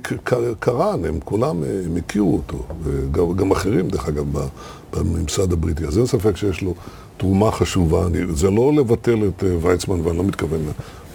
קרן, 0.59 1.05
הם 1.05 1.19
כולם, 1.25 1.63
אה, 1.63 1.81
הם 1.85 1.97
הכירו 1.97 2.35
אותו, 2.35 2.63
וגם 2.83 3.35
גם 3.35 3.51
אחרים, 3.51 3.87
דרך 3.87 4.07
אגב, 4.07 4.25
בממסד 4.93 5.53
הבריטי. 5.53 5.85
אז 5.85 5.97
אין 5.97 6.05
ספק 6.05 6.37
שיש 6.37 6.61
לו 6.61 6.73
תרומה 7.17 7.51
חשובה. 7.51 8.07
אני, 8.07 8.19
זה 8.35 8.49
לא 8.49 8.73
לבטל 8.73 9.27
את 9.27 9.43
אה, 9.43 9.57
ויצמן, 9.61 10.01
ואני 10.03 10.17
לא 10.17 10.23
מתכוון 10.23 10.59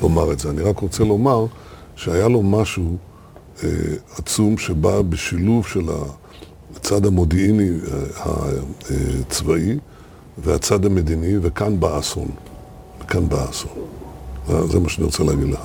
לומר 0.02 0.32
את 0.32 0.38
זה. 0.38 0.50
אני 0.50 0.62
רק 0.62 0.78
רוצה 0.78 1.04
לומר 1.04 1.46
שהיה 1.96 2.28
לו 2.28 2.42
משהו 2.42 2.96
אה, 3.64 3.68
עצום 4.16 4.58
שבא 4.58 5.02
בשילוב 5.02 5.66
של 5.66 5.88
הצד 6.76 7.06
המודיעיני 7.06 7.68
אה, 7.70 8.32
הצבאי 9.20 9.78
והצד 10.42 10.84
המדיני, 10.84 11.34
וכאן 11.42 11.80
בא 11.80 11.96
האסון. 11.96 12.28
וכאן 13.04 13.28
בא 13.28 13.40
האסון. 13.46 13.70
זה- 14.68 14.80
מה 14.80 14.88
שאני 14.88 15.04
רוצה 15.04 15.24
להגיד 15.24 15.48
לך. 15.48 15.60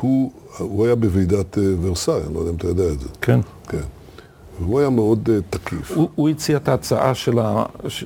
הוא, 0.00 0.30
הוא 0.58 0.86
היה 0.86 0.94
בוועידת 0.94 1.58
אה, 1.58 1.62
ורסאי, 1.82 2.14
אני 2.26 2.34
לא 2.34 2.38
יודע 2.38 2.50
אם 2.50 2.56
אתה 2.56 2.66
יודע 2.66 2.84
את 2.92 3.00
זה. 3.00 3.08
כן. 3.20 3.40
כן. 3.68 3.78
והוא 4.60 4.80
היה 4.80 4.90
מאוד 4.90 5.28
אה, 5.32 5.38
תקיף. 5.50 5.92
הוא, 5.96 6.08
הוא 6.14 6.28
הציע 6.28 6.56
את 6.56 6.68
ההצעה 6.68 7.14
של 7.14 7.38
ה... 7.38 7.64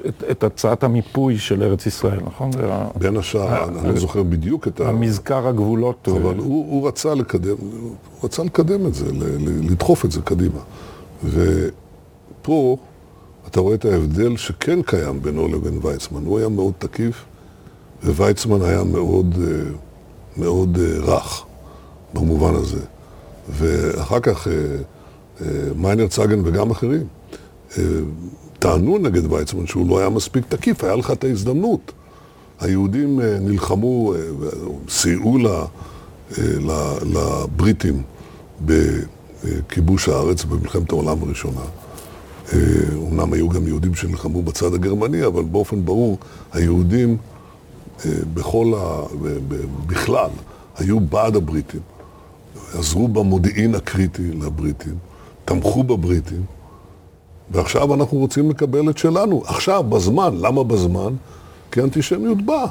את, 0.09 0.25
את 0.31 0.45
הצעת 0.45 0.85
המיפוי 0.85 1.39
של 1.39 1.63
ארץ 1.63 1.87
ישראל, 1.87 2.21
נכון? 2.27 2.51
ה- 2.71 2.89
בין 2.99 3.17
השאר, 3.17 3.65
אני 3.81 3.89
לא 3.95 4.01
זוכר 4.01 4.23
בדיוק 4.23 4.69
את 4.69 4.81
ה... 4.81 4.89
המזכר 4.89 5.49
הגבולות. 5.49 6.09
אה, 6.09 6.17
אבל 6.17 6.37
הוא, 6.39 6.45
הוא 6.71 6.89
רצה 6.89 7.15
לקדם, 7.15 7.57
הוא 7.61 7.91
רצה 8.25 8.43
לקדם 8.45 8.87
את 8.87 8.95
זה, 8.95 9.13
ל- 9.13 9.25
ל- 9.49 9.71
לדחוף 9.71 10.05
את 10.05 10.13
זה 10.13 10.21
קדימה. 10.21 10.59
ופה 11.25 12.77
אתה 13.53 13.61
רואה 13.61 13.75
את 13.75 13.85
ההבדל 13.85 14.37
שכן 14.37 14.83
קיים 14.83 15.23
בינו 15.23 15.49
לבין 15.49 15.79
ויצמן. 15.83 16.25
הוא 16.25 16.39
היה 16.39 16.49
מאוד 16.49 16.73
תקיף, 16.79 17.25
וויצמן 18.05 18.63
היה 18.63 18.85
מאוד, 18.85 19.35
אה, 19.43 19.71
מאוד 20.37 20.79
אה, 20.81 21.15
רך 21.15 21.45
במובן 22.15 22.55
הזה. 22.55 22.81
ואחר 23.49 24.21
כך 24.21 24.49
אה, 24.49 25.47
מיינר 25.77 26.09
צגן 26.09 26.41
וגם 26.45 26.71
אחרים 26.71 27.07
טענו 28.59 28.99
נגד 28.99 29.33
ויצמן 29.33 29.67
שהוא 29.67 29.89
לא 29.89 29.99
היה 29.99 30.09
מספיק 30.09 30.45
תקיף, 30.49 30.85
היה 30.85 30.97
לך 30.97 31.11
את 31.11 31.25
ההזדמנות. 31.25 31.93
היהודים 32.61 33.21
נלחמו, 33.21 34.15
סייעו 34.89 35.39
לבריטים 37.03 38.03
בכיבוש 38.61 40.09
הארץ 40.09 40.45
במלחמת 40.45 40.93
העולם 40.93 41.23
הראשונה. 41.23 41.61
אה, 42.53 42.59
אומנם 42.97 43.33
היו 43.33 43.49
גם 43.49 43.67
יהודים 43.67 43.95
שנלחמו 43.95 44.43
בצד 44.43 44.75
הגרמני, 44.75 45.27
אבל 45.27 45.43
באופן 45.43 45.85
ברור 45.85 46.19
היהודים 46.53 47.17
אה, 48.05 48.11
בכל 48.35 48.73
ה... 48.77 49.03
בכלל 49.87 50.31
היו 50.77 51.01
בעד 51.01 51.37
הבריטים, 51.37 51.81
עזרו 52.75 53.09
במודיעין 53.09 53.75
הקריטי 53.75 54.33
לבריטים, 54.33 54.95
תמכו 55.45 55.83
בבריטים, 55.83 56.45
ועכשיו 57.51 57.95
אנחנו 57.95 58.19
רוצים 58.19 58.51
לקבל 58.51 58.91
את 58.91 58.99
שלנו, 58.99 59.43
עכשיו, 59.47 59.83
בזמן. 59.83 60.35
למה 60.41 60.65
בזמן? 60.65 61.15
כי 61.71 61.81
האנטישמיות 61.81 62.43
באה. 62.43 62.67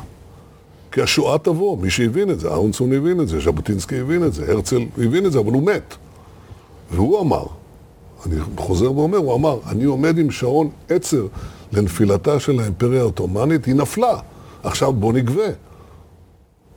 כי 0.92 1.02
השואה 1.02 1.38
תבוא, 1.38 1.78
מי 1.78 1.90
שהבין 1.90 2.30
את 2.30 2.40
זה, 2.40 2.50
אהרונסון 2.50 2.94
הבין 2.94 3.22
את 3.22 3.28
זה, 3.28 3.40
ז'בוטינסקי 3.40 4.00
הבין 4.00 4.24
את 4.24 4.34
זה, 4.34 4.52
הרצל 4.52 4.82
הבין 4.98 5.26
את 5.26 5.32
זה, 5.32 5.40
אבל 5.40 5.52
הוא 5.52 5.64
מת. 5.64 5.96
והוא 6.92 7.22
אמר, 7.22 7.46
אני 8.26 8.36
חוזר 8.58 8.92
ואומר, 8.98 9.18
הוא 9.18 9.36
אמר, 9.36 9.60
אני 9.70 9.84
עומד 9.84 10.18
עם 10.18 10.32
שעון 10.32 10.70
עצר 10.90 11.26
לנפילתה 11.72 12.40
של 12.40 12.60
האימפריה 12.60 13.02
העות'מאנית, 13.02 13.66
היא 13.66 13.76
נפלה, 13.76 14.20
עכשיו 14.64 14.94
בוא 14.94 15.14
נגבה. 15.14 15.44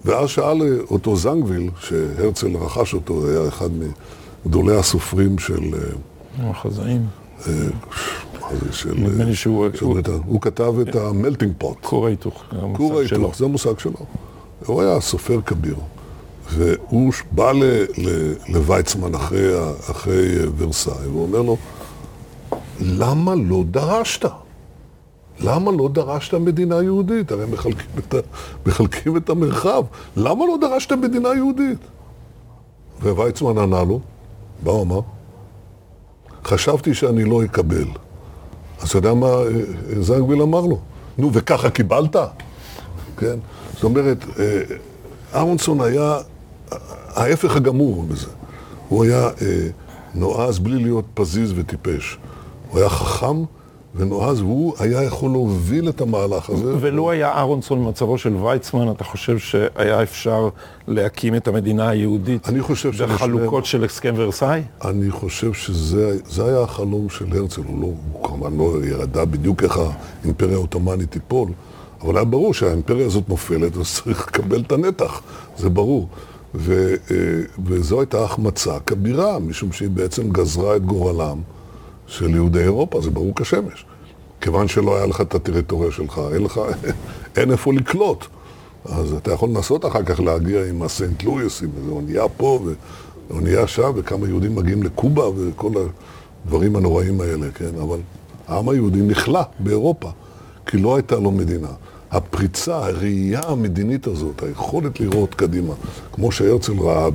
ואז 0.05 0.29
שאל 0.29 0.81
אותו 0.91 1.17
זנגוויל, 1.17 1.71
שהרצל 1.81 2.57
רכש 2.57 2.95
אותו, 2.95 3.29
היה 3.29 3.49
אחד 3.49 3.69
מגדולי 4.47 4.77
הסופרים 4.77 5.39
של... 5.39 5.75
אה, 5.75 6.51
החזאים. 6.51 7.07
אה, 7.47 7.53
מה 8.41 8.49
זה, 8.61 8.73
של... 8.73 8.95
נדמה 8.95 9.25
לי 9.25 9.35
שהוא- 9.35 9.67
של 9.75 9.85
הוא- 10.27 10.41
כתב 10.41 10.75
את 10.89 10.97
המלטינג 10.97 11.53
פוט. 11.59 11.77
כור 11.83 12.07
ההיתוך. 12.07 12.43
כור. 12.77 12.99
ההיתוך, 12.99 13.37
זה 13.37 13.45
המושג 13.45 13.79
שלו. 13.79 13.93
הוא 14.67 14.83
היה 14.83 15.01
סופר 15.01 15.41
כביר. 15.47 15.77
והוא 16.49 17.13
בא 17.33 17.53
ל- 17.53 17.65
ל- 17.99 18.35
לוויצמן 18.49 19.15
אחרי, 19.15 19.53
אחרי 19.91 20.39
אה, 20.41 20.45
ורסאי, 20.57 21.07
והוא 21.07 21.23
אומר 21.23 21.43
לו, 21.43 21.57
למה 22.81 23.35
לא 23.35 23.63
דרשת? 23.71 24.25
למה 25.41 25.71
לא 25.73 25.89
דרשת 25.93 26.35
מדינה 26.35 26.83
יהודית? 26.83 27.33
הרי 27.33 27.47
מחלקים 27.47 27.87
את, 27.99 28.15
ה- 28.15 28.19
מחלקים 28.67 29.17
את 29.17 29.31
המרחב. 29.31 29.83
למה 30.17 30.45
לא 30.47 30.57
דרשת 30.61 30.93
מדינה 30.93 31.29
יהודית? 31.35 31.79
וויצמן 33.03 33.59
ענה 33.59 33.83
לו, 33.83 34.01
מה 34.65 34.71
הוא 34.71 34.83
אמר? 34.83 35.01
חשבתי 36.45 36.95
שאני 36.95 37.25
לא 37.25 37.45
אקבל. 37.45 37.85
אז 38.81 38.89
אתה 38.89 38.99
יודע 38.99 39.15
מה 39.15 39.27
אה, 39.27 39.33
אה, 39.33 40.03
זנגוויל 40.03 40.43
אמר 40.43 40.61
לו? 40.61 40.79
נו, 41.19 41.31
וככה 41.33 41.71
קיבלת? 41.71 42.17
כן? 43.17 43.37
זאת 43.75 43.85
אומרת, 43.85 44.25
אה, 44.39 44.63
אהרונסון 45.35 45.81
היה 45.81 46.19
ההפך 47.15 47.57
הגמור 47.57 48.03
בזה. 48.03 48.27
הוא 48.89 49.05
היה 49.05 49.27
אה, 49.27 49.69
נועז 50.15 50.59
בלי 50.59 50.83
להיות 50.83 51.05
פזיז 51.15 51.53
וטיפש. 51.57 52.19
הוא 52.71 52.81
היה 52.81 52.89
חכם 52.89 53.45
ונועז, 53.95 54.41
והוא 54.41 54.75
היה 54.79 55.03
יכול 55.03 55.31
להוביל 55.31 55.89
את 55.89 56.01
המהלך 56.01 56.51
הזה. 56.51 56.75
ולו 56.81 57.11
היה 57.11 57.29
אהרונסון 57.29 57.85
במצבו 57.85 58.19
של 58.19 58.37
ויצמן, 58.37 58.91
אתה 58.91 59.05
חושב 59.05 59.39
שהיה 59.39 60.03
אפשר 60.03 60.49
להקים 60.89 61.35
את 61.35 61.49
המדינה 61.49 61.89
היהודית 61.89 62.49
אני 62.49 62.61
חושב 62.61 62.91
בחלוקות 63.05 63.67
של 63.67 63.85
הסכם 63.85 64.15
ורסאי? 64.17 64.63
אני 64.85 65.11
חושב 65.11 65.53
שזה 65.53 66.19
זה 66.27 66.45
היה 66.45 66.61
החלום 66.61 67.09
של 67.11 67.25
הרצל, 67.33 67.63
הוא, 67.67 67.81
לא, 67.81 67.87
הוא 68.13 68.29
כמובן 68.29 68.57
לא 68.57 68.73
ידע 68.85 69.25
בדיוק 69.25 69.63
איך 69.63 69.79
האימפריה 70.23 70.55
העות'מאנית 70.55 71.11
תיפול, 71.11 71.49
אבל 72.03 72.17
היה 72.17 72.25
ברור 72.25 72.55
שהאימפריה 72.55 73.07
הזאת 73.07 73.29
נופלת, 73.29 73.77
אז 73.77 73.95
צריך 73.95 74.29
לקבל 74.29 74.61
את 74.61 74.73
הנתח, 74.73 75.21
זה 75.57 75.69
ברור. 75.69 76.09
ו, 76.55 76.95
אה, 77.11 77.17
וזו 77.65 78.01
הייתה 78.01 78.25
החמצה 78.25 78.81
כבירה, 78.87 79.39
משום 79.39 79.73
שהיא 79.73 79.91
בעצם 79.91 80.31
גזרה 80.31 80.77
את 80.77 80.85
גורלם 80.85 81.39
של 82.07 82.35
יהודי 82.35 82.63
אירופה, 82.63 83.01
זה 83.01 83.11
ברור 83.11 83.33
כשמש. 83.37 83.85
כיוון 84.41 84.69
שלא 84.69 84.97
היה 84.97 85.07
לך 85.07 85.21
את 85.21 85.35
הטריטוריה 85.35 85.91
שלך, 85.91 86.21
אין 86.33 86.43
לך, 86.43 86.61
אין 87.37 87.51
איפה 87.51 87.73
לקלוט. 87.73 88.27
אז 88.85 89.13
אתה 89.13 89.33
יכול 89.33 89.49
לנסות 89.49 89.87
אחר 89.87 90.03
כך 90.03 90.21
להגיע 90.21 90.65
עם 90.69 90.83
הסנט 90.83 91.23
לואיס, 91.23 91.63
עם 91.63 91.71
איזו 91.77 91.93
אונייה 91.93 92.29
פה 92.37 92.67
ואונייה 93.31 93.67
שם, 93.67 93.93
וכמה 93.95 94.29
יהודים 94.29 94.55
מגיעים 94.55 94.83
לקובה 94.83 95.29
וכל 95.29 95.73
הדברים 96.45 96.77
הנוראים 96.77 97.21
האלה, 97.21 97.51
כן? 97.51 97.71
אבל 97.83 97.99
העם 98.49 98.69
היהודי 98.69 99.03
נכלא 99.03 99.43
באירופה, 99.59 100.11
כי 100.67 100.79
לא 100.79 100.97
הייתה 100.97 101.17
לו 101.17 101.31
מדינה. 101.31 101.69
הפריצה, 102.15 102.77
הראייה 102.77 103.41
המדינית 103.47 104.07
הזאת, 104.07 104.43
היכולת 104.43 105.01
לראות 105.01 105.35
קדימה, 105.35 105.75
כמו 106.13 106.33
שהרצל 106.33 106.73
ראה 106.81 107.09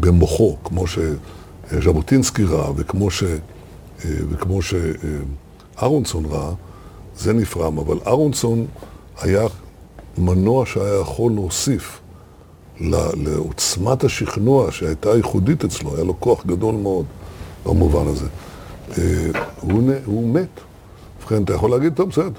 במוחו, 0.00 0.56
כמו 0.64 0.84
שז'בוטינסקי 0.86 2.44
ראה 2.44 2.70
וכמו, 2.76 3.10
ש, 3.10 3.24
וכמו 4.04 4.60
שאהרונסון 4.62 6.24
ראה, 6.24 6.52
זה 7.16 7.32
נפרם. 7.32 7.78
אבל 7.78 7.98
אהרונסון 8.06 8.66
היה 9.20 9.46
מנוע 10.18 10.66
שהיה 10.66 11.00
יכול 11.00 11.32
להוסיף 11.32 12.00
לעוצמת 12.80 14.04
השכנוע 14.04 14.72
שהייתה 14.72 15.16
ייחודית 15.16 15.64
אצלו, 15.64 15.94
היה 15.94 16.04
לו 16.04 16.20
כוח 16.20 16.46
גדול 16.46 16.74
מאוד 16.74 17.06
במובן 17.66 18.06
הזה. 18.06 18.26
אה, 18.98 19.40
הוא, 19.60 19.82
הוא 20.04 20.34
מת. 20.34 20.60
ובכן, 21.22 21.42
אתה 21.42 21.54
יכול 21.54 21.70
להגיד, 21.70 21.94
טוב, 21.94 22.08
בסדר, 22.08 22.30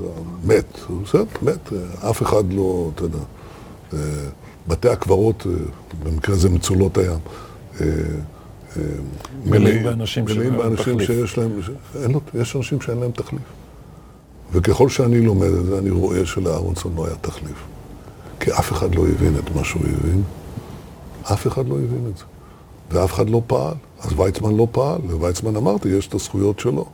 מת, 0.44 0.80
בסדר, 1.04 1.24
מת, 1.42 1.74
אף 2.10 2.22
אחד 2.22 2.54
לא, 2.54 2.92
אתה 2.96 3.04
יודע, 3.04 3.18
אה, 3.94 4.00
בתי 4.68 4.90
הקברות, 4.90 5.48
אה, 5.48 5.52
במקרה 6.04 6.36
הזה 6.36 6.50
מצולות 6.50 6.98
הים, 6.98 7.20
אה, 7.82 7.88
מלאים 9.46 9.84
באנשים 9.84 10.26
מלאים 10.26 10.58
באנשים. 10.58 11.00
שיש 11.00 11.38
להם, 11.38 11.52
אין 12.04 12.12
לו, 12.12 12.22
יש 12.34 12.56
אנשים 12.56 12.82
שאין 12.82 12.98
להם 12.98 13.12
תחליף. 13.12 13.42
וככל 14.52 14.90
שאני 14.90 15.22
לומד 15.22 15.50
את 15.60 15.66
זה, 15.66 15.78
אני 15.78 15.90
רואה 15.90 16.26
שלאהרונסון 16.26 16.94
לא 16.96 17.06
היה 17.06 17.16
תחליף. 17.22 17.64
כי 18.40 18.52
אף 18.52 18.72
אחד 18.72 18.96
לא 18.96 19.08
הבין 19.08 19.36
את 19.40 19.56
מה 19.56 19.64
שהוא 19.64 19.82
הבין, 19.82 20.24
אף 21.24 21.48
אחד 21.48 21.68
לא 21.68 21.76
הבין 21.76 22.12
את 22.12 22.18
זה. 22.18 22.24
ואף 22.92 23.14
אחד 23.14 23.30
לא 23.30 23.42
פעל. 23.48 23.74
אז 24.02 24.12
ויצמן 24.20 24.56
לא 24.56 24.68
פעל, 24.72 25.02
וויצמן 25.10 25.56
אמרתי, 25.56 25.90
יש 25.90 26.08
את 26.08 26.14
הזכויות 26.14 26.60
שלו. 26.60 26.86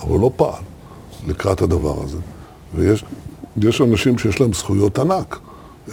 אבל 0.00 0.08
הוא 0.08 0.20
לא 0.20 0.30
פעל 0.36 0.62
לקראת 1.26 1.62
הדבר 1.62 2.02
הזה. 2.04 2.18
ויש 2.74 3.04
יש 3.56 3.80
אנשים 3.80 4.18
שיש 4.18 4.40
להם 4.40 4.52
זכויות 4.52 4.98
ענק. 4.98 5.38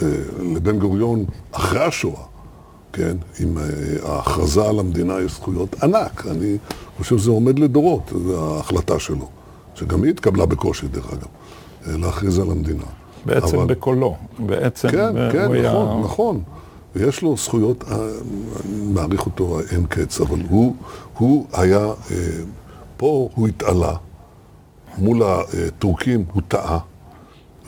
אה, 0.02 0.08
לבן 0.54 0.78
גוריון, 0.78 1.24
אחרי 1.52 1.80
השואה, 1.84 2.22
כן, 2.92 3.16
עם 3.40 3.58
אה, 3.58 3.64
ההכרזה 4.12 4.64
על 4.68 4.78
המדינה 4.78 5.20
יש 5.20 5.32
זכויות 5.32 5.82
ענק. 5.82 6.26
אני 6.30 6.56
חושב 6.98 7.18
שזה 7.18 7.30
עומד 7.30 7.58
לדורות, 7.58 8.12
זו 8.26 8.54
ההחלטה 8.56 8.98
שלו, 8.98 9.28
שגם 9.74 10.02
היא 10.02 10.10
התקבלה 10.10 10.46
בקושי, 10.46 10.88
דרך 10.88 11.12
אגב, 11.12 11.26
אה, 11.86 11.96
להכריז 11.96 12.38
על 12.38 12.50
המדינה. 12.50 12.84
בעצם 13.26 13.58
אבל- 13.58 13.66
בקולו. 13.74 14.16
בעצם 14.38 14.88
כן, 14.90 15.16
אה, 15.16 15.32
כן, 15.32 15.44
הוא 15.44 15.54
היה... 15.54 15.72
נכון, 15.72 16.00
נכון. 16.02 16.40
ויש 16.96 17.22
לו 17.22 17.36
זכויות, 17.36 17.84
אני 17.90 18.92
מעריך 18.92 19.26
אותו 19.26 19.60
אין 19.70 19.86
קץ, 19.86 20.20
אבל 20.20 20.38
הוא, 20.48 20.76
הוא 21.18 21.46
היה, 21.52 21.86
פה 22.96 23.28
הוא 23.34 23.48
התעלה, 23.48 23.92
מול 24.98 25.22
הטורקים 25.22 26.24
הוא 26.32 26.42
טעה, 26.48 26.78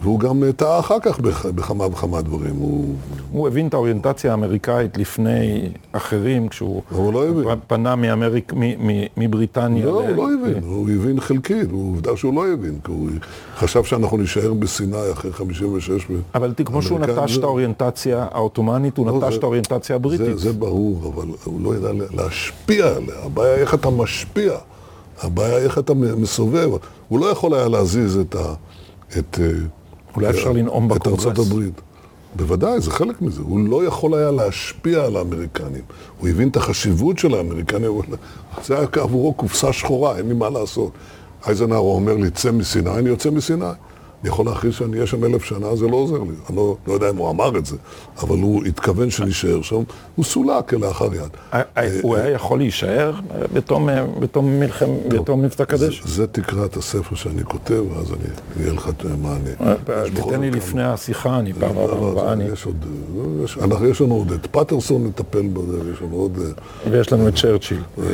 והוא 0.02 0.20
גם 0.20 0.44
אה, 0.44 0.52
טעה 0.52 0.78
אחר 0.78 0.96
כך 1.02 1.20
בכ- 1.20 1.46
בכמה 1.46 1.86
וכמה 1.86 2.22
דברים. 2.22 2.54
הוא, 2.56 2.94
הוא 3.32 3.48
הבין 3.48 3.68
את 3.68 3.74
האוריינטציה 3.74 4.30
האמריקאית 4.30 4.98
לפני 4.98 5.68
אחרים, 5.92 6.48
כשהוא 6.48 6.82
לא. 7.12 7.24
פנה 7.66 7.96
מאמריק, 7.96 8.52
מ, 8.52 8.60
מ, 8.88 8.90
מבריטניה. 9.16 9.86
לא, 9.86 10.02
ל- 10.02 10.06
הוא 10.08 10.16
לא 10.16 10.28
הבין, 10.34 10.62
הוא 10.64 10.90
הבין 10.90 11.20
חלקית, 11.20 11.70
עובדה 11.72 12.16
שהוא 12.16 12.34
לא 12.34 12.52
הבין, 12.52 12.78
כי 12.84 12.90
הוא 12.90 13.08
חשב 13.56 13.84
שאנחנו 13.84 14.16
נישאר 14.16 14.54
בסיני 14.54 14.96
אחרי 15.12 15.32
56. 15.32 16.06
ו- 16.10 16.14
אבל 16.34 16.52
כמו 16.64 16.82
שהוא 16.82 16.98
נטש 17.00 17.32
זה- 17.32 17.38
את 17.38 17.44
האוריינטציה 17.44 18.26
העות'מאנית, 18.30 18.96
הוא 18.98 19.06
לא, 19.06 19.18
נטש 19.18 19.32
זה- 19.32 19.38
את 19.38 19.42
האוריינטציה 19.42 19.96
הבריטית. 19.96 20.26
זה, 20.26 20.36
זה 20.36 20.52
ברור, 20.52 21.12
אבל 21.14 21.26
הוא 21.44 21.60
לא 21.60 21.74
ידע 21.76 21.88
להשפיע 22.14 22.86
עליה. 22.86 23.14
הבעיה 23.24 23.54
איך 23.54 23.74
אתה 23.74 23.90
משפיע. 23.90 24.52
הבעיה 25.22 25.56
היא 25.56 25.64
איך 25.64 25.78
אתה 25.78 25.94
מסובב. 25.94 26.70
הוא 27.08 27.20
לא 27.20 27.26
יכול 27.26 27.54
היה 27.54 27.68
להזיז 27.68 28.16
את 28.16 28.34
ה... 28.34 28.54
את, 29.18 29.38
אה, 29.42 29.50
אולי 30.16 30.30
אפשר 30.30 30.52
לנאום 30.52 30.92
את 30.92 30.98
בקונגרס. 30.98 31.26
ארצות 31.26 31.46
הברית. 31.46 31.80
בוודאי, 32.36 32.80
זה 32.80 32.90
חלק 32.90 33.22
מזה. 33.22 33.40
הוא 33.42 33.68
לא 33.68 33.84
יכול 33.84 34.14
היה 34.14 34.30
להשפיע 34.30 35.04
על 35.04 35.16
האמריקנים. 35.16 35.82
הוא 36.18 36.28
הבין 36.28 36.48
את 36.48 36.56
החשיבות 36.56 37.18
של 37.18 37.34
האמריקנים, 37.34 37.90
זה 38.64 38.78
היה 38.78 38.86
עבורו 38.94 39.32
קופסה 39.32 39.72
שחורה, 39.72 40.16
אין 40.16 40.28
לי 40.28 40.34
מה 40.34 40.50
לעשות. 40.50 40.92
אייזנהר 41.46 41.78
אומר 41.78 42.14
לי, 42.14 42.30
צא 42.30 42.50
מסיני, 42.50 42.90
אני 42.90 43.08
יוצא 43.08 43.30
מסיני. 43.30 43.64
אני 44.22 44.28
יכול 44.28 44.46
להכריז 44.46 44.74
שאני 44.74 44.96
אהיה 44.96 45.06
שם 45.06 45.24
אלף 45.24 45.44
שנה, 45.44 45.76
זה 45.76 45.86
לא 45.86 45.96
עוזר 45.96 46.18
לי. 46.18 46.34
אני 46.48 46.56
לא, 46.56 46.76
לא 46.86 46.92
יודע 46.92 47.10
אם 47.10 47.16
הוא 47.16 47.30
אמר 47.30 47.58
את 47.58 47.66
זה, 47.66 47.76
אבל 48.22 48.38
הוא 48.38 48.64
התכוון 48.64 49.10
שנישאר 49.10 49.62
שם. 49.62 49.82
הוא 50.16 50.24
סולק 50.24 50.68
כלאחר 50.68 51.14
יד. 51.14 51.22
אה, 51.54 51.62
אה, 51.76 51.88
הוא 52.02 52.16
היה 52.16 52.30
יכול 52.30 52.58
להישאר 52.58 53.12
אה, 53.14 53.40
בתום, 53.52 53.88
אה, 53.88 54.06
בתום 54.20 54.60
מלחם, 54.60 54.86
בתום 55.08 55.42
מבצע 55.42 55.64
קדש? 55.64 56.02
זה 56.04 56.26
תקרא 56.26 56.64
את 56.64 56.76
הספר 56.76 57.16
שאני 57.16 57.44
כותב, 57.44 57.82
ואז 57.92 58.12
אני 58.12 58.60
אהיה 58.60 58.72
לך 58.72 58.90
מה 59.22 59.36
אני... 59.36 59.50
אה, 59.60 60.04
תיתן 60.14 60.40
לי 60.40 60.50
לפני 60.50 60.84
השיחה, 60.84 61.38
אני 61.38 61.52
פעם 61.52 61.74
לא, 61.74 61.86
לא, 61.86 62.10
הבאה. 62.12 62.34
יש 62.52 62.66
עוד, 62.66 62.84
אה, 63.58 63.90
לנו 64.00 64.14
עוד 64.14 64.32
את 64.32 64.46
פטרסון 64.46 65.06
לטפל 65.06 65.46
בזה, 65.46 65.90
יש 65.92 66.02
לנו 66.02 66.16
עוד, 66.16 66.38
אה, 66.38 66.90
ויש 66.90 67.12
לנו 67.12 67.28
את 67.28 67.36
צ'רצ'יל. 67.36 67.82
אה, 67.98 68.04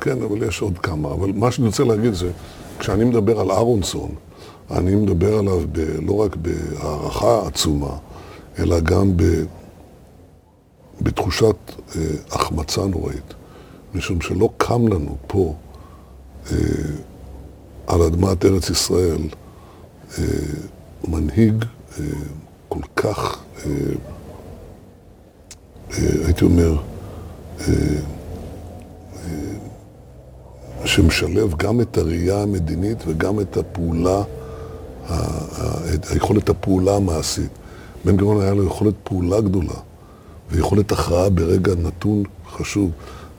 כן, 0.00 0.22
אבל 0.22 0.42
יש 0.42 0.60
עוד 0.60 0.78
כמה. 0.78 1.12
אבל 1.12 1.30
מה 1.34 1.50
שאני 1.52 1.66
רוצה 1.66 1.84
להגיד 1.84 2.14
זה, 2.14 2.30
כשאני 2.78 3.04
מדבר 3.04 3.40
על 3.40 3.50
אהרונסון, 3.50 4.10
אני 4.70 4.94
מדבר 4.94 5.38
עליו 5.38 5.60
ב, 5.72 5.78
לא 6.06 6.12
רק 6.16 6.36
בהערכה 6.36 7.46
עצומה, 7.46 7.96
אלא 8.58 8.80
גם 8.80 9.16
ב, 9.16 9.22
בתחושת 11.00 11.56
אה, 11.96 12.02
החמצה 12.30 12.86
נוראית. 12.86 13.34
משום 13.94 14.20
שלא 14.20 14.48
קם 14.56 14.88
לנו 14.88 15.16
פה, 15.26 15.54
אה, 16.52 16.56
על 17.86 18.02
אדמת 18.02 18.44
ארץ 18.44 18.70
ישראל, 18.70 19.22
אה, 20.18 20.24
מנהיג 21.08 21.64
אה, 22.00 22.04
כל 22.68 22.82
כך, 22.96 23.38
אה, 23.66 23.70
אה, 25.92 26.26
הייתי 26.26 26.44
אומר, 26.44 26.76
שמשלב 30.84 31.54
גם 31.56 31.80
את 31.80 31.98
הראייה 31.98 32.42
המדינית 32.42 32.98
וגם 33.06 33.40
את 33.40 33.56
הפעולה, 33.56 34.22
היכולת 36.10 36.48
הפעולה 36.48 36.96
המעשית. 36.96 37.50
בן 38.04 38.16
גוריון 38.16 38.42
היה 38.42 38.54
לו 38.54 38.64
יכולת 38.64 38.94
פעולה 39.04 39.40
גדולה 39.40 39.74
ויכולת 40.50 40.92
הכרעה 40.92 41.30
ברגע 41.30 41.72
נתון 41.82 42.22
חשוב, 42.52 42.90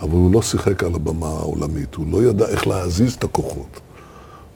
אבל 0.02 0.12
הוא 0.12 0.34
לא 0.34 0.42
שיחק 0.42 0.84
על 0.84 0.96
הבמה 0.96 1.28
העולמית, 1.28 1.96
הוא 1.96 2.06
לא 2.12 2.24
ידע 2.30 2.48
איך 2.48 2.68
להזיז 2.68 3.14
את 3.14 3.24
הכוחות. 3.24 3.80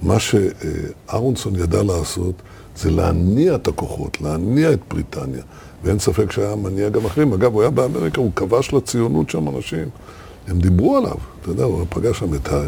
מה 0.02 0.16
שאהרונסון 0.20 1.56
ידע 1.56 1.84
לעשות 1.84 2.36
זה 2.78 2.92
להניע 2.92 3.56
את 3.56 3.68
הכוחות, 3.68 4.22
להניע 4.22 4.74
את 4.74 4.80
בריטניה. 4.90 5.42
ואין 5.84 6.00
ספק 6.00 6.32
שהיה 6.32 6.56
מניע 6.56 6.90
גם 6.90 7.06
אחרים. 7.06 7.34
אגב, 7.34 7.54
הוא 7.54 7.62
היה 7.62 7.72
באמריקה, 7.72 8.22
הוא 8.22 8.32
כבש 8.36 8.74
לציונות 8.74 9.30
שם 9.30 9.56
אנשים. 9.56 9.90
הם 10.48 10.60
דיברו 10.60 10.98
עליו, 10.98 11.16
אתה 11.42 11.50
יודע, 11.50 11.64
הוא 11.64 11.86
פגש 11.90 12.20
שם 12.20 12.34
את, 12.34 12.48
ה- 12.48 12.64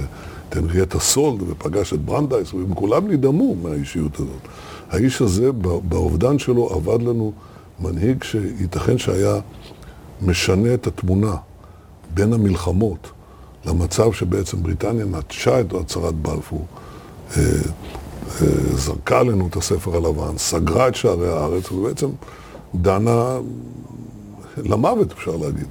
הנרייטה 0.52 1.00
סולד 1.00 1.42
ופגש 1.48 1.94
את 1.94 2.06
ברנדייס, 2.06 2.54
והם 2.54 2.74
כולם 2.74 3.12
נדהמו 3.12 3.56
מהאישיות 3.56 4.16
הזאת. 4.16 4.48
האיש 4.90 5.22
הזה, 5.22 5.52
באובדן 5.84 6.40
שלו, 6.40 6.70
עבד 6.74 7.02
לנו 7.02 7.32
מנהיג 7.80 8.24
שייתכן 8.24 8.98
שהיה 8.98 9.40
משנה 10.22 10.74
את 10.74 10.88
התמונה 10.88 11.36
בין 12.14 12.34
המלחמות 12.34 13.12
למצב 13.66 14.14
שבעצם 14.14 14.64
בריטניה 14.64 15.06
נטשה 15.06 15.60
את 15.60 15.74
הצהרת 15.74 16.16
בלפור, 16.16 16.66
אה, 17.38 17.44
אה, 18.42 18.48
זרקה 18.74 19.20
עלינו 19.20 19.48
את 19.48 19.56
הספר 19.56 19.96
הלבן, 19.96 20.38
סגרה 20.38 20.88
את 20.88 20.96
שערי 20.96 21.30
הארץ, 21.30 21.72
ובעצם 21.72 22.08
דנה 22.76 23.38
למוות, 24.58 25.12
אפשר 25.12 25.36
להגיד. 25.36 25.68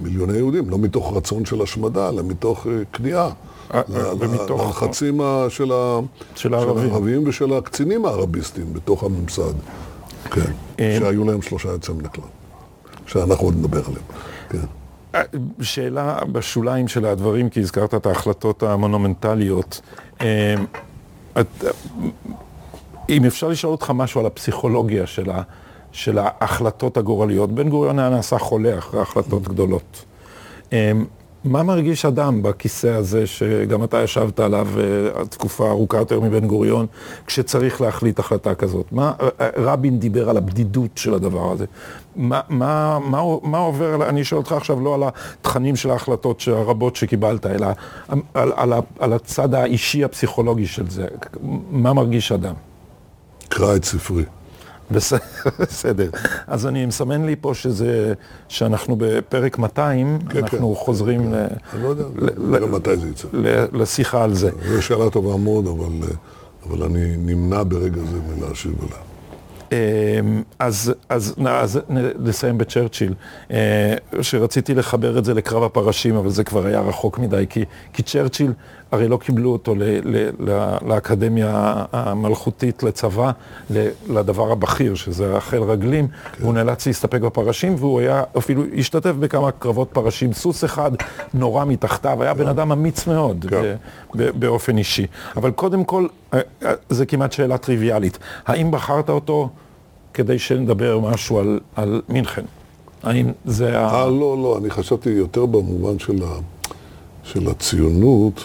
מיליוני 0.00 0.36
יהודים, 0.36 0.70
לא 0.70 0.78
מתוך 0.78 1.16
רצון 1.16 1.44
של 1.44 1.62
השמדה, 1.62 2.08
אלא 2.08 2.22
מתוך 2.22 2.66
אה, 2.66 2.72
כניעה. 2.92 3.30
ללחצים 4.66 5.20
של 5.48 5.72
ה- 5.72 5.98
של 6.34 6.54
הערבים. 6.54 6.90
הערבים 6.90 7.28
ושל 7.28 7.52
הקצינים 7.54 8.04
הערביסטים 8.04 8.72
בתוך 8.72 9.02
הממסד. 9.04 9.52
כן, 10.30 10.40
אה, 10.80 10.96
שהיו 11.00 11.24
להם 11.24 11.42
שלושה 11.42 11.68
יוצאים 11.68 11.98
מן 11.98 12.04
הכלל. 12.04 12.24
שאנחנו 13.06 13.44
עוד 13.46 13.54
נדבר 13.56 13.80
עליהם. 13.86 14.02
כן. 14.50 14.58
אה, 15.14 15.22
שאלה 15.62 16.18
בשוליים 16.32 16.88
של 16.88 17.06
הדברים, 17.06 17.48
כי 17.48 17.60
הזכרת 17.60 17.94
את 17.94 18.06
ההחלטות 18.06 18.62
המונומנטליות. 18.62 19.80
אה, 20.20 20.54
את- 21.40 21.64
אם 23.08 23.24
אפשר 23.24 23.48
לשאול 23.48 23.72
אותך 23.72 23.90
משהו 23.94 24.20
על 24.20 24.26
הפסיכולוגיה 24.26 25.06
של, 25.06 25.30
ה, 25.30 25.42
של 25.92 26.18
ההחלטות 26.20 26.96
הגורליות, 26.96 27.52
בן 27.52 27.68
גוריון 27.68 27.98
היה 27.98 28.08
נעשה 28.10 28.38
חולה 28.38 28.78
אחרי 28.78 29.00
החלטות 29.00 29.42
גדולות. 29.42 30.04
מה 31.44 31.62
מרגיש 31.62 32.04
אדם 32.04 32.42
בכיסא 32.42 32.86
הזה, 32.86 33.26
שגם 33.26 33.84
אתה 33.84 34.02
ישבת 34.02 34.40
עליו 34.40 34.68
אה, 34.78 35.24
תקופה 35.24 35.68
ארוכה 35.68 35.96
יותר 35.96 36.20
מבן 36.20 36.46
גוריון, 36.46 36.86
כשצריך 37.26 37.80
להחליט 37.80 38.18
החלטה 38.18 38.54
כזאת? 38.54 38.92
מה, 38.92 39.12
אה, 39.20 39.48
רבין 39.56 39.98
דיבר 39.98 40.30
על 40.30 40.36
הבדידות 40.36 40.90
של 40.94 41.14
הדבר 41.14 41.52
הזה. 41.52 41.64
מה, 42.16 42.40
מה, 42.48 42.98
מה, 42.98 43.22
מה 43.42 43.58
עובר, 43.58 44.08
אני 44.08 44.24
שואל 44.24 44.38
אותך 44.40 44.52
עכשיו 44.52 44.80
לא 44.80 44.94
על 44.94 45.02
התכנים 45.02 45.76
של 45.76 45.90
ההחלטות 45.90 46.42
הרבות 46.46 46.96
שקיבלת, 46.96 47.46
אלא 47.46 47.66
על, 48.08 48.20
על, 48.34 48.52
על, 48.56 48.72
על 48.98 49.12
הצד 49.12 49.54
האישי 49.54 50.04
הפסיכולוגי 50.04 50.66
של 50.66 50.90
זה. 50.90 51.06
מה 51.70 51.92
מרגיש 51.92 52.32
אדם? 52.32 52.54
קרא 53.48 53.76
את 53.76 53.84
ספרי. 53.84 54.24
בס- 54.90 55.12
בסדר. 55.60 56.10
אז 56.46 56.66
אני 56.66 56.86
מסמן 56.86 57.24
לי 57.24 57.36
פה 57.40 57.54
שזה, 57.54 58.12
שאנחנו 58.48 58.96
בפרק 58.98 59.58
200, 59.58 60.18
כן, 60.30 60.38
אנחנו 60.38 60.74
כן. 60.74 60.80
חוזרים 60.84 61.32
ל- 61.34 61.46
אני 61.74 61.82
לא 61.82 61.88
יודע, 61.88 62.04
ל- 62.18 62.64
מתי 62.66 62.96
זה 62.96 63.08
יצא. 63.08 63.28
ל- 63.32 63.82
לשיחה 63.82 64.24
על 64.24 64.34
זה. 64.34 64.50
זו 64.68 64.82
שאלה 64.82 65.10
טובה 65.10 65.36
מאוד, 65.36 65.66
אבל, 65.66 66.08
אבל 66.66 66.82
אני 66.82 67.16
נמנע 67.16 67.62
ברגע 67.62 68.00
זה 68.00 68.16
מלהשיב 68.36 68.74
עליה. 68.82 68.98
אז, 70.58 70.92
אז, 71.08 71.34
אז 71.38 71.80
נסיים 72.18 72.58
בצ'רצ'יל, 72.58 73.14
אה, 73.50 73.94
שרציתי 74.22 74.74
לחבר 74.74 75.18
את 75.18 75.24
זה 75.24 75.34
לקרב 75.34 75.62
הפרשים, 75.62 76.16
אבל 76.16 76.30
זה 76.30 76.44
כבר 76.44 76.66
היה 76.66 76.80
רחוק 76.80 77.18
מדי, 77.18 77.46
כי, 77.50 77.64
כי 77.92 78.02
צ'רצ'יל, 78.02 78.52
הרי 78.92 79.08
לא 79.08 79.16
קיבלו 79.16 79.52
אותו 79.52 79.74
ל, 79.74 79.82
ל, 79.82 80.30
ל, 80.38 80.76
לאקדמיה 80.86 81.84
המלכותית 81.92 82.82
לצבא, 82.82 83.30
לדבר 84.08 84.52
הבכיר, 84.52 84.94
שזה 84.94 85.36
החיל 85.36 85.62
רגלים, 85.62 86.08
כן. 86.08 86.42
והוא 86.42 86.54
נאלץ 86.54 86.86
להסתפק 86.86 87.20
בפרשים, 87.20 87.74
והוא 87.78 88.00
היה, 88.00 88.22
אפילו 88.38 88.62
השתתף 88.78 89.12
בכמה 89.20 89.50
קרבות 89.50 89.88
פרשים. 89.92 90.32
סוס 90.32 90.64
אחד 90.64 90.90
נורא 91.34 91.64
מתחתיו, 91.64 92.22
היה 92.22 92.34
בן 92.34 92.44
כן. 92.44 92.50
אדם 92.50 92.72
אמיץ 92.72 93.06
מאוד, 93.06 93.46
כן. 93.50 93.76
באופן 94.14 94.78
אישי. 94.78 95.06
אבל 95.36 95.50
קודם 95.50 95.84
כל, 95.84 96.06
אה, 96.34 96.40
אה, 96.64 96.72
זה 96.88 97.06
כמעט 97.06 97.32
שאלה 97.32 97.58
טריוויאלית. 97.58 98.18
האם 98.46 98.70
בחרת 98.70 99.10
אותו 99.10 99.48
כדי 100.14 100.38
שנדבר 100.38 100.98
משהו 100.98 101.38
על, 101.38 101.60
על 101.76 102.02
מינכן? 102.08 102.44
האם 103.02 103.32
זה 103.44 103.80
ה... 103.80 103.94
אה, 103.94 104.06
לא, 104.06 104.36
לא, 104.42 104.58
אני 104.60 104.70
חשבתי 104.70 105.10
יותר 105.10 105.46
במובן 105.46 105.98
של, 105.98 106.22
ה, 106.22 106.38
של 107.22 107.48
הציונות. 107.50 108.44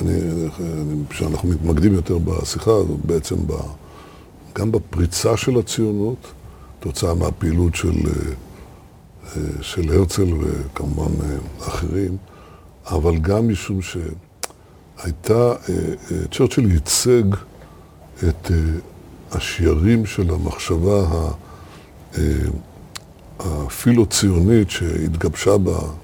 אני, 0.00 0.12
כשאנחנו 1.08 1.48
מתמקדים 1.48 1.94
יותר 1.94 2.18
בשיחה 2.18 2.70
הזאת, 2.70 3.00
בעצם 3.04 3.36
ב, 3.46 3.52
גם 4.54 4.72
בפריצה 4.72 5.36
של 5.36 5.58
הציונות, 5.58 6.26
תוצאה 6.80 7.14
מהפעילות 7.14 7.74
של, 7.74 7.96
אה, 9.36 9.40
של 9.60 9.92
הרצל 9.92 10.26
וכמובן 10.40 11.12
אחרים, 11.60 12.16
אבל 12.86 13.18
גם 13.18 13.48
משום 13.48 13.82
ש... 13.82 13.96
הייתה, 15.02 15.34
אה, 15.34 15.74
אה, 16.10 16.16
צ'רצ'יל 16.32 16.72
ייצג 16.72 17.34
את 18.28 18.50
אה, 18.50 18.56
השיירים 19.32 20.06
של 20.06 20.30
המחשבה 20.34 21.04
הפילו-ציונית 23.38 24.70
שהתגבשה 24.70 25.50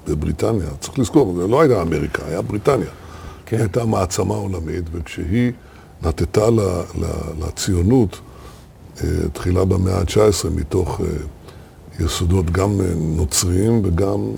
בבריטניה. 0.07 0.69
צריך 0.81 0.99
לזכור, 0.99 1.35
זה 1.37 1.47
לא 1.47 1.61
הייתה 1.61 1.83
אמריקה, 1.83 2.23
היה 2.27 2.43
בריטניה. 2.43 2.91
כן. 3.53 3.57
היא 3.57 3.65
הייתה 3.65 3.85
מעצמה 3.85 4.35
עולמית, 4.35 4.85
וכשהיא 4.93 5.53
נטטה 6.03 6.47
לציונות, 7.41 8.21
תחילה 9.33 9.65
במאה 9.65 9.99
ה-19 9.99 10.51
מתוך 10.55 11.01
יסודות 12.01 12.51
גם 12.51 12.81
נוצריים 12.97 13.81
וגם, 13.85 14.33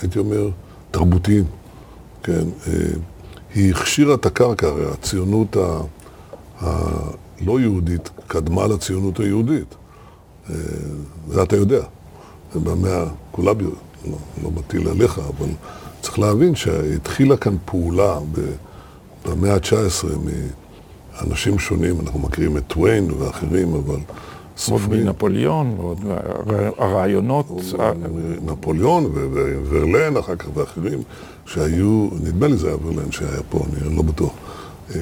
הייתי 0.00 0.18
אומר, 0.18 0.50
תרבותיים. 0.90 1.44
כן, 2.22 2.44
היא 3.54 3.74
הכשירה 3.74 4.14
את 4.14 4.26
הקרקע, 4.26 4.66
הרי 4.66 4.90
הציונות 4.92 5.56
הלא 6.60 7.60
יהודית 7.60 8.10
קדמה 8.26 8.66
לציונות 8.66 9.20
היהודית. 9.20 9.74
אה, 10.50 10.54
זה 11.28 11.42
אתה 11.42 11.56
יודע. 11.56 11.82
במאה, 12.54 13.04
כולם, 13.30 13.60
לא, 13.60 14.16
לא 14.42 14.50
מטיל 14.50 14.88
עליך, 14.88 15.18
אבל 15.18 15.48
צריך 16.00 16.18
להבין 16.18 16.54
שהתחילה 16.54 17.36
כאן 17.36 17.56
פעולה 17.64 18.18
במאה 19.26 19.54
ה-19 19.54 20.06
מאנשים 21.20 21.58
שונים, 21.58 22.00
אנחנו 22.00 22.18
מכירים 22.18 22.56
את 22.56 22.62
טוויין 22.66 23.10
ואחרים, 23.18 23.74
אבל. 23.74 24.00
עוד 24.70 24.80
מנפוליאון, 24.88 25.74
ועוד 25.78 25.98
הרעיונות. 26.78 27.46
נפוליאון 28.46 29.04
וורלן 29.70 30.16
אחר 30.16 30.36
כך 30.36 30.46
ואחרים. 30.54 31.02
שהיו, 31.48 32.08
נדמה 32.22 32.46
לי 32.46 32.56
זה 32.56 32.66
היה 32.68 32.76
ורלן 32.76 33.12
שהיה 33.12 33.42
פה, 33.50 33.64
אני 33.84 33.96
לא 33.96 34.02
בטוח, 34.02 34.32
אה, 34.94 35.00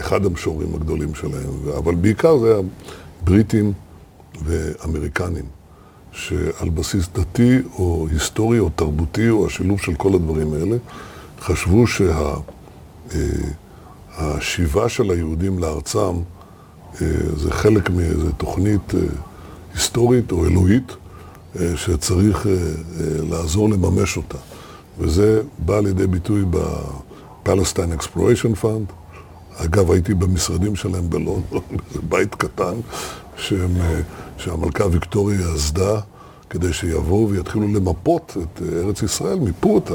אחד 0.00 0.26
המשוררים 0.26 0.74
הגדולים 0.74 1.14
שלהם, 1.14 1.50
אבל 1.78 1.94
בעיקר 1.94 2.38
זה 2.38 2.52
היה 2.52 2.62
בריטים 3.24 3.72
ואמריקנים, 4.44 5.44
שעל 6.12 6.70
בסיס 6.70 7.08
דתי 7.14 7.58
או 7.78 8.06
היסטורי 8.10 8.58
או 8.58 8.70
תרבותי 8.76 9.30
או 9.30 9.46
השילוב 9.46 9.80
של 9.80 9.94
כל 9.94 10.14
הדברים 10.14 10.52
האלה, 10.52 10.76
חשבו 11.40 11.84
שהשיבה 14.16 14.88
שה, 14.88 14.94
של 14.94 15.10
היהודים 15.10 15.58
לארצם 15.58 15.98
אה, 15.98 17.06
זה 17.36 17.50
חלק 17.50 17.90
מאיזו 17.90 18.32
תוכנית 18.36 18.94
אה, 18.94 19.00
היסטורית 19.74 20.32
או 20.32 20.46
אלוהית 20.46 20.92
שצריך 21.76 22.46
לעזור 23.30 23.70
לממש 23.70 24.16
אותה. 24.16 24.38
וזה 24.98 25.42
בא 25.58 25.80
לידי 25.80 26.06
ביטוי 26.06 26.44
ב-Palestine 26.50 28.00
Exploration 28.00 28.62
Fund. 28.62 28.92
אגב, 29.56 29.90
הייתי 29.90 30.14
במשרדים 30.14 30.76
שלהם 30.76 31.10
בלונדון, 31.10 31.62
בית 32.08 32.34
קטן 32.34 32.74
שהם, 33.36 33.70
שהמלכה 34.36 34.84
ויקטוריה 34.86 35.38
יסדה 35.54 36.00
כדי 36.50 36.72
שיבואו 36.72 37.30
ויתחילו 37.30 37.68
למפות 37.68 38.36
את 38.42 38.62
ארץ 38.72 39.02
ישראל, 39.02 39.38
מיפו 39.38 39.74
אותה. 39.74 39.94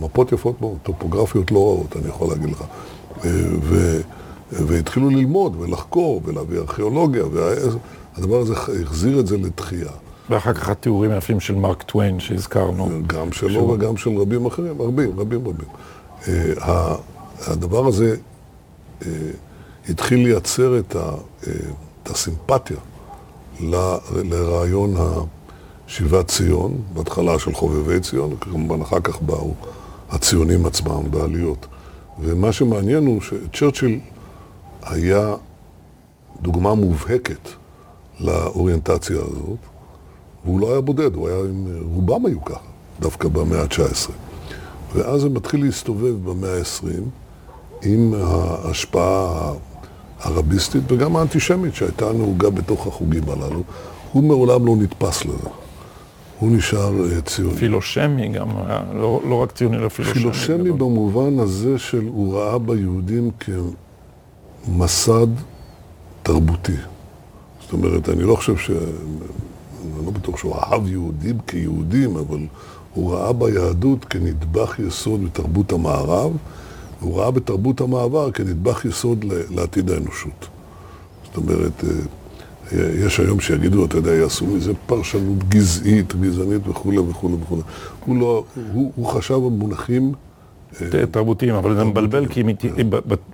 מפות 0.00 0.32
יפות 0.32 0.60
מאוד, 0.60 0.76
טופוגרפיות 0.82 1.50
לא 1.50 1.58
רעות, 1.58 1.96
אני 1.96 2.08
יכול 2.08 2.28
להגיד 2.28 2.50
לך. 2.50 2.64
ו, 3.62 4.00
והתחילו 4.52 5.10
ללמוד 5.10 5.56
ולחקור 5.60 6.20
ולהביא 6.24 6.58
ארכיאולוגיה, 6.58 7.24
והדבר 7.32 8.38
הזה 8.38 8.54
החזיר 8.82 9.20
את 9.20 9.26
זה 9.26 9.36
לתחייה. 9.36 9.90
ואחר 10.30 10.52
כך 10.52 10.68
התיאורים 10.68 11.10
היפים 11.10 11.40
של 11.40 11.54
מרק 11.54 11.82
טוויין 11.82 12.20
שהזכרנו. 12.20 12.88
גם 13.06 13.32
שלו 13.32 13.50
שהוא... 13.50 13.72
וגם 13.72 13.96
של 13.96 14.10
רבים 14.18 14.46
אחרים, 14.46 14.82
רבים, 14.82 15.20
רבים 15.20 15.40
רבים. 15.46 15.68
הדבר 17.40 17.86
הזה 17.86 18.16
התחיל 19.88 20.18
לייצר 20.24 20.78
את, 20.78 20.96
ה, 20.96 21.14
את 22.02 22.10
הסימפתיה 22.10 22.76
ל, 23.60 23.76
לרעיון 24.24 24.94
שיבת 25.86 26.28
ציון, 26.28 26.82
בהתחלה 26.94 27.38
של 27.38 27.54
חובבי 27.54 28.00
ציון, 28.00 28.36
כמובן 28.40 28.82
אחר 28.82 29.00
כך 29.00 29.22
באו 29.22 29.54
הציונים 30.10 30.66
עצמם 30.66 31.10
בעליות. 31.10 31.66
ומה 32.20 32.52
שמעניין 32.52 33.06
הוא 33.06 33.20
שצ'רצ'יל 33.20 34.00
היה 34.82 35.34
דוגמה 36.42 36.74
מובהקת 36.74 37.48
לאוריינטציה 38.20 39.16
הזאת. 39.16 39.58
והוא 40.44 40.60
לא 40.60 40.72
היה 40.72 40.80
בודד, 40.80 41.14
הוא 41.14 41.28
היה 41.28 41.38
עם... 41.38 41.66
רובם 41.94 42.26
היו 42.26 42.44
ככה, 42.44 42.60
דווקא 43.00 43.28
במאה 43.28 43.62
ה-19. 43.62 44.10
ואז 44.94 45.20
זה 45.20 45.28
מתחיל 45.28 45.64
להסתובב 45.64 46.30
במאה 46.30 46.58
ה-20 46.58 46.86
עם 47.82 48.14
ההשפעה 48.14 49.52
הרביסטית 50.22 50.82
וגם 50.92 51.16
האנטישמית 51.16 51.74
שהייתה 51.74 52.12
נהוגה 52.12 52.50
בתוך 52.50 52.86
החוגים 52.86 53.22
הללו. 53.28 53.62
הוא 54.12 54.24
מעולם 54.24 54.66
לא 54.66 54.76
נתפס 54.76 55.24
לזה. 55.24 55.48
הוא 56.38 56.50
נשאר 56.56 56.92
אה, 57.04 57.20
ציוני. 57.20 57.56
פילושמי 57.56 58.28
גם, 58.28 58.48
לא, 58.94 59.20
לא 59.28 59.34
רק 59.42 59.52
ציוני, 59.52 59.76
אלא 59.76 59.88
פילושמי. 59.88 60.14
פילושמי 60.14 60.56
גדול. 60.64 60.78
במובן 60.78 61.38
הזה 61.38 61.78
של 61.78 62.04
הוא 62.06 62.34
ראה 62.34 62.58
ביהודים 62.58 63.30
כמסד 64.66 65.26
תרבותי. 66.22 66.76
זאת 67.62 67.72
אומרת, 67.72 68.08
אני 68.08 68.22
לא 68.22 68.36
חושב 68.36 68.56
ש... 68.56 68.70
אני 68.70 70.06
לא 70.06 70.12
בטוח 70.12 70.36
שהוא 70.36 70.56
אהב 70.56 70.88
יהודים 70.88 71.38
כיהודים, 71.46 72.16
אבל 72.16 72.38
הוא 72.94 73.14
ראה 73.14 73.32
ביהדות 73.32 74.04
כנדבך 74.04 74.78
יסוד 74.78 75.24
בתרבות 75.24 75.72
המערב, 75.72 76.32
והוא 77.02 77.18
ראה 77.18 77.30
בתרבות 77.30 77.80
המעבר 77.80 78.30
כנדבך 78.30 78.84
יסוד 78.84 79.24
לעתיד 79.50 79.90
האנושות. 79.90 80.48
זאת 81.24 81.36
אומרת, 81.36 81.84
אה, 81.84 82.78
יש 83.06 83.20
היום 83.20 83.40
שיגידו, 83.40 83.84
אתה 83.84 83.96
יודע, 83.96 84.12
יעשו 84.14 84.46
מזה 84.46 84.72
פרשנות 84.86 85.48
גזעית, 85.48 86.14
גזענית 86.20 86.68
וכולי 86.68 86.98
וכולי 86.98 87.34
וכולי. 87.42 87.62
הוא 88.06 88.16
לא, 88.16 88.44
הוא, 88.72 88.92
הוא 88.96 89.06
חשב 89.06 89.34
במונחים... 89.34 90.12
אה, 90.80 91.06
תרבותיים, 91.10 91.54
אבל 91.54 91.76
זה 91.76 91.84
מבלבל 91.84 92.26
כי 92.26 92.42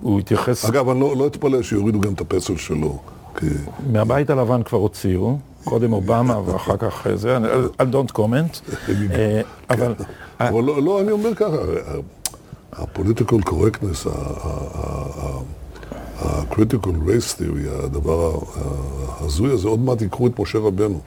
הוא 0.01 0.21
התייחס... 0.21 0.65
אגב, 0.65 0.89
אני 0.89 1.01
לא, 1.01 1.17
לא 1.17 1.27
אתפלא 1.27 1.63
שיורידו 1.63 2.01
גם 2.01 2.13
את 2.13 2.21
הפסל 2.21 2.57
שלו. 2.57 2.99
מהבית 3.93 4.31
הלבן 4.31 4.63
כבר 4.63 4.79
הוציאו. 4.79 5.39
קודם 5.65 5.93
אובמה 5.93 6.41
ואחר 6.47 6.77
כך 6.77 7.07
זה, 7.15 7.39
I 7.79 7.95
don't 7.95 8.13
comment, 8.17 8.61
אה, 9.11 9.41
אבל... 9.71 9.95
אבל 10.41 10.63
לא, 10.65 10.83
לא, 10.83 11.01
אני 11.01 11.11
אומר 11.11 11.35
ככה, 11.35 11.57
הפוליטיקל 12.79 13.41
קורקטנס, 13.41 14.07
ה-critical 16.19 16.95
race 17.07 17.39
theory, 17.39 17.85
הדבר 17.85 18.39
ההזוי 19.09 19.53
הזה, 19.53 19.69
עוד 19.69 19.81
מעט 19.81 20.03
יקחו 20.03 20.27
את 20.27 20.41
משה 20.41 20.59
רבנו, 20.59 21.01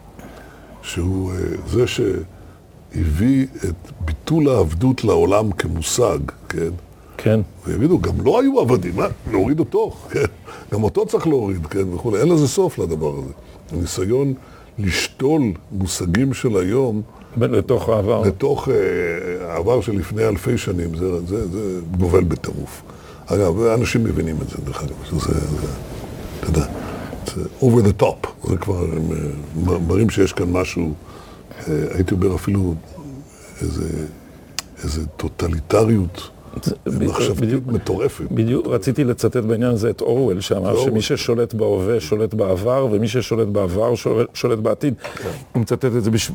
שהוא 0.81 1.31
אה, 1.31 1.37
זה 1.67 1.85
שהביא 1.87 3.47
את 3.69 3.91
ביטול 4.05 4.49
העבדות 4.49 5.03
לעולם 5.03 5.51
כמושג, 5.51 6.19
כן? 6.49 6.69
כן. 7.17 7.39
ויגידו, 7.67 7.99
גם 7.99 8.25
לא 8.25 8.41
היו 8.41 8.59
עבדים, 8.59 8.95
מה? 8.95 9.07
נוריד 9.31 9.59
אותו, 9.59 9.91
כן? 10.11 10.25
גם 10.73 10.83
אותו 10.83 11.05
צריך 11.05 11.27
להוריד, 11.27 11.65
כן? 11.65 11.93
וכולי. 11.93 12.19
אין 12.19 12.29
לזה 12.29 12.47
סוף 12.47 12.79
לדבר 12.79 13.13
הזה. 13.17 13.33
הניסיון 13.71 14.33
לשתול 14.79 15.41
מושגים 15.71 16.33
של 16.33 16.57
היום 16.57 17.01
לתוך 17.37 17.89
העבר. 17.89 18.21
לתוך 18.21 18.67
uh, 18.67 18.71
העבר 19.43 19.81
של 19.81 19.91
לפני 19.91 20.27
אלפי 20.27 20.57
שנים, 20.57 20.95
זה, 20.95 21.25
זה, 21.25 21.47
זה 21.47 21.79
גובל 21.97 22.23
בטירוף. 22.23 22.81
אגב, 23.25 23.61
אנשים 23.61 24.03
מבינים 24.03 24.35
את 24.41 24.49
זה, 24.49 24.57
דרך 24.65 24.83
אגב, 24.83 24.95
שזה, 25.03 25.39
זה, 25.39 25.67
אתה 26.39 26.49
יודע. 26.49 26.65
זה 27.35 27.43
over 27.61 27.81
the 27.87 28.03
top, 28.03 28.47
זה 28.49 28.57
כבר, 28.57 28.83
הם 28.83 29.11
אה, 29.71 29.79
מראים 29.87 30.09
שיש 30.09 30.33
כאן 30.33 30.51
משהו, 30.51 30.93
אה, 31.67 31.73
הייתי 31.93 32.13
אומר 32.13 32.35
אפילו 32.35 32.75
איזה, 33.61 33.89
איזה 34.83 35.05
טוטליטריות 35.05 36.29
מחשבתית. 36.99 37.67
מטורפת. 37.67 38.25
בדיוק, 38.31 38.67
רציתי 38.67 39.03
לצטט 39.03 39.37
בעניין 39.37 39.71
הזה 39.71 39.89
את 39.89 40.01
אורוול, 40.01 40.41
שאמר. 40.41 40.77
שמי 40.79 41.01
ששולט 41.01 41.53
בהווה 41.53 41.99
שולט 41.99 42.33
בעבר, 42.33 42.87
ומי 42.91 43.07
ששולט 43.07 43.47
בעבר 43.47 43.93
שולט, 44.33 44.59
בעתיד. 44.59 44.93
הוא 45.53 45.61
מצטט 45.61 45.85
את 45.85 46.03
זה 46.03 46.11
בשם. 46.11 46.33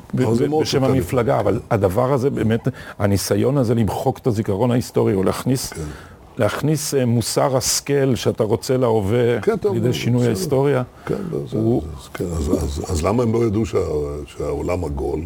המפלגה, 0.84 1.40
אבל 1.40 1.60
הדבר 1.70 2.12
הזה 2.12 2.30
באמת, 2.30 2.68
הניסיון 2.98 3.58
הזה 3.58 3.74
למחוק 3.74 4.18
את 4.18 4.26
הזיכרון 4.26 4.70
ההיסטורי, 4.70 5.14
או 5.14 5.22
להכניס... 5.22 5.72
כן. 5.72 5.80
להכניס 6.38 6.94
אה, 6.94 7.06
מוסר 7.06 7.56
השכל 7.56 8.14
שאתה 8.14 8.44
רוצה 8.44 8.76
להווה 8.76 9.40
כן, 9.40 9.52
לידי 9.72 9.86
נו, 9.86 9.94
שינוי 9.94 10.20
בסדר. 10.20 10.30
ההיסטוריה. 10.30 10.82
כן, 11.06 11.14
לא, 11.32 11.38
הוא- 11.52 11.82
כן 12.14 12.24
אז, 12.24 12.50
אז, 12.62 12.82
אז 12.88 13.02
למה 13.04 13.22
הם 13.22 13.32
לא 13.32 13.44
ידעו 13.46 13.66
שה, 13.66 13.78
שהעולם 14.26 14.84
עגול? 14.84 15.20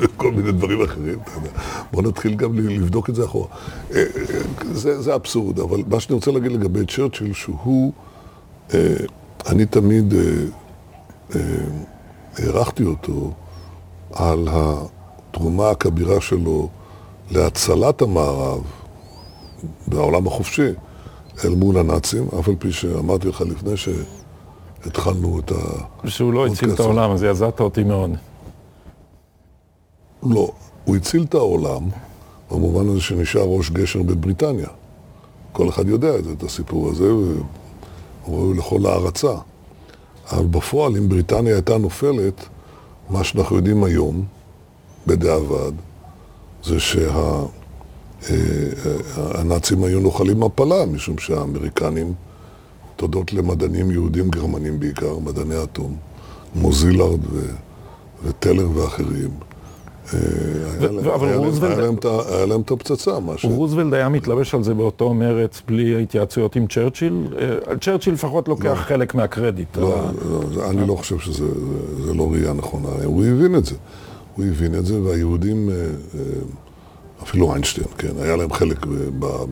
וכל 0.00 0.32
מיני 0.32 0.52
דברים 0.52 0.82
אחרים. 0.82 1.18
בוא 1.92 2.02
נתחיל 2.02 2.34
גם 2.34 2.58
לבדוק 2.58 3.10
את 3.10 3.14
זה 3.14 3.24
אחורה. 3.24 3.46
אה, 3.94 3.96
אה, 3.96 4.04
זה, 4.72 5.02
זה 5.02 5.14
אבסורד, 5.14 5.60
אבל 5.60 5.82
מה 5.88 6.00
שאני 6.00 6.14
רוצה 6.14 6.30
להגיד 6.30 6.52
לגבי 6.52 6.86
צ'רצ'יל, 6.86 7.32
שהוא, 7.32 7.92
אה, 8.74 8.94
אני 9.46 9.66
תמיד 9.66 10.14
הערכתי 12.38 12.84
אותו 12.84 13.32
על 14.12 14.48
התרומה 14.50 15.70
הכבירה 15.70 16.20
שלו 16.20 16.68
להצלת 17.30 18.02
המערב 18.02 18.60
בעולם 19.86 20.26
החופשי 20.26 20.68
אל 21.44 21.54
מול 21.54 21.78
הנאצים, 21.78 22.26
אף 22.40 22.48
על 22.48 22.54
פי 22.58 22.72
שאמרתי 22.72 23.28
לך 23.28 23.40
לפני 23.40 23.72
שהתחלנו 23.76 25.38
את 25.38 25.52
ה... 25.52 26.08
שהוא 26.08 26.32
לא 26.32 26.46
הציל 26.46 26.72
את. 26.74 26.80
העולם, 26.80 27.10
אז 27.10 27.22
יעזרת 27.22 27.60
אותי 27.60 27.84
מאוד. 27.84 28.10
לא, 30.22 30.50
הוא 30.84 30.96
הציל 30.96 31.22
את 31.22 31.34
העולם 31.34 31.88
במובן 32.50 32.88
הזה 32.88 33.00
שנשאר 33.00 33.44
ראש 33.44 33.70
גשר 33.70 34.02
בבריטניה. 34.02 34.68
כל 35.52 35.68
אחד 35.68 35.88
יודע 35.88 36.18
את 36.18 36.24
זה, 36.24 36.32
את 36.32 36.42
הסיפור 36.42 36.90
הזה, 36.90 37.14
והוא 37.14 37.44
ראוי 38.26 38.58
לכל 38.58 38.86
הערצה. 38.86 39.34
אבל 40.32 40.46
בפועל, 40.46 40.96
אם 40.96 41.08
בריטניה 41.08 41.54
הייתה 41.54 41.78
נופלת, 41.78 42.46
מה 43.10 43.24
שאנחנו 43.24 43.56
יודעים 43.56 43.84
היום, 43.84 44.24
בדיעבד, 45.06 45.72
זה 46.64 46.76
שהנאצים 48.20 49.84
היו 49.84 50.00
נוחלים 50.00 50.40
מפלה, 50.40 50.86
משום 50.86 51.18
שהאמריקנים, 51.18 52.14
תודות 52.96 53.32
למדענים 53.32 53.90
יהודים 53.90 54.30
גרמנים 54.30 54.80
בעיקר, 54.80 55.18
מדעני 55.18 55.62
אטום, 55.62 55.96
מוזילארד 56.54 57.20
ו- 57.32 57.54
וטלר 58.24 58.68
ואחרים, 58.74 59.30
אה, 59.30 59.51
היה 60.80 60.92
להם- 60.92 61.08
אבל 61.08 61.34
רוזוולט- 61.34 62.04
היה 62.30 62.46
להם 62.46 62.60
את 62.60 62.70
הפצצה, 62.70 63.20
מה 63.20 63.38
ש... 63.38 63.44
רוזוולד 63.44 63.94
היה 63.94 64.08
מתלבש 64.08 64.54
על 64.54 64.62
זה 64.64 64.74
באותו 64.74 65.14
מרץ 65.14 65.62
בלי 65.68 66.02
התייעצויות 66.02 66.56
עם 66.56 66.66
צ'רצ'יל. 66.66 67.26
אה, 67.68 67.76
צ'רצ'יל 67.80 68.14
לפחות 68.14 68.48
לוקח 68.48 68.84
חלק 68.88 69.14
מהקרדיט. 69.14 69.76
לא, 69.76 69.96
לא, 70.30 70.70
אני 70.70 70.86
לא 70.86 70.94
חושב 70.94 71.18
שזה 71.18 71.44
זה- 71.48 72.04
זה 72.06 72.14
לא 72.14 72.32
ראייה 72.32 72.52
נכונה. 72.52 72.88
הוא 73.04 73.24
הבין 73.24 73.56
את 73.56 73.64
זה. 73.66 73.74
הוא 74.36 74.44
הבין 74.44 74.74
את 74.74 74.86
זה, 74.86 75.00
והיהודים, 75.02 75.70
אה, 75.70 75.74
אה, 75.74 76.20
אפילו 77.22 77.52
איינשטיין, 77.52 77.86
כן, 77.98 78.08
היה 78.22 78.36
להם 78.36 78.52
חלק 78.52 78.86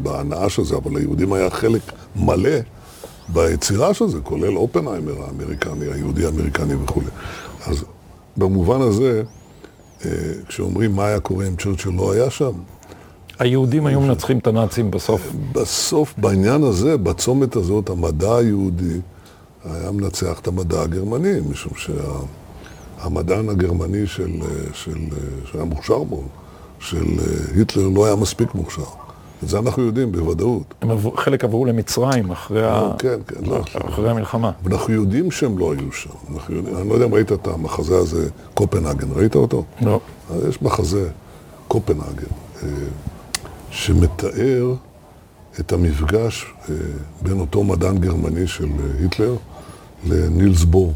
בהנאה 0.03 0.49
של 0.49 0.65
זה, 0.65 0.77
אבל 0.77 0.99
ליהודים 0.99 1.33
היה 1.33 1.51
חלק 1.51 1.81
מלא 2.17 2.51
ביצירה 3.29 3.95
של 3.95 4.07
זה, 4.09 4.19
כולל 4.21 4.57
אופנהיימר 4.57 5.15
האמריקני, 5.27 5.87
היהודי 5.93 6.25
האמריקני 6.25 6.75
וכולי. 6.85 7.07
אז 7.67 7.85
במובן 8.37 8.81
הזה, 8.81 9.19
אה, 9.19 9.23
כשאומרים 10.49 10.97
מה 10.97 11.07
היה 11.07 11.21
קורה 11.21 11.47
אם 11.47 11.57
צ'רצ'יל 11.57 11.93
לא 11.93 12.13
היה 12.13 12.31
שם, 12.31 12.53
היהודים 13.39 13.87
היו 13.87 14.01
מנצחים 14.01 14.39
את 14.39 14.47
הנאצים 14.47 14.91
בסוף. 14.91 15.33
בסוף, 15.53 16.15
בעניין 16.19 16.63
הזה, 16.63 16.97
בצומת 16.97 17.57
הזאת, 17.57 17.91
המדע 17.91 18.37
היהודי 18.37 19.01
היה 19.65 19.91
מנצח 19.91 20.41
את 20.41 20.47
המדע 20.47 20.83
הגרמני, 20.83 21.41
משום 21.51 21.73
שהמדען 21.77 23.49
הגרמני 23.49 24.07
של, 24.07 24.31
של, 24.73 24.99
שהיה 25.53 25.65
מוכשר 25.65 26.03
בו, 26.03 26.23
של 26.81 27.05
היטלר, 27.55 27.89
לא 27.89 28.07
היה 28.07 28.17
מספיק 28.17 28.55
מוכשר. 28.55 28.85
את 29.45 29.49
זה 29.49 29.59
אנחנו 29.59 29.83
יודעים 29.83 30.13
בוודאות. 30.13 30.75
הם 30.83 30.91
עברו- 30.91 31.17
חלק 31.17 31.45
עברו 31.45 31.65
למצרים 31.65 32.31
אחרי 32.31 32.67
ה- 32.67 32.91
כן, 32.99 33.19
כן, 33.27 33.45
לא. 33.45 33.61
אחרי 33.89 34.11
המלחמה. 34.11 34.51
ואנחנו 34.65 34.95
יודעים 34.95 35.31
שהם 35.31 35.59
לא 35.59 35.73
היו 35.73 35.93
שם. 35.93 36.11
אנחנו 36.35 36.55
יודעים, 36.55 36.77
אני 36.77 36.89
לא 36.89 36.95
יודע 36.95 37.07
אם 37.07 37.15
ראית 37.15 37.33
את 37.33 37.47
המחזה 37.47 37.97
הזה, 37.99 38.29
קופנהגן, 38.55 39.09
ראית 39.15 39.35
אותו? 39.35 39.65
לא. 39.81 40.01
אז 40.31 40.45
יש 40.49 40.63
מחזה, 40.63 41.09
קופנהגן, 41.69 42.27
אה, 42.63 42.69
שמתאר 43.71 44.75
את 45.61 45.73
המפגש 45.73 46.47
אה, 46.71 46.75
בין 47.23 47.41
אותו 47.41 47.65
מדען 47.65 47.99
גרמני 47.99 48.47
של 48.47 48.65
אה, 48.65 49.03
היטלר 49.03 49.35
לנילס 50.07 50.65
בור 50.65 50.93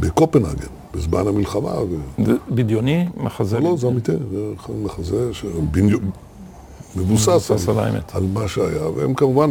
בקופנהגן, 0.00 0.66
בזמן 0.94 1.26
המלחמה. 1.28 1.70
ו... 1.82 2.24
בדיוני, 2.50 3.08
מחזה 3.16 3.60
לא, 3.60 3.76
זה 3.78 3.88
אמיתי, 3.88 4.12
זה 4.12 4.52
מחזה 4.84 5.34
שבניו... 5.34 5.98
מבוסס 6.96 7.68
על, 7.68 7.78
על 7.78 7.84
האמת. 7.84 8.14
על 8.14 8.22
מה 8.32 8.48
שהיה, 8.48 8.88
והם 8.88 9.14
כמובן, 9.14 9.50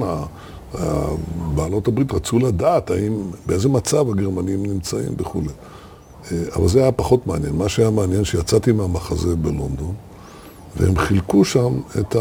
בעלות 1.56 1.88
הברית 1.88 2.12
רצו 2.12 2.40
לדעת 2.40 2.92
האם, 2.92 3.32
באיזה 3.46 3.70
מצב 3.70 4.10
הגרמנים 4.10 4.66
נמצאים 4.66 5.14
וכולי. 5.18 5.48
אה, 6.32 6.38
אבל 6.56 6.68
זה 6.68 6.82
היה 6.82 6.92
פחות 6.92 7.28
מעניין. 7.28 7.56
מה 7.56 7.70
שהיה 7.70 7.90
מעניין, 7.90 8.24
שיצאתי 8.26 8.72
מהמחזה 8.72 9.36
בלונדון, 9.36 9.94
והם 10.76 10.98
חילקו 10.98 11.46
שם 11.46 11.80
את 12.00 12.16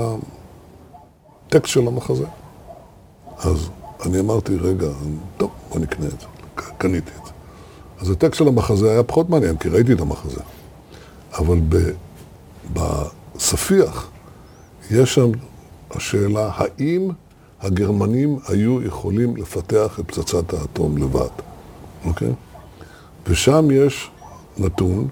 הטקסט 1.49 1.73
של 1.73 1.87
המחזה. 1.87 2.25
אז 3.39 3.69
אני 4.07 4.21
אמרתי, 4.21 4.57
רגע, 4.57 4.89
טוב, 5.37 5.51
בוא 5.71 5.81
נקנה 5.81 6.07
את 6.07 6.21
זה. 6.21 6.27
קניתי 6.79 7.11
את 7.21 7.27
זה. 7.27 7.33
אז 8.01 8.11
הטקסט 8.11 8.39
של 8.39 8.49
המחזה 8.49 8.91
היה 8.91 9.03
פחות 9.03 9.31
מעניין, 9.31 9.57
כי 9.57 9.69
ראיתי 9.69 9.93
את 9.93 10.01
המחזה. 10.01 10.41
אבל 11.39 11.61
ב, 11.69 11.77
בספיח 12.73 14.12
יש 14.93 15.15
שם 15.15 15.31
השאלה, 15.91 16.51
האם 16.55 17.11
הגרמנים 17.61 18.39
היו 18.49 18.83
יכולים 18.83 19.37
לפתח 19.37 20.01
את 20.01 20.05
פצצת 20.07 20.53
האטום 20.55 20.99
לבד, 20.99 21.29
אוקיי? 22.05 22.33
ושם 23.27 23.69
יש 23.73 24.11
נתון 24.59 25.09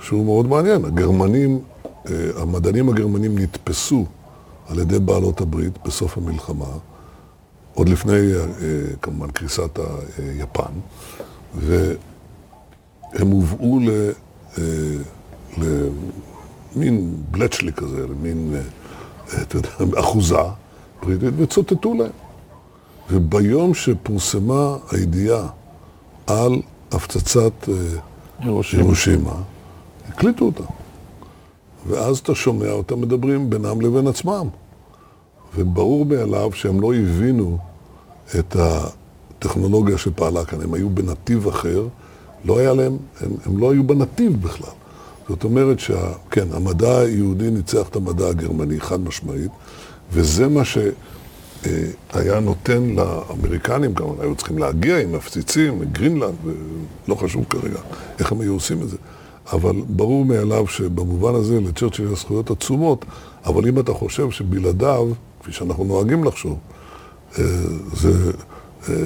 שהוא 0.00 0.24
מאוד 0.24 0.46
מעניין. 0.46 0.84
הגרמנים, 0.84 1.58
אה, 2.10 2.12
המדענים 2.36 2.88
הגרמנים 2.88 3.38
נתפסו 3.38 4.06
על 4.68 4.78
ידי 4.78 4.98
בעלות 4.98 5.40
הברית 5.40 5.72
בסוף 5.86 6.18
המלחמה, 6.18 6.66
עוד 7.74 7.88
לפני, 7.88 8.34
אה, 8.34 8.44
כמובן, 9.02 9.30
קריסת 9.30 9.78
ה- 9.78 9.82
אה, 10.18 10.66
והם 11.54 11.96
הובאו 13.30 13.80
ל... 13.80 13.90
אה, 14.58 14.64
למין 16.76 17.14
בלצ'לי 17.30 17.72
כזה, 17.72 18.06
למין, 18.06 18.54
אה, 18.54 19.42
אתה 19.42 19.56
יודע, 19.56 19.68
אחוזה 20.00 20.36
בריטית, 21.02 21.34
וצוטטו 21.36 21.94
להם. 21.94 22.10
וביום 23.10 23.74
שפורסמה 23.74 24.76
הידיעה 24.90 25.48
על 26.26 26.62
הפצצת 26.92 27.68
אה. 27.68 27.74
הירושימה, 28.38 29.34
הקליטו 30.08 30.44
אותה. 30.44 30.62
ואז 31.86 32.18
אתה 32.18 32.34
שומע 32.34 32.70
אותם 32.70 33.00
מדברים 33.00 33.50
בינם 33.50 33.80
לבין 33.80 34.06
עצמם. 34.06 34.48
וברור 35.56 36.04
מאליו 36.06 36.52
שהם 36.52 36.80
לא 36.80 36.94
הבינו 36.94 37.58
את 38.38 38.56
הטכנולוגיה 38.58 39.98
שפעלה 39.98 40.44
כאן, 40.44 40.62
הם 40.62 40.74
היו 40.74 40.90
בנתיב 40.90 41.48
אחר, 41.48 41.86
לא 42.44 42.58
היה 42.58 42.72
להם, 42.74 42.96
הם, 43.20 43.30
הם 43.46 43.58
לא 43.58 43.72
היו 43.72 43.84
בנתיב 43.84 44.42
בכלל. 44.42 44.74
זאת 45.28 45.44
אומרת 45.44 45.80
שכן, 45.80 46.46
המדע 46.52 46.98
היהודי 46.98 47.50
ניצח 47.50 47.88
את 47.88 47.96
המדע 47.96 48.28
הגרמני, 48.28 48.80
חד 48.80 49.00
משמעית, 49.00 49.50
וזה 50.12 50.48
מה 50.48 50.62
שהיה 50.64 52.40
נותן 52.40 52.82
לאמריקנים, 52.96 53.94
כמובן, 53.94 54.22
היו 54.22 54.34
צריכים 54.34 54.58
להגיע 54.58 54.98
עם 54.98 55.12
מפציצים, 55.12 55.84
גרינלנד, 55.92 56.34
ולא 56.44 57.14
חשוב 57.14 57.44
כרגע 57.50 57.80
איך 58.18 58.32
הם 58.32 58.40
היו 58.40 58.52
עושים 58.52 58.82
את 58.82 58.88
זה. 58.88 58.96
אבל 59.52 59.76
ברור 59.88 60.24
מאליו 60.24 60.66
שבמובן 60.66 61.34
הזה 61.34 61.60
לצ'רצ'יל 61.60 62.12
יש 62.12 62.20
זכויות 62.20 62.50
עצומות, 62.50 63.04
אבל 63.44 63.68
אם 63.68 63.78
אתה 63.78 63.92
חושב 63.92 64.30
שבלעדיו, 64.30 65.08
כפי 65.40 65.52
שאנחנו 65.52 65.84
נוהגים 65.84 66.24
לחשוב, 66.24 66.58
אה, 67.38 67.44
זה, 67.94 68.08
אה, 68.08 68.32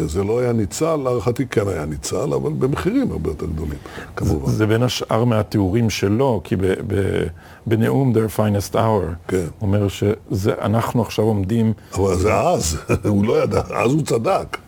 זה 0.07 0.25
לא 0.25 0.41
היה 0.41 0.53
ניצל, 0.53 0.97
להערכתי 0.97 1.47
כן 1.47 1.68
היה 1.68 1.85
ניצל, 1.85 2.33
אבל 2.35 2.53
במחירים 2.53 3.12
הרבה 3.12 3.31
יותר 3.31 3.47
גדולים, 3.47 3.79
כמובן. 4.16 4.53
זה 4.53 4.66
בין 4.66 4.83
השאר 4.83 5.25
מהתיאורים 5.25 5.91
שלו, 5.91 6.41
כי 6.45 6.57
ב, 6.57 6.62
ב, 6.87 7.23
בנאום 7.66 8.12
Their 8.14 8.39
Finest 8.39 8.75
Hour, 8.75 9.29
כן. 9.29 9.47
אומר 9.61 9.89
שאנחנו 9.89 11.03
עכשיו 11.03 11.25
עומדים, 11.25 11.73
אבל 11.95 12.16
זה 12.16 12.35
אז, 12.35 12.77
הוא 13.09 13.25
לא 13.25 13.43
ידע, 13.43 13.62
אז 13.75 13.93
הוא 13.93 14.03
צדק, 14.03 14.59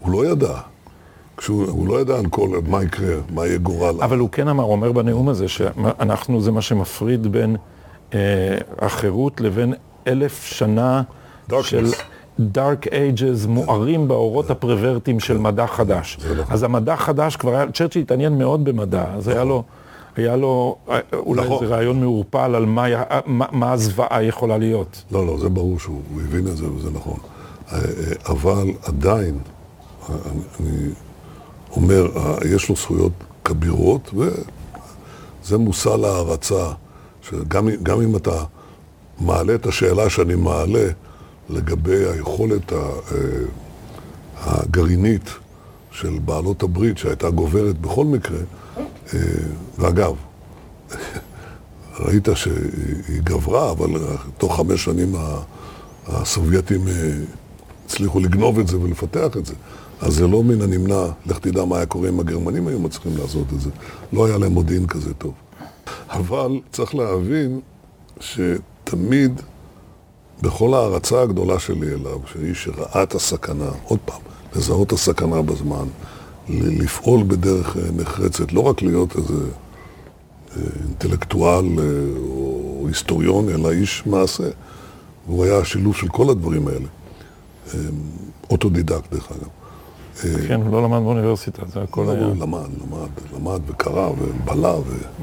הוא 0.00 0.12
לא 0.12 0.26
ידע. 0.26 0.54
כשהוא 1.36 1.88
לא 1.88 2.00
ידע 2.00 2.18
על 2.18 2.26
כל, 2.26 2.48
מה 2.66 2.84
יקרה, 2.84 3.14
מה 3.34 3.46
יהיה 3.46 3.58
גורל. 3.58 4.02
אבל 4.02 4.18
הוא 4.18 4.30
כן 4.30 4.48
אמר, 4.48 4.64
הוא 4.64 4.72
אומר 4.72 4.92
בנאום 4.92 5.28
הזה, 5.28 5.48
שאנחנו, 5.48 6.40
זה 6.40 6.52
מה 6.52 6.62
שמפריד 6.62 7.26
בין 7.26 7.56
אה, 8.14 8.18
החירות 8.78 9.40
לבין 9.40 9.74
אלף 10.06 10.44
שנה 10.44 11.02
Darkness. 11.50 11.62
של 11.62 11.86
דארק 12.40 12.86
אייג'ז 12.88 13.46
מוארים 13.46 14.08
באורות 14.08 14.50
הפרוורטיים 14.50 15.20
של 15.20 15.38
מדע 15.38 15.66
חדש. 15.66 16.18
נכון. 16.18 16.44
אז 16.54 16.62
המדע 16.62 16.96
חדש 16.96 17.36
כבר 17.36 17.54
היה, 17.54 17.72
צ'רצ'יל 17.74 18.02
התעניין 18.02 18.38
מאוד 18.38 18.64
במדע, 18.64 19.04
אז 19.16 19.28
היה 19.28 19.44
לו... 19.44 19.62
היה 20.16 20.36
לו 20.36 20.76
אולי 21.12 21.44
נכון. 21.46 21.62
איזה 21.62 21.74
רעיון 21.74 22.00
מעורפל 22.00 22.54
על 22.54 22.66
מה, 22.66 22.84
היה- 22.84 23.02
מה, 23.26 23.46
מה 23.52 23.72
הזוועה 23.72 24.22
יכולה 24.22 24.58
להיות. 24.58 25.02
לא, 25.12 25.26
לא, 25.26 25.38
זה 25.38 25.48
ברור 25.48 25.78
שהוא 25.78 26.00
הוא 26.14 26.20
הבין 26.22 26.46
את 26.46 26.56
זה 26.56 26.72
וזה 26.72 26.90
נכון. 26.90 27.16
אה, 27.72 27.78
אה, 27.78 27.82
אבל 28.32 28.68
עדיין, 28.82 29.38
אה, 30.10 30.14
אני, 30.60 30.70
אומר, 31.70 32.06
יש 32.54 32.68
לו 32.68 32.76
זכויות 32.76 33.12
כבירות, 33.44 34.10
וזה 34.14 35.58
מושא 35.58 35.88
להערצה, 35.88 36.64
שגם 37.22 37.68
אם- 37.68 37.76
גם 37.82 38.00
אם 38.00 38.16
אתה 38.16 38.44
מעלה 39.20 39.54
את 39.54 39.66
השאלה 39.66 40.10
שאני 40.10 40.34
מעלה 40.34 40.86
לגבי 41.50 42.06
היכולת 42.06 42.72
אה, 42.72 42.78
הגרעינית 44.36 45.30
של 45.90 46.18
בעלות 46.24 46.62
הברית, 46.62 46.98
שהייתה 46.98 47.30
גוברת 47.30 47.78
בכל 47.78 48.04
מקרה, 48.04 48.38
אה, 49.14 49.20
ואגב, 49.78 50.14
ראית 52.00 52.28
שהיא 52.34 53.22
גברה, 53.24 53.70
אבל 53.70 53.90
תוך 54.38 54.56
חמש 54.56 54.84
שנים 54.84 55.14
הסובייטים 56.06 56.88
אה, 56.88 57.12
הצליחו 57.86 58.20
לגנוב 58.20 58.58
את 58.58 58.68
זה 58.68 58.80
ולפתח 58.80 59.36
את 59.36 59.46
זה. 59.46 59.54
אז 60.00 60.14
זה 60.14 60.26
לא 60.26 60.42
מן 60.42 60.62
הנמנע, 60.62 61.04
לך 61.26 61.38
תדע 61.38 61.64
מה 61.64 61.76
היה 61.76 61.86
קורה 61.86 62.08
אם 62.08 62.20
הגרמנים 62.20 62.68
היו 62.68 62.80
מצליחים 62.80 63.16
לעשות 63.16 63.46
את 63.52 63.60
זה. 63.60 63.70
לא 64.12 64.26
היה 64.26 64.38
להם 64.38 64.52
מודיעין 64.52 64.86
כזה 64.86 65.14
טוב. 65.14 65.32
אבל 66.10 66.60
צריך 66.72 66.94
להבין 66.94 67.60
שתמיד, 68.20 69.40
בכל 70.42 70.74
ההערצה 70.74 71.22
הגדולה 71.22 71.58
שלי 71.58 71.94
אליו, 71.94 72.18
שאיש 72.32 72.64
שראה 72.64 73.02
את 73.02 73.14
הסכנה, 73.14 73.70
עוד 73.84 73.98
פעם, 74.04 74.20
לזהות 74.56 74.86
את 74.86 74.92
הסכנה 74.92 75.42
בזמן, 75.42 75.86
לפעול 76.48 77.22
בדרך 77.22 77.76
אה, 77.76 77.82
נחרצת, 77.96 78.52
לא 78.52 78.60
רק 78.60 78.82
להיות 78.82 79.16
איזה 79.16 79.44
אינטלקטואל 80.56 81.64
אה, 81.78 81.84
או 82.18 82.84
היסטוריון, 82.88 83.48
אלא 83.48 83.70
איש 83.70 84.02
מעשה. 84.06 84.48
והוא 85.26 85.44
היה 85.44 85.58
השילוב 85.58 85.96
של 85.96 86.08
כל 86.08 86.30
הדברים 86.30 86.68
האלה. 86.68 86.86
אה, 87.74 87.80
אוטודידקט, 88.50 89.12
דרך 89.12 89.32
אגב. 89.32 89.48
כן, 90.48 90.60
הוא 90.62 90.72
לא 90.72 90.82
למד 90.82 90.98
באוניברסיטה, 91.02 91.62
זה 91.72 91.82
הכל 91.82 92.02
לא, 92.06 92.10
היה. 92.12 92.24
הוא 92.24 92.36
למד, 92.36 92.58
למד, 92.60 93.08
למד 93.36 93.60
וקרא 93.66 94.08
ובלע 94.18 94.74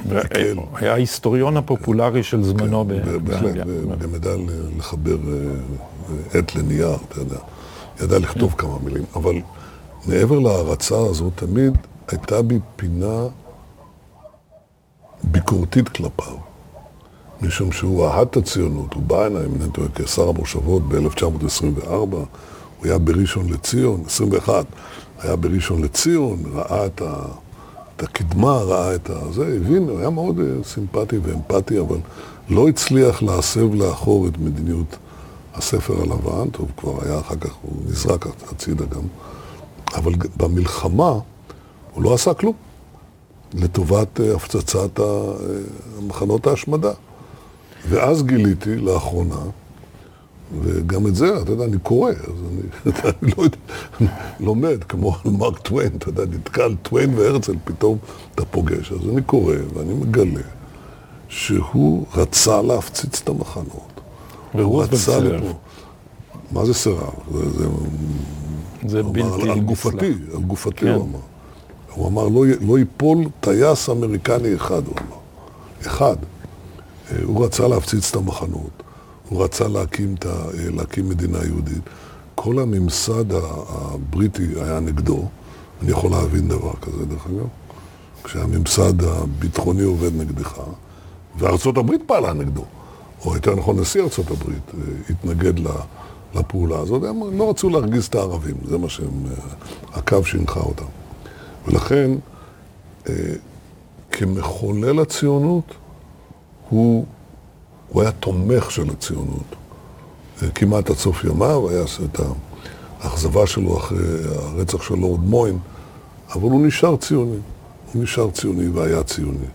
ועיכל. 0.10 0.38
הוא 0.56 0.66
היה 0.74 0.94
ההיסטוריון 0.94 1.58
הפופולרי 1.58 2.24
של 2.24 2.44
זמנו 2.44 2.86
ב- 2.86 2.88
בהחלט, 2.94 3.22
באנגליה. 3.44 3.66
ידע 4.16 4.36
ל- 4.36 4.78
לחבר 4.78 5.16
אה, 5.28 6.40
עט 6.40 6.56
לנייר, 6.56 6.96
אתה 7.10 7.20
יודע. 7.20 7.38
ידע 8.04 8.20
לכתוב 8.20 8.56
כמה 8.58 8.78
מילים. 8.84 9.04
אבל 9.16 9.36
מעבר 10.08 10.40
להערצה 10.40 10.98
הזאת, 10.98 11.34
תמיד 11.36 11.78
הייתה 12.12 12.42
בי 12.42 12.60
פינה 12.76 13.28
ביקורתית 15.24 15.90
כלפיו. 15.90 16.36
משום 17.42 17.72
שהוא 17.72 18.08
אהד 18.08 18.28
את 18.32 18.38
הציונות, 18.38 18.94
הוא 18.94 19.04
בא 19.04 19.26
הנה, 19.26 19.40
אם 19.40 19.54
אינני 19.54 19.72
טועה, 19.74 19.88
כשר 19.96 20.30
המושבות 20.30 20.84
ב-1924, 20.90 21.90
הוא 22.78 22.88
היה 22.88 22.98
בראשון 22.98 23.50
לציון, 23.50 24.04
21, 24.06 24.66
היה 25.20 25.36
בראשון 25.36 25.82
לציון, 25.82 26.44
ראה 26.54 26.86
את, 26.86 27.02
ה, 27.02 27.14
את 27.96 28.04
הקדמה, 28.04 28.58
ראה 28.58 28.96
את 28.96 29.10
הזה, 29.10 29.56
הבין, 29.56 29.90
הוא 29.90 30.00
היה 30.00 30.10
מאוד 30.10 30.40
אה, 30.40 30.64
סימפטי 30.64 31.18
ואמפתי, 31.18 31.80
אבל 31.80 31.98
לא 32.50 32.68
הצליח 32.68 33.24
להסב 33.24 33.74
לאחור 33.74 34.28
את 34.28 34.38
מדיניות 34.38 34.98
הספר 35.54 36.02
הלבן, 36.02 36.50
טוב, 36.50 36.72
כבר 36.78 37.04
היה 37.06 37.20
אחר 37.20 37.36
כך, 37.36 37.54
הוא 37.62 37.74
נזרק 37.88 38.28
הצידה 38.52 38.86
גם, 38.86 39.04
אבל 39.96 40.12
במלחמה 40.38 41.12
הוא 41.94 42.04
לא 42.04 42.14
עשה 42.14 42.34
כלום. 42.34 42.54
לטובת 43.54 44.20
אה, 44.22 44.36
הפצצת 44.36 45.00
אה, 45.00 45.06
מחנות 46.08 46.48
ההשמדה. 46.48 46.92
ואז 47.90 48.24
גיליתי 48.24 48.76
לאחרונה, 48.76 49.40
וגם 50.62 51.08
את 51.08 51.16
זה, 51.16 51.42
אתה 51.42 51.52
יודע, 51.52 51.66
אני 51.66 51.78
קורא, 51.84 52.12
אז 52.12 52.16
אני, 52.50 52.92
אני 53.22 53.32
לא 53.38 53.44
יודע, 53.44 53.58
אני 54.00 54.08
לומד, 54.40 54.84
כמו 54.84 55.16
על 55.26 55.32
מרק 55.32 55.58
טוויין, 55.58 55.92
אתה 55.98 56.10
יודע, 56.10 56.24
נתקל 56.26 56.76
טוויין 56.82 57.14
והרצל, 57.16 57.56
פתאום 57.64 57.98
אתה 58.36 58.46
פוגש, 58.46 58.92
אז 58.92 59.10
אני 59.10 59.22
קורא 59.22 59.56
ואני 59.74 59.94
מגלה 59.94 60.42
שהוא 61.28 62.06
רצה 62.16 62.62
להפציץ 62.62 63.22
את 63.24 63.30
המחנות. 63.30 64.02
הוא 64.52 64.62
ורוזוולט 64.62 64.94
רצה. 64.94 65.20
לפה. 65.20 65.54
מה 66.52 66.66
זה 66.66 66.74
סירב? 66.74 67.14
זה, 67.32 67.50
זה 67.50 67.66
זה 68.88 69.00
אמר, 69.00 69.12
בלתי 69.12 69.42
על 69.42 69.42
נסלח. 69.42 69.58
גופתי, 69.58 70.14
על 70.36 70.42
גופתי 70.42 70.76
כן. 70.76 70.88
הוא 70.88 71.04
אמר. 71.04 71.20
הוא 71.94 72.08
אמר, 72.08 72.28
לא, 72.28 72.46
לא 72.62 72.80
ייפול 72.80 73.18
טייס 73.40 73.90
אמריקני 73.90 74.56
אחד, 74.56 74.88
הוא 74.88 74.96
אמר. 74.98 75.18
אחד. 75.88 76.16
אה, 77.12 77.18
הוא 77.24 77.46
רצה 77.46 77.68
להפציץ 77.68 78.10
את 78.10 78.16
המחנות, 78.16 78.84
הוא 79.30 79.44
רצה 79.44 79.68
להקים, 79.68 80.16
אה, 80.26 80.32
להקים 80.76 81.10
מדינה 81.10 81.38
יהודית. 81.46 81.84
כל 82.36 82.60
הממסד 82.60 83.26
הבריטי 83.70 84.48
היה 84.56 84.80
נגדו. 84.80 85.28
אני 85.82 85.92
יכול 85.92 86.12
להבין 86.12 86.48
דבר 86.48 86.74
כזה, 86.82 87.06
דרך 87.06 87.28
אגב. 87.28 87.48
כשהממסד 88.24 89.04
הביטחוני 89.04 89.84
עובד 89.84 90.16
נגדך, 90.16 90.62
וארצות 91.38 91.78
הברית 91.78 92.02
פעלה 92.06 92.34
נגדו, 92.34 92.64
או 93.26 93.36
יותר 93.36 93.56
נכון 93.56 93.80
נשיא 93.80 94.02
ארצות 94.02 94.32
הברית 94.32 94.72
אה, 94.74 94.84
התנגד 95.10 95.54
לפעולה 96.36 96.80
הזאת, 96.80 97.04
הם 97.04 97.38
לא 97.38 97.50
רצו 97.50 97.70
להרגיז 97.70 98.06
את 98.06 98.16
הערבים, 98.16 98.56
זה 98.66 98.78
מה 98.78 98.90
שהם, 98.90 99.26
אה, 99.26 99.36
הקו 99.94 100.24
שהנחה 100.24 100.60
אותם. 100.60 100.86
ולכן, 101.68 102.12
אה, 103.10 103.14
כמחולל 104.12 105.00
הציונות, 105.00 105.74
הוא, 106.70 107.06
הוא 107.96 108.02
היה 108.02 108.12
תומך 108.12 108.72
של 108.72 108.90
הציונות. 108.90 109.56
אה, 110.44 110.50
כמעט 110.50 110.90
עד 110.90 110.96
סוף 110.96 111.24
ימיו, 111.24 111.70
היה 111.70 111.84
את 112.06 112.20
האכזבה 113.02 113.48
שלו 113.48 113.78
אחרי 113.78 113.98
הרצח 114.36 114.82
של 114.82 114.96
לורד 114.96 115.20
מוין, 115.20 115.60
אבל 116.34 116.44
הוא 116.44 116.68
נשאר 116.68 116.98
ציוני. 116.98 117.38
הוא 117.94 118.04
נשאר 118.04 118.32
ציוני 118.32 118.68
והיה 118.68 119.04
ציוני. 119.04 119.46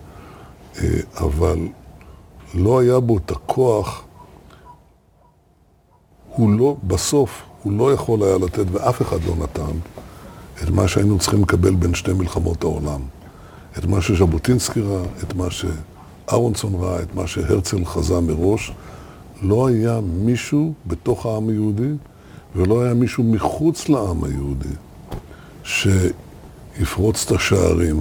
אה, 0.78 0.88
אבל 1.16 1.58
לא 2.54 2.80
היה 2.80 3.00
בו 3.00 3.16
את 3.16 3.30
הכוח, 3.30 4.02
הוא 6.34 6.50
לא, 6.50 6.76
בסוף, 6.86 7.42
הוא 7.62 7.72
לא 7.72 7.92
יכול 7.92 8.22
היה 8.22 8.38
לתת, 8.38 8.64
ואף 8.72 9.02
אחד 9.02 9.18
לא 9.24 9.34
נתן, 9.36 9.78
את 10.62 10.70
מה 10.70 10.88
שהיינו 10.88 11.18
צריכים 11.18 11.42
לקבל 11.42 11.74
בין 11.74 11.94
שתי 11.94 12.12
מלחמות 12.12 12.62
העולם. 12.64 13.00
את 13.78 13.84
מה 13.84 14.02
שז'בוטינסקי 14.02 14.80
ראה, 14.80 15.04
את 15.22 15.34
מה 15.34 15.50
שאהרונסון 16.30 16.74
ראה, 16.74 17.02
את 17.02 17.14
מה 17.14 17.26
שהרצל 17.26 17.84
חזה 17.84 18.20
מראש. 18.20 18.72
לא 19.42 19.68
היה 19.68 20.00
מישהו 20.00 20.72
בתוך 20.86 21.26
העם 21.26 21.48
היהודי, 21.48 21.92
ולא 22.56 22.82
היה 22.82 22.94
מישהו 22.94 23.24
מחוץ 23.24 23.88
לעם 23.88 24.24
היהודי, 24.24 24.74
שיפרוץ 25.64 27.24
את 27.26 27.36
השערים 27.36 28.00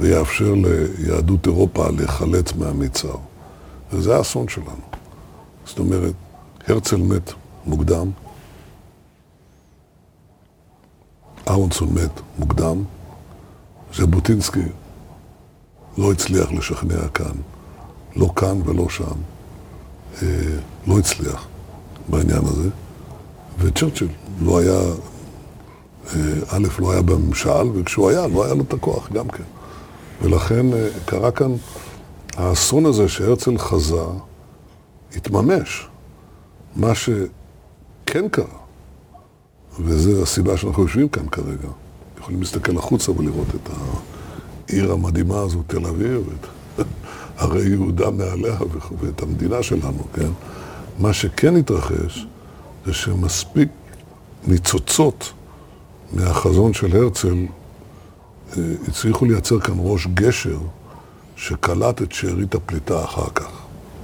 ויאפשר 0.00 0.54
ליהדות 0.54 1.46
אירופה 1.46 1.90
להיחלץ 1.90 2.52
מהמצר. 2.52 3.16
וזה 3.92 4.16
האסון 4.16 4.48
שלנו. 4.48 4.86
זאת 5.66 5.78
אומרת, 5.78 6.14
הרצל 6.68 6.96
מת 6.96 7.32
מוקדם, 7.66 8.10
אהרונסון 11.48 11.88
מת 11.94 12.20
מוקדם, 12.38 12.82
ז'בוטינסקי 13.94 14.68
לא 15.98 16.12
הצליח 16.12 16.52
לשכנע 16.52 17.08
כאן, 17.14 17.32
לא 18.16 18.28
כאן 18.36 18.60
ולא 18.64 18.88
שם, 18.88 19.04
אה, 20.22 20.28
לא 20.86 20.98
הצליח 20.98 21.46
בעניין 22.08 22.44
הזה, 22.44 22.68
וצ'רצ'יל 23.58 24.08
לא 24.42 24.58
היה, 24.58 24.80
אה, 26.14 26.20
א', 26.48 26.68
לא 26.78 26.92
היה 26.92 27.02
בממשל, 27.02 27.66
וכשהוא 27.74 28.10
היה, 28.10 28.26
לא 28.26 28.44
היה 28.44 28.54
לו 28.54 28.62
את 28.62 28.72
הכוח 28.72 29.12
גם 29.12 29.28
כן. 29.28 29.44
ולכן 30.22 30.72
אה, 30.72 30.88
קרה 31.04 31.30
כאן, 31.30 31.52
האסון 32.36 32.86
הזה 32.86 33.08
שהרצל 33.08 33.58
חזה, 33.58 34.02
התממש. 35.16 35.88
מה 36.76 36.94
שכן 36.94 38.28
קרה, 38.30 38.58
וזו 39.80 40.22
הסיבה 40.22 40.56
שאנחנו 40.56 40.82
יושבים 40.82 41.08
כאן 41.08 41.28
כרגע, 41.28 41.68
יכולים 42.18 42.40
להסתכל 42.40 42.76
החוצה 42.76 43.12
ולראות 43.12 43.46
את 43.54 43.70
העיר 44.68 44.92
המדהימה 44.92 45.40
הזו, 45.40 45.62
תל 45.66 45.86
אביב, 45.86 46.28
את 46.40 46.46
הרי 47.38 47.68
יהודה 47.68 48.10
מעליה 48.10 48.56
ואת 49.00 49.22
המדינה 49.22 49.62
שלנו, 49.62 50.04
כן? 50.14 50.30
מה 50.98 51.12
שכן 51.12 51.56
התרחש, 51.56 52.26
זה 52.86 52.92
שמספיק 52.92 53.68
ניצוצות 54.46 55.32
מהחזון 56.12 56.72
של 56.72 56.96
הרצל 56.96 57.46
הצליחו 58.88 59.24
לייצר 59.24 59.60
כאן 59.60 59.74
ראש 59.78 60.06
גשר 60.14 60.58
שקלט 61.36 62.02
את 62.02 62.12
שארית 62.12 62.54
הפליטה 62.54 63.04
אחר 63.04 63.28
כך. 63.34 63.50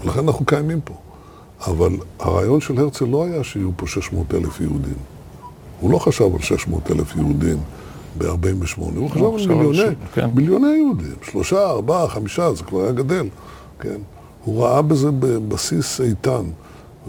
ולכן 0.02 0.28
אנחנו 0.28 0.44
קיימים 0.44 0.80
פה. 0.80 0.94
אבל 1.66 1.92
הרעיון 2.18 2.60
של 2.60 2.78
הרצל 2.78 3.04
לא 3.04 3.24
היה 3.24 3.44
שיהיו 3.44 3.70
פה 3.76 3.86
600 3.86 4.34
אלף 4.34 4.60
יהודים. 4.60 4.94
הוא 5.80 5.90
לא 5.90 5.98
חשב 5.98 6.34
על 6.34 6.42
600 6.42 6.90
אלף 6.90 7.16
יהודים 7.16 7.58
ב-48, 8.18 8.80
הוא 8.96 9.10
חשב 9.10 9.24
על 9.24 9.56
מיליוני, 9.56 9.94
כן. 10.14 10.28
מיליוני 10.34 10.76
יהודים, 10.76 11.14
שלושה, 11.22 11.70
ארבעה, 11.70 12.08
חמישה, 12.08 12.52
זה 12.52 12.64
כבר 12.64 12.82
היה 12.82 12.92
גדל, 12.92 13.28
כן? 13.80 13.98
הוא 14.44 14.64
ראה 14.64 14.82
בזה 14.82 15.10
בסיס 15.48 16.00
איתן, 16.00 16.42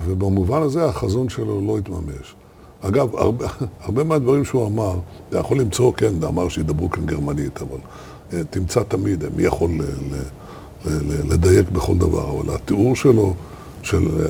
ובמובן 0.06 0.61
הזה 0.61 0.86
החזון 0.86 1.30
שלו 1.30 1.61
לא 1.68 1.77
התממש. 1.77 2.36
אגב, 2.81 3.15
הרבה, 3.15 3.45
הרבה 3.86 4.03
מהדברים 4.03 4.45
שהוא 4.45 4.68
אמר, 4.68 4.99
אתה 5.30 5.38
יכול 5.38 5.60
למצוא, 5.60 5.94
כן, 5.94 6.14
אמר 6.27 6.49
שידברו 6.49 6.90
כאן 6.90 7.06
גרמנית, 7.06 7.61
אבל 7.61 7.77
אה, 8.34 8.41
תמצא 8.49 8.84
תמיד 8.84 9.23
מי 9.36 9.44
יכול 9.44 9.69
ל, 9.72 9.81
ל, 9.81 10.90
ל, 10.90 11.34
לדייק 11.34 11.69
בכל 11.69 11.98
דבר, 11.98 12.31
אבל 12.31 12.56
התיאור 12.56 12.95
שלו 12.95 13.34
של 13.84 14.07
אה, 14.19 14.26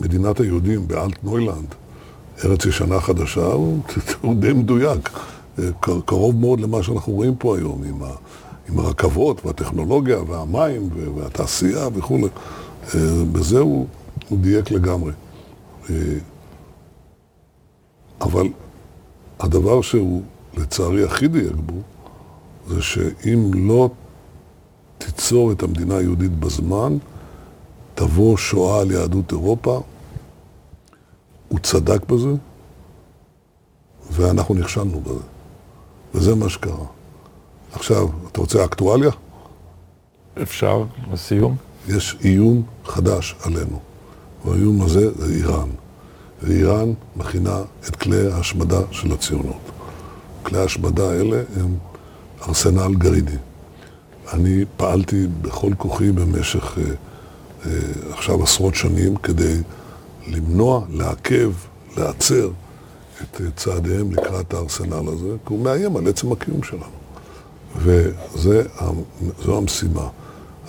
מדינת 0.00 0.40
היהודים 0.40 0.88
באלט 0.88 1.16
נוילנד, 1.22 1.74
ארץ 2.44 2.66
ישנה 2.66 3.00
חדשה, 3.00 3.46
הוא 3.46 3.80
תיאור 4.06 4.34
די 4.34 4.52
מדויק, 4.52 5.10
אה, 5.14 5.20
קרוב 6.04 6.36
מאוד 6.36 6.60
למה 6.60 6.82
שאנחנו 6.82 7.12
רואים 7.12 7.34
פה 7.36 7.56
היום, 7.56 7.82
עם, 7.84 8.02
ה, 8.02 8.10
עם 8.68 8.78
הרכבות 8.78 9.46
והטכנולוגיה 9.46 10.22
והמים 10.22 10.88
והתעשייה 11.14 11.88
וכולי. 11.94 12.28
בזה 13.32 13.58
הוא, 13.58 13.86
הוא 14.28 14.38
דייק 14.38 14.70
לגמרי. 14.70 15.12
אבל 18.20 18.48
הדבר 19.40 19.82
שהוא 19.82 20.22
לצערי 20.56 21.04
הכי 21.04 21.28
דייק 21.28 21.56
בו, 21.66 21.74
זה 22.66 22.82
שאם 22.82 23.50
לא 23.54 23.90
תיצור 24.98 25.52
את 25.52 25.62
המדינה 25.62 25.96
היהודית 25.96 26.38
בזמן, 26.38 26.96
תבוא 27.94 28.36
שואה 28.36 28.80
על 28.80 28.90
יהדות 28.90 29.32
אירופה. 29.32 29.80
הוא 31.48 31.58
צדק 31.58 32.04
בזה, 32.06 32.30
ואנחנו 34.10 34.54
נכשלנו 34.54 35.00
בזה. 35.00 35.31
וזה 36.14 36.34
מה 36.34 36.48
שקרה. 36.48 36.86
עכשיו, 37.72 38.08
אתה 38.32 38.40
רוצה 38.40 38.64
אקטואליה? 38.64 39.10
אפשר, 40.42 40.84
לסיום. 41.12 41.56
יש 41.88 42.16
איום 42.24 42.62
חדש 42.84 43.36
עלינו, 43.42 43.80
והאיום 44.44 44.82
הזה 44.82 45.10
זה 45.14 45.34
איראן. 45.34 45.68
ואיראן 46.42 46.92
מכינה 47.16 47.62
את 47.88 47.96
כלי 47.96 48.32
ההשמדה 48.32 48.80
של 48.90 49.12
הציונות. 49.12 49.70
כלי 50.42 50.58
ההשמדה 50.58 51.10
האלה 51.10 51.42
הם 51.56 51.76
ארסנל 52.48 52.94
גרעיני. 52.94 53.36
אני 54.32 54.64
פעלתי 54.76 55.26
בכל 55.42 55.70
כוחי 55.78 56.12
במשך 56.12 56.78
אה, 56.78 56.84
אה, 57.66 57.78
עכשיו 58.10 58.42
עשרות 58.42 58.74
שנים 58.74 59.16
כדי 59.16 59.56
למנוע, 60.28 60.84
לעכב, 60.90 61.52
לעצר 61.96 62.50
את 63.22 63.40
אה, 63.40 63.46
צעדיהם 63.56 64.12
לקראת 64.12 64.54
הארסנל 64.54 65.08
הזה, 65.08 65.36
כי 65.46 65.54
הוא 65.54 65.58
מאיים 65.58 65.96
על 65.96 66.08
עצם 66.08 66.32
הקיום 66.32 66.62
שלנו. 66.62 67.02
וזו 67.76 68.52
המשימה. 69.58 70.08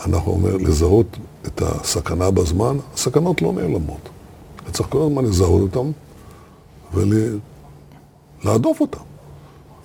אנחנו 0.05 0.31
אומר, 0.31 0.57
לזהות 0.57 1.17
את 1.47 1.61
הסכנה 1.61 2.31
בזמן, 2.31 2.77
הסכנות 2.93 3.41
לא 3.41 3.53
נעלמות. 3.53 4.09
צריך 4.71 4.89
כל 4.89 5.01
הזמן 5.01 5.25
לזהות 5.25 5.61
אותם 5.61 5.91
ולהדוף 8.43 8.81
אותם. 8.81 8.99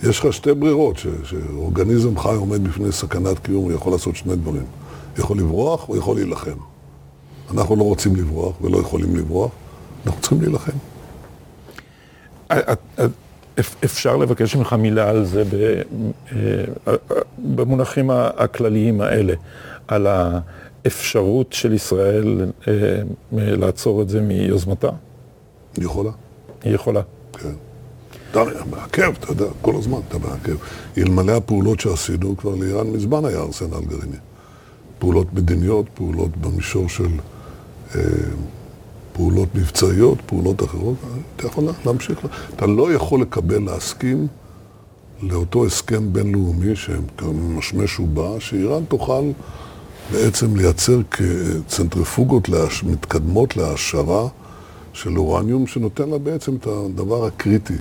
יש 0.03 0.21
לך 0.21 0.33
שתי 0.33 0.55
ברירות, 0.55 0.97
שאורגניזם 1.25 2.19
חי 2.19 2.35
עומד 2.35 2.65
בפני 2.65 2.93
סכנת 2.93 3.39
קיום, 3.39 3.65
הוא 3.65 3.73
יכול 3.73 3.93
לעשות 3.93 4.17
שני 4.17 4.37
דברים. 4.37 4.65
יכול 5.19 5.39
לברוח, 5.39 5.85
הוא 5.87 5.97
יכול 5.97 6.17
להילחם. 6.17 6.57
אנחנו 7.51 7.77
לא 7.77 7.83
רוצים 7.83 8.17
לברוח 8.17 8.55
ולא 8.61 8.79
יכולים 8.79 9.17
לברוח, 9.17 9.51
אנחנו 10.07 10.21
צריכים 10.21 10.41
להילחם. 10.41 10.73
אפשר 13.85 14.17
לבקש 14.17 14.57
ממך 14.57 14.73
מילה 14.73 15.11
על 15.11 15.25
זה 15.25 15.45
אה, 16.33 16.65
במונחים 17.39 18.11
הכלליים 18.11 19.01
האלה, 19.01 19.35
על 19.89 20.07
ה... 20.07 20.41
אפשרות 20.87 21.53
של 21.53 21.73
ישראל 21.73 22.47
אה, 22.69 22.73
לעצור 23.31 24.03
את 24.03 24.09
זה 24.09 24.21
מיוזמתה? 24.21 24.89
היא 25.77 25.85
יכולה. 25.85 26.11
היא 26.63 26.75
יכולה. 26.75 27.01
כן. 27.33 27.53
אתה 28.31 28.45
מעכב, 28.71 29.13
אתה 29.21 29.33
יודע, 29.33 29.47
כל 29.63 29.77
הזמן 29.77 29.99
אתה 30.09 30.19
מעכב. 30.19 30.57
אלמלא 30.99 31.33
הפעולות 31.33 31.81
שעשינו, 31.81 32.37
כבר 32.37 32.55
לאיראן 32.55 32.87
מזמן 32.87 33.25
היה 33.25 33.41
ארסנל 33.41 33.85
גרעיני. 33.89 34.17
פעולות 34.99 35.33
מדיניות, 35.33 35.87
פעולות 35.95 36.37
במישור 36.37 36.89
של 36.89 37.09
אה, 37.95 38.01
פעולות 39.19 39.49
מבצעיות, 39.55 40.19
פעולות 40.27 40.63
אחרות, 40.63 40.95
אתה 41.37 41.47
יכול 41.47 41.65
להמשיך. 41.87 42.27
אתה 42.57 42.67
לא 42.67 42.93
יכול 42.93 43.23
לקבל, 43.23 43.63
להסכים 43.63 44.27
לאותו 45.23 45.67
הסכם 45.67 46.13
בינלאומי 46.13 46.77
שמשמש 46.77 48.01
ובא, 48.01 48.39
שאיראן 48.39 48.85
תוכל... 48.85 49.31
בעצם 50.13 50.57
לייצר 50.57 51.01
כצנטריפוגות 51.11 52.49
להש... 52.49 52.85
מתקדמות 52.85 53.57
להעשרה 53.57 54.29
של 54.93 55.19
אורניום, 55.19 55.67
שנותן 55.67 56.09
לה 56.09 56.19
בעצם 56.19 56.57
את 56.57 56.67
הדבר 56.67 57.27
הקריטי 57.27 57.77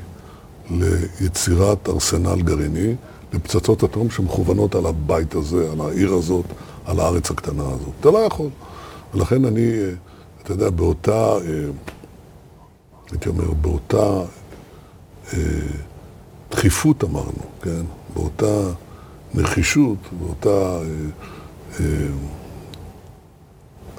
ליצירת 0.71 1.89
ארסנל 1.89 2.41
גרעיני, 2.41 2.95
לפצצות 3.33 3.83
אטום 3.83 4.09
שמכוונות 4.09 4.75
על 4.75 4.85
הבית 4.85 5.35
הזה, 5.35 5.71
על 5.71 5.81
העיר 5.81 6.13
הזאת, 6.13 6.45
על 6.85 6.99
הארץ 6.99 7.31
הקטנה 7.31 7.63
הזאת. 7.63 7.93
אתה 7.99 8.11
לא 8.11 8.17
יכול. 8.17 8.49
ולכן 9.13 9.45
אני, 9.45 9.71
אתה 10.47 10.55
יודע, 10.55 10.69
באותה, 10.69 11.33
אה, 11.33 11.69
הייתי 13.11 13.29
אומר, 13.29 13.53
באותה 13.53 14.21
אה, 15.33 15.39
דחיפות 16.51 17.03
אמרנו, 17.03 17.43
כן? 17.61 17.81
באותה 18.13 18.69
נחישות, 19.33 19.97
באותה... 20.19 20.79
אה, 21.79 21.85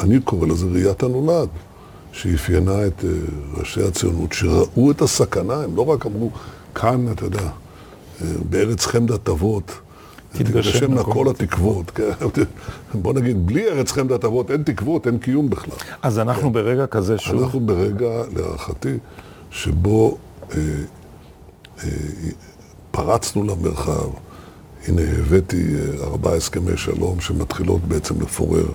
אני 0.01 0.21
קורא 0.21 0.47
לזה 0.47 0.67
ראיית 0.67 1.03
הנולד, 1.03 1.49
שאפיינה 2.13 2.87
את 2.87 3.05
ראשי 3.55 3.83
הציונות, 3.83 4.33
שראו 4.33 4.91
את 4.91 5.03
הסכנה, 5.03 5.63
הם 5.63 5.77
לא 5.77 5.91
רק 5.91 6.07
אמרו, 6.07 6.31
כאן, 6.75 7.13
אתה 7.13 7.25
יודע, 7.25 7.51
בארץ 8.51 8.87
חמדת 8.87 9.29
אבות, 9.29 9.73
תתגשמנה 10.33 11.03
כל 11.03 11.31
התקוות. 11.31 11.91
כן. 11.91 12.11
בוא 12.95 13.13
נגיד, 13.13 13.47
בלי 13.47 13.69
ארץ 13.69 13.93
חמדת 13.93 14.25
אבות 14.25 14.51
אין 14.51 14.63
תקוות, 14.63 15.07
אין 15.07 15.19
קיום 15.19 15.51
בכלל. 15.51 15.75
אז 16.03 16.19
אנחנו 16.19 16.49
כן. 16.49 16.53
ברגע 16.53 16.87
כזה 16.87 17.19
שוב... 17.19 17.43
אנחנו 17.43 17.61
ברגע, 17.61 18.11
להערכתי, 18.37 18.99
שבו 19.51 20.19
אה, 20.51 20.59
אה, 21.85 21.89
פרצנו 22.91 23.45
למרחב. 23.45 24.09
הנה 24.87 25.03
הבאתי 25.19 25.75
אה, 25.75 26.05
ארבעה 26.05 26.35
הסכמי 26.35 26.77
שלום 26.77 27.21
שמתחילות 27.21 27.81
בעצם 27.85 28.21
לפורר 28.21 28.67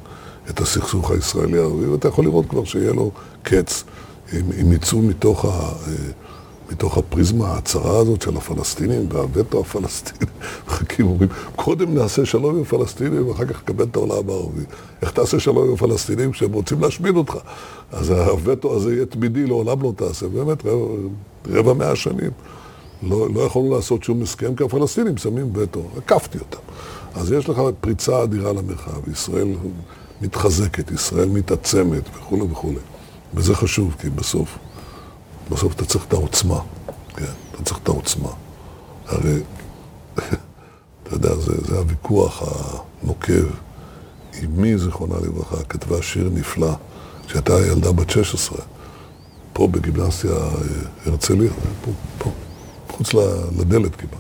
את 0.50 0.60
הסכסוך 0.60 1.12
הישראלי-ערבי, 1.12 1.86
ואתה 1.86 2.08
יכול 2.08 2.26
לראות 2.26 2.46
כבר 2.50 2.64
שיהיה 2.64 2.94
לו 2.94 3.12
קץ, 3.44 3.84
אם, 4.34 4.46
אם 4.62 4.72
יצאו 4.72 5.02
מתוך, 5.02 5.46
ה, 5.46 5.74
מתוך 6.74 6.98
הפריזמה 6.98 7.58
הצרה 7.58 7.98
הזאת 7.98 8.22
של 8.22 8.38
הפלסטינים 8.38 9.06
והווטו 9.10 9.60
הפלסטיני, 9.60 10.32
מחכים, 10.68 11.08
אומרים, 11.08 11.30
קודם 11.56 11.96
נעשה 11.96 12.26
שלום 12.26 12.56
עם 12.56 12.62
הפלסטינים 12.62 13.28
ואחר 13.28 13.46
כך 13.46 13.62
נקבל 13.62 13.84
את 13.84 13.96
העולם 13.96 14.30
הערבי. 14.30 14.64
איך 15.02 15.12
תעשה 15.12 15.40
שלום 15.40 15.68
עם 15.68 15.74
הפלסטינים 15.74 16.32
כשהם 16.32 16.54
רוצים 16.54 16.82
להשמיד 16.82 17.16
אותך? 17.16 17.38
אז 17.92 18.10
הווטו 18.10 18.76
הזה 18.76 18.96
יהיה 18.96 19.06
תמידי, 19.06 19.46
לעולם 19.46 19.82
לא 19.82 19.94
תעשה, 19.96 20.28
באמת 20.28 20.66
רבע, 20.66 20.86
רבע 21.48 21.74
מאה 21.74 21.96
שנים. 21.96 22.32
לא, 23.04 23.28
לא 23.34 23.42
יכולנו 23.42 23.76
לעשות 23.76 24.04
שום 24.04 24.22
הסכם, 24.22 24.56
כי 24.56 24.64
הפלסטינים 24.64 25.18
שמים 25.18 25.52
וטו, 25.54 25.82
עקפתי 25.98 26.38
אותם. 26.38 26.64
אז 27.16 27.32
יש 27.32 27.50
לך 27.50 27.62
פריצה 27.82 28.24
אדירה 28.24 28.54
למרחב, 28.54 29.10
ישראל 29.12 29.48
מתחזקת, 30.22 30.92
ישראל 30.92 31.30
מתעצמת 31.30 32.04
וכולי 32.16 32.42
וכולי. 32.42 32.80
וזה 33.34 33.56
חשוב, 33.56 33.96
כי 34.00 34.10
בסוף, 34.10 34.58
בסוף 35.54 35.76
אתה 35.76 35.86
צריך 35.86 36.06
את 36.06 36.14
העוצמה, 36.14 36.60
כן, 37.16 37.26
אתה 37.52 37.64
צריך 37.64 37.80
את 37.84 37.88
העוצמה. 37.88 38.30
הרי, 39.06 39.40
אתה 41.04 41.14
יודע, 41.16 41.36
זה, 41.36 41.54
זה 41.68 41.78
הוויכוח 41.78 42.44
הנוקב. 43.04 43.46
אמי, 44.44 44.78
זיכרונה 44.78 45.16
לברכה, 45.16 45.64
כתבה 45.64 46.02
שיר 46.02 46.30
נפלא, 46.34 46.74
כשהייתה 47.28 47.54
ילדה 47.68 47.92
בת 47.92 48.10
16, 48.10 48.58
פה 49.54 49.68
בגימנסיה 49.68 50.32
אה, 50.32 50.48
הרצליה, 51.06 51.52
פה, 51.86 51.92
פה. 52.18 52.30
מחוץ 52.90 53.14
לדלת 53.60 53.96
כמעט, 53.96 54.14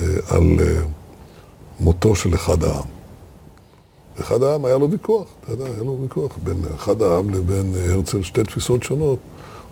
אה, 0.00 0.36
על 0.36 0.56
אה, 0.60 0.82
מותו 1.80 2.14
של 2.16 2.34
אחד 2.34 2.64
העם. 2.64 2.84
אחד 4.20 4.42
העם 4.42 4.64
היה 4.64 4.78
לו 4.78 4.90
ויכוח, 4.90 5.26
אתה 5.40 5.52
יודע, 5.52 5.64
היה 5.64 5.82
לו 5.82 5.98
ויכוח 6.02 6.32
בין 6.44 6.62
אחד 6.74 7.02
העם 7.02 7.30
לבין 7.30 7.74
הרצל, 7.90 8.22
שתי 8.22 8.44
תפיסות 8.44 8.82
שונות. 8.82 9.18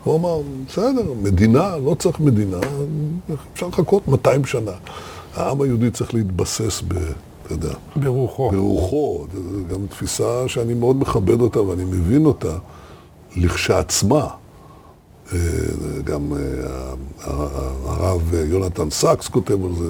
הוא 0.04 0.16
אמר, 0.16 0.40
בסדר, 0.68 1.12
מדינה, 1.22 1.76
לא 1.76 1.94
צריך 1.94 2.20
מדינה, 2.20 2.56
אפשר 3.52 3.68
לחכות 3.68 4.08
200 4.08 4.44
שנה. 4.44 4.72
העם 5.34 5.62
היהודי 5.62 5.90
צריך 5.90 6.14
להתבסס 6.14 6.82
ב... 6.88 6.94
אתה 7.42 7.52
יודע, 7.52 7.74
ברוחו. 7.96 8.50
ברוחו. 8.50 9.26
זו 9.34 9.74
גם 9.74 9.86
תפיסה 9.86 10.48
שאני 10.48 10.74
מאוד 10.74 10.96
מכבד 10.96 11.40
אותה 11.40 11.62
ואני 11.62 11.84
מבין 11.84 12.26
אותה 12.26 12.58
לכשעצמה. 13.36 14.26
אה, 15.32 15.38
גם 16.04 16.32
אה, 16.32 17.28
הרב 17.84 18.34
יונתן 18.34 18.90
סאקס 18.90 19.28
כותב 19.28 19.64
על 19.64 19.74
זה, 19.74 19.84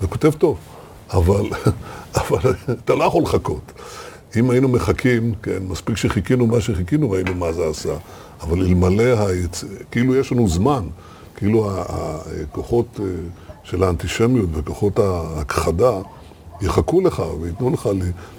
וכותב 0.00 0.32
טוב. 0.32 0.58
אבל, 1.10 1.44
אבל 2.20 2.54
אתה 2.84 2.94
לא 2.94 3.04
יכול 3.04 3.22
לחכות. 3.22 3.72
אם 4.36 4.50
היינו 4.50 4.68
מחכים, 4.68 5.34
כן, 5.42 5.58
מספיק 5.68 5.96
שחיכינו 5.96 6.46
מה 6.46 6.60
שחיכינו, 6.60 7.10
ראינו 7.10 7.34
מה 7.34 7.52
זה 7.52 7.62
עשה. 7.70 7.94
אבל 8.42 8.60
אלמלא, 8.60 9.26
היצ... 9.26 9.64
כאילו 9.90 10.16
יש 10.16 10.32
לנו 10.32 10.48
זמן, 10.48 10.84
כאילו 11.36 11.70
הכוחות 11.70 13.00
אה, 13.00 13.04
של 13.64 13.82
האנטישמיות 13.82 14.50
וכוחות 14.52 14.98
ההכחדה 14.98 16.00
יחכו 16.60 17.00
לך 17.00 17.22
וייתנו 17.40 17.70
לך 17.70 17.88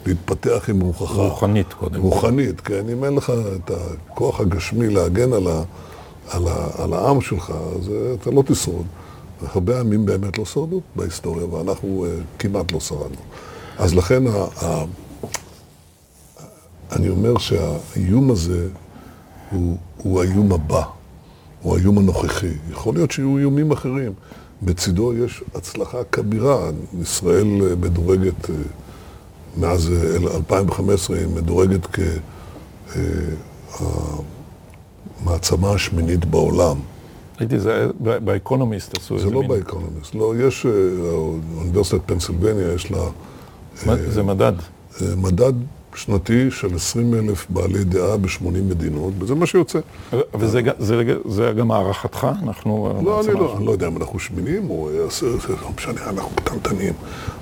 להתפתח 0.06 0.70
עם 0.70 0.82
רוחך. 0.82 1.16
רוחנית 1.16 1.74
קודם. 1.74 2.02
רוחנית, 2.02 2.62
כן. 2.62 2.90
אם 2.90 3.04
אין 3.04 3.16
לך 3.16 3.34
את 3.56 3.72
הכוח 3.72 4.40
הגשמי 4.40 4.90
להגן 4.90 5.34
על, 5.34 5.48
ה... 5.48 5.64
על, 6.30 6.48
ה... 6.48 6.68
על 6.84 6.94
העם 6.94 7.22
שלך, 7.22 7.54
אז 7.76 7.90
אה, 7.90 8.14
אתה 8.14 8.32
לא 8.32 8.44
תשרוד. 8.46 8.86
הרבה 9.54 9.80
עמים 9.80 10.06
באמת 10.06 10.38
לא 10.38 10.46
שרדו 10.46 10.82
בהיסטוריה, 10.96 11.46
ואנחנו 11.46 12.06
uh, 12.06 12.40
כמעט 12.40 12.72
לא 12.72 12.80
שרדנו. 12.80 13.22
אז 13.78 13.96
לכן 13.96 14.28
ה... 14.28 14.46
ה... 14.66 14.84
אני 16.92 17.10
אומר 17.10 17.38
שהאיום 17.38 18.32
הזה 18.32 18.68
הוא, 19.54 19.78
הוא 19.98 20.22
האיום 20.22 20.52
הבא, 20.52 20.84
הוא 21.62 21.78
האיום 21.78 21.98
הנוכחי. 21.98 22.54
יכול 22.72 22.94
להיות 22.94 23.12
שיהיו 23.12 23.38
איומים 23.38 23.72
אחרים. 23.72 24.14
בצידו 24.64 25.14
יש 25.14 25.44
הצלחה 25.56 26.04
כבירה. 26.12 26.70
ישראל 27.02 27.48
אה, 27.62 27.76
מדורגת, 27.76 28.50
אה, 28.50 28.56
מאז 29.58 29.92
2015, 30.36 31.18
היא 31.18 31.28
מדורגת 31.28 31.88
כמעצמה 35.24 35.72
השמינית 35.72 36.26
בעולם. 36.26 36.78
ראיתי, 37.40 37.60
זה 37.60 37.88
באקונומיסט 38.00 38.98
עשו 38.98 39.16
איזה 39.16 39.26
מין... 39.26 39.36
זה 39.36 39.42
לא 39.42 39.48
באקונומיסט, 39.48 40.16
לא, 40.16 40.34
יש, 40.38 40.66
אה, 40.66 40.72
אוניברסיטת 41.58 42.02
פנסילבניה, 42.06 42.74
יש 42.74 42.92
לה... 42.92 43.00
אה, 43.88 44.12
זה 44.12 44.24
מדד. 44.24 44.54
אה, 45.02 45.16
מדד 45.16 45.54
שנתי 45.98 46.52
של 46.52 46.76
20 46.76 47.14
אלף 47.14 47.45
בעלי 47.49 47.84
דעה 47.84 48.18
ב-80 48.18 48.45
מדינות, 48.70 49.14
וזה 49.20 49.36
מה 49.36 49.45
שיוצא. 49.45 49.80
וזה 50.36 50.61
זה, 50.80 51.03
זה 51.26 51.52
גם 51.57 51.72
הערכתך? 51.72 52.28
אנחנו... 52.44 53.02
לא, 53.06 53.22
אני 53.22 53.34
לא, 53.34 53.56
אני 53.57 53.65
לא 53.65 53.72
יודע 53.72 53.88
אם 53.88 53.98
אנחנו 53.98 54.20
שמינים 54.20 54.70
או... 54.70 54.90
זה 55.10 55.28
לא 55.61 55.70
משנה, 55.78 56.10
אנחנו 56.10 56.36
קטנטנים. 56.36 56.94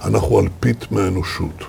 אנחנו 0.04 0.40
אלפית 0.40 0.92
מהאנושות. 0.92 1.64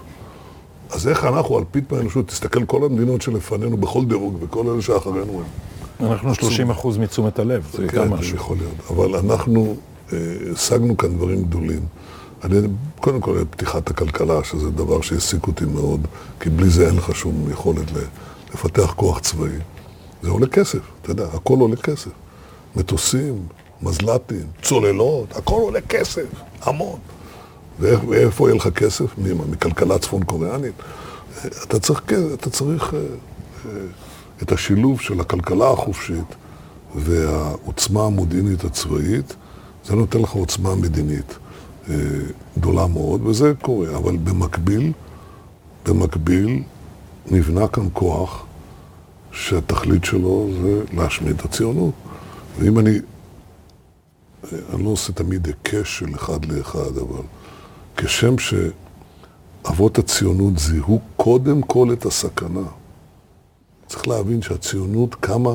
אז 0.90 1.09
איך 1.09 1.24
אנחנו 1.24 1.59
אלפית 1.59 1.92
מהאנושות? 1.92 2.28
תסתכל 2.28 2.64
כל 2.64 2.84
המדינות 2.84 3.22
שלפנינו 3.22 3.76
בכל 3.76 4.04
דירוג, 4.04 4.36
וכל 4.40 4.66
אלה 4.66 4.82
שאחרינו 4.82 5.42
הם. 6.00 6.10
אנחנו 6.10 6.34
30 6.34 6.70
אחוז 6.70 6.98
מתשומת 6.98 7.38
הלב, 7.38 7.68
זה 7.72 7.88
כן, 7.88 7.98
גם 7.98 8.10
משהו. 8.10 8.30
זה 8.30 8.36
יכול 8.36 8.56
להיות. 8.56 8.74
אבל 8.90 9.16
אנחנו 9.16 9.76
אה, 10.12 10.18
השגנו 10.52 10.96
כאן 10.96 11.16
דברים 11.16 11.42
גדולים. 11.42 11.80
אני, 12.44 12.56
קודם 13.01 13.20
כל, 13.20 13.44
פתיחת 13.51 13.90
הכלכלה, 13.90 14.44
שזה 14.44 14.70
דבר 14.70 15.01
שהעסיק 15.01 15.47
אותי 15.47 15.64
מאוד, 15.64 16.06
כי 16.40 16.51
בלי 16.51 16.69
זה 16.69 16.86
אין 16.86 16.97
לך 16.97 17.16
שום 17.16 17.51
יכולת 17.51 17.86
לפתח 18.55 18.93
כוח 18.97 19.19
צבאי. 19.19 19.59
זה 20.23 20.31
עולה 20.31 20.47
כסף, 20.47 20.78
אתה 21.02 21.10
יודע, 21.10 21.24
הכל 21.24 21.59
עולה 21.59 21.77
כסף. 21.77 22.10
מטוסים, 22.77 23.47
מזל"טים, 23.82 24.47
צוללות, 24.62 25.36
הכל 25.36 25.60
עולה 25.60 25.81
כסף, 25.81 26.24
המון. 26.62 26.98
ואיפה 27.78 28.48
יהיה 28.48 28.56
לך 28.56 28.69
כסף? 28.69 29.19
מכלכלה 29.51 29.98
צפון 29.98 30.24
קוריאנית? 30.24 30.74
אתה 31.62 31.81
צריך, 31.81 32.02
אתה 32.35 32.51
צריך 32.51 32.94
אה, 32.94 32.98
אה, 32.98 33.70
את 34.43 34.52
השילוב 34.52 35.01
של 35.01 35.20
הכלכלה 35.20 35.70
החופשית 35.70 36.35
והעוצמה 36.94 38.05
המודיעינית 38.06 38.64
הצבאית, 38.64 39.36
זה 39.85 39.94
נותן 39.94 40.19
לך 40.19 40.31
עוצמה 40.31 40.74
מדינית 40.74 41.39
גדולה 42.59 42.86
מאוד, 42.86 43.26
וזה 43.26 43.52
קורה. 43.62 43.96
אבל 43.96 44.16
במקביל, 44.16 44.92
במקביל 45.86 46.62
נבנה 47.30 47.68
כאן 47.68 47.88
כוח 47.92 48.46
שהתכלית 49.32 50.04
שלו 50.04 50.48
זה 50.62 50.82
להשמיד 50.92 51.38
את 51.38 51.44
הציונות. 51.44 51.94
ואם 52.59 52.78
אני, 52.78 52.98
אני 54.74 54.84
לא 54.84 54.88
עושה 54.88 55.12
תמיד 55.12 55.46
היקש 55.46 55.98
של 55.98 56.14
אחד 56.14 56.44
לאחד, 56.44 56.98
אבל 56.98 57.22
כשם 57.96 58.34
שאבות 58.38 59.98
הציונות 59.98 60.59
זיהו 60.59 61.00
קודם 61.16 61.62
כל 61.62 61.92
את 61.92 62.06
הסכנה. 62.06 62.66
צריך 63.86 64.09
להבין 64.09 64.42
שהציונות 64.42 65.14
קמה 65.14 65.54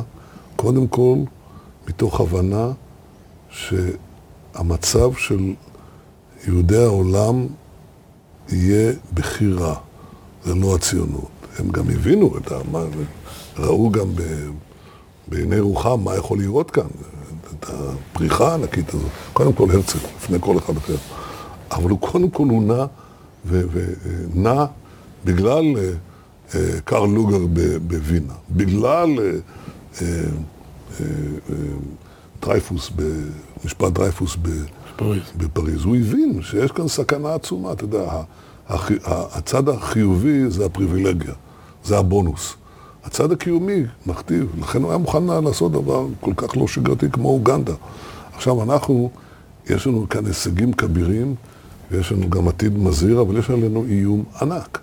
קודם 0.55 0.87
כל 0.87 1.15
מתוך 1.87 2.21
הבנה 2.21 2.71
שהמצב 3.49 5.13
של 5.13 5.53
יהודי 6.47 6.83
העולם 6.83 7.47
יהיה 8.49 8.93
בכי 9.13 9.53
רע. 9.53 9.75
זה 10.43 10.55
לא 10.55 10.75
הציונות. 10.75 11.29
הם 11.59 11.69
גם 11.69 11.89
הבינו 11.89 12.37
את 12.37 12.51
ה... 12.51 12.55
ראו 13.57 13.91
גם 13.91 14.15
ב, 14.15 14.21
בעיני 15.27 15.59
רוחם 15.59 16.03
מה 16.03 16.15
יכול 16.15 16.39
לראות 16.39 16.71
כאן, 16.71 16.87
את 17.53 17.65
הפריחה 17.69 18.51
הענקית 18.51 18.89
הזאת. 18.89 19.09
קודם 19.33 19.53
כל 19.53 19.71
הרצל, 19.71 19.99
לפני 20.17 20.37
כל 20.41 20.57
אחד 20.57 20.77
אחר. 20.77 20.95
אבל 21.71 21.89
הוא 21.89 21.99
קודם 21.99 22.29
כל 22.29 22.47
הוא 22.49 22.63
נע, 22.63 22.85
ונע 23.45 24.65
בגלל 25.25 25.77
אה, 25.77 25.89
אה, 26.55 26.81
קרל 26.85 27.09
לוגר 27.09 27.45
בווינה, 27.87 28.33
בגלל 28.51 29.09
אה, 30.01 30.07
משפט 33.65 33.91
דרייפוס 33.93 34.37
בפריז. 35.37 35.85
הוא 35.85 35.95
הבין 35.95 36.41
שיש 36.41 36.71
כאן 36.71 36.87
סכנה 36.87 37.35
עצומה, 37.35 37.71
אתה 37.71 37.83
יודע, 37.83 38.21
הצד 39.09 39.69
החיובי 39.69 40.49
זה 40.49 40.65
הפריבילגיה, 40.65 41.33
זה 41.83 41.97
הבונוס. 41.97 42.55
הצד 43.03 43.31
הקיומי 43.31 43.83
מכתיב, 44.05 44.51
לכן 44.59 44.81
הוא 44.81 44.89
היה 44.89 44.97
מוכן 44.97 45.23
לעשות 45.23 45.71
דבר 45.71 46.07
כל 46.19 46.33
כך 46.37 46.57
לא 46.57 46.67
שגרתי 46.67 47.11
כמו 47.11 47.29
אוגנדה. 47.29 47.73
עכשיו 48.33 48.63
אנחנו, 48.63 49.09
יש 49.69 49.87
לנו 49.87 50.09
כאן 50.09 50.25
הישגים 50.25 50.73
כבירים, 50.73 51.35
ויש 51.91 52.11
לנו 52.11 52.29
גם 52.29 52.47
עתיד 52.47 52.77
מזהיר, 52.77 53.21
אבל 53.21 53.37
יש 53.37 53.49
עלינו 53.49 53.85
איום 53.89 54.23
ענק. 54.41 54.79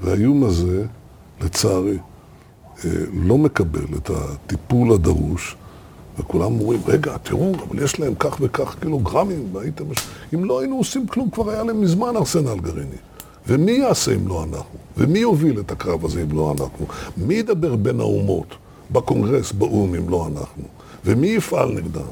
והאיום 0.00 0.44
הזה, 0.44 0.84
לצערי, 1.40 1.98
אה, 2.84 2.90
לא 3.12 3.38
מקבל 3.38 3.84
את 3.96 4.10
הטיפול 4.10 4.92
הדרוש, 4.92 5.56
וכולם 6.18 6.60
אומרים, 6.60 6.80
רגע, 6.86 7.16
תראו, 7.22 7.52
אבל 7.68 7.82
יש 7.82 8.00
להם 8.00 8.14
כך 8.18 8.36
וכך 8.40 8.76
קילוגרמים, 8.80 9.48
והייתם... 9.52 9.84
אם 10.34 10.44
לא 10.44 10.60
היינו 10.60 10.76
עושים 10.76 11.06
כלום, 11.06 11.30
כבר 11.30 11.50
היה 11.50 11.62
להם 11.62 11.80
מזמן 11.80 12.16
ארסנל 12.16 12.60
גרעיני. 12.60 12.96
ומי 13.46 13.72
יעשה 13.72 14.14
אם 14.14 14.28
לא 14.28 14.44
אנחנו? 14.44 14.78
ומי 14.96 15.18
יוביל 15.18 15.60
את 15.60 15.72
הקרב 15.72 16.04
הזה 16.04 16.22
אם 16.22 16.32
לא 16.32 16.52
אנחנו? 16.52 16.86
מי 17.16 17.34
ידבר 17.34 17.76
בין 17.76 18.00
האומות, 18.00 18.46
בקונגרס, 18.90 19.52
באו"ם, 19.52 19.94
אם 19.94 20.08
לא 20.08 20.28
אנחנו? 20.32 20.62
ומי 21.04 21.26
יפעל 21.26 21.72
נגדם? 21.72 22.02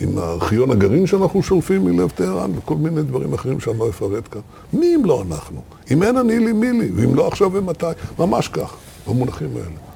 עם 0.00 0.18
ארכיון 0.18 0.70
הגרעין 0.70 1.06
שאנחנו 1.06 1.42
שולפים 1.42 1.84
מלב 1.84 2.10
טהרן 2.10 2.50
וכל 2.58 2.74
מיני 2.74 3.02
דברים 3.02 3.34
אחרים 3.34 3.60
שאני 3.60 3.78
לא 3.78 3.88
אפרט 3.88 4.28
כאן. 4.30 4.40
מי 4.72 4.94
אם 4.94 5.04
לא 5.04 5.22
אנחנו? 5.22 5.60
אם 5.90 6.02
אין 6.02 6.16
אני 6.16 6.38
לי, 6.38 6.52
מי 6.52 6.72
לי? 6.72 6.90
ואם 6.94 7.14
לא 7.14 7.28
עכשיו 7.28 7.50
ומתי? 7.52 7.86
ממש 8.18 8.48
כך, 8.48 8.74
במונחים 9.08 9.50
האלה. 9.56 9.91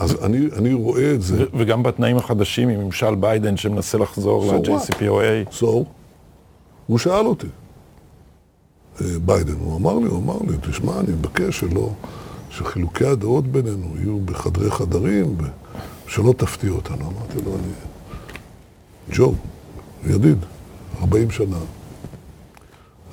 אז 0.00 0.24
אני, 0.24 0.38
אני 0.56 0.74
רואה 0.74 1.14
את 1.14 1.22
זה. 1.22 1.44
וגם 1.58 1.82
בתנאים 1.82 2.16
החדשים 2.16 2.68
עם 2.68 2.80
ממשל 2.80 3.14
ביידן 3.14 3.56
שמנסה 3.56 3.98
לחזור 3.98 4.52
ל-JCPOA. 4.52 5.60
So, 5.60 5.66
הוא 6.86 6.98
שאל 6.98 7.26
אותי. 7.26 7.46
אה, 9.00 9.06
ביידן, 9.24 9.52
הוא 9.52 9.76
אמר 9.76 9.98
לי, 9.98 10.06
הוא 10.06 10.18
אמר 10.18 10.38
לי, 10.48 10.56
תשמע, 10.70 11.00
אני 11.00 11.12
מבקש 11.12 11.60
שלא, 11.60 11.90
שחילוקי 12.50 13.06
הדעות 13.06 13.46
בינינו 13.46 13.96
יהיו 13.96 14.18
בחדרי 14.18 14.70
חדרים, 14.70 15.36
ושלא 16.06 16.34
תפתיע 16.36 16.70
אותנו. 16.70 16.96
אמרתי 16.96 17.38
לו, 17.44 17.54
אני... 17.54 17.72
ג'ו, 19.12 19.34
ידיד, 20.06 20.38
40 21.00 21.30
שנה. 21.30 21.58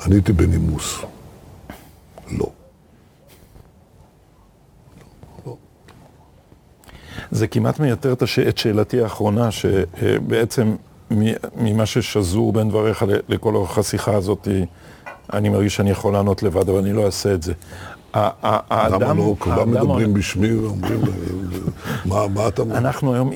עניתי 0.06 0.34
בנימוס. 0.34 1.00
לא. 2.32 2.50
לא. 5.46 5.56
זה 7.38 7.48
כמעט 7.48 7.80
מייתר 7.80 8.14
את 8.50 8.58
שאלתי 8.58 9.02
האחרונה, 9.02 9.52
שבעצם 9.52 10.76
ממה 11.58 11.86
ששזור 11.86 12.54
בין 12.54 12.70
דבריך 12.70 13.06
לכל 13.30 13.56
אורך 13.56 13.78
השיחה 13.78 14.16
הזאת, 14.16 14.48
אני 15.34 15.50
מרגיש 15.50 15.76
שאני 15.76 15.90
יכול 15.90 16.14
לענות 16.14 16.44
לבד, 16.44 16.70
אבל 16.70 16.80
אני 16.80 16.94
לא 16.94 17.06
אעשה 17.06 17.34
את 17.34 17.44
זה. 17.44 17.54
האדם... 18.14 19.02
למה 19.02 19.14
לא? 19.14 19.36
כולם 19.40 19.72
מדברים 19.72 20.14
בשמי 20.14 20.56
ואומרים, 20.56 21.02
מה, 22.06 22.48
אתה... 22.48 22.62
אנחנו 22.62 23.14
היום 23.14 23.32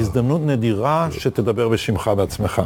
הזדמנות, 0.00 0.40
נדירה 0.46 1.08
שתדבר 1.10 1.68
בשמך 1.68 2.10
בעצמך. 2.16 2.62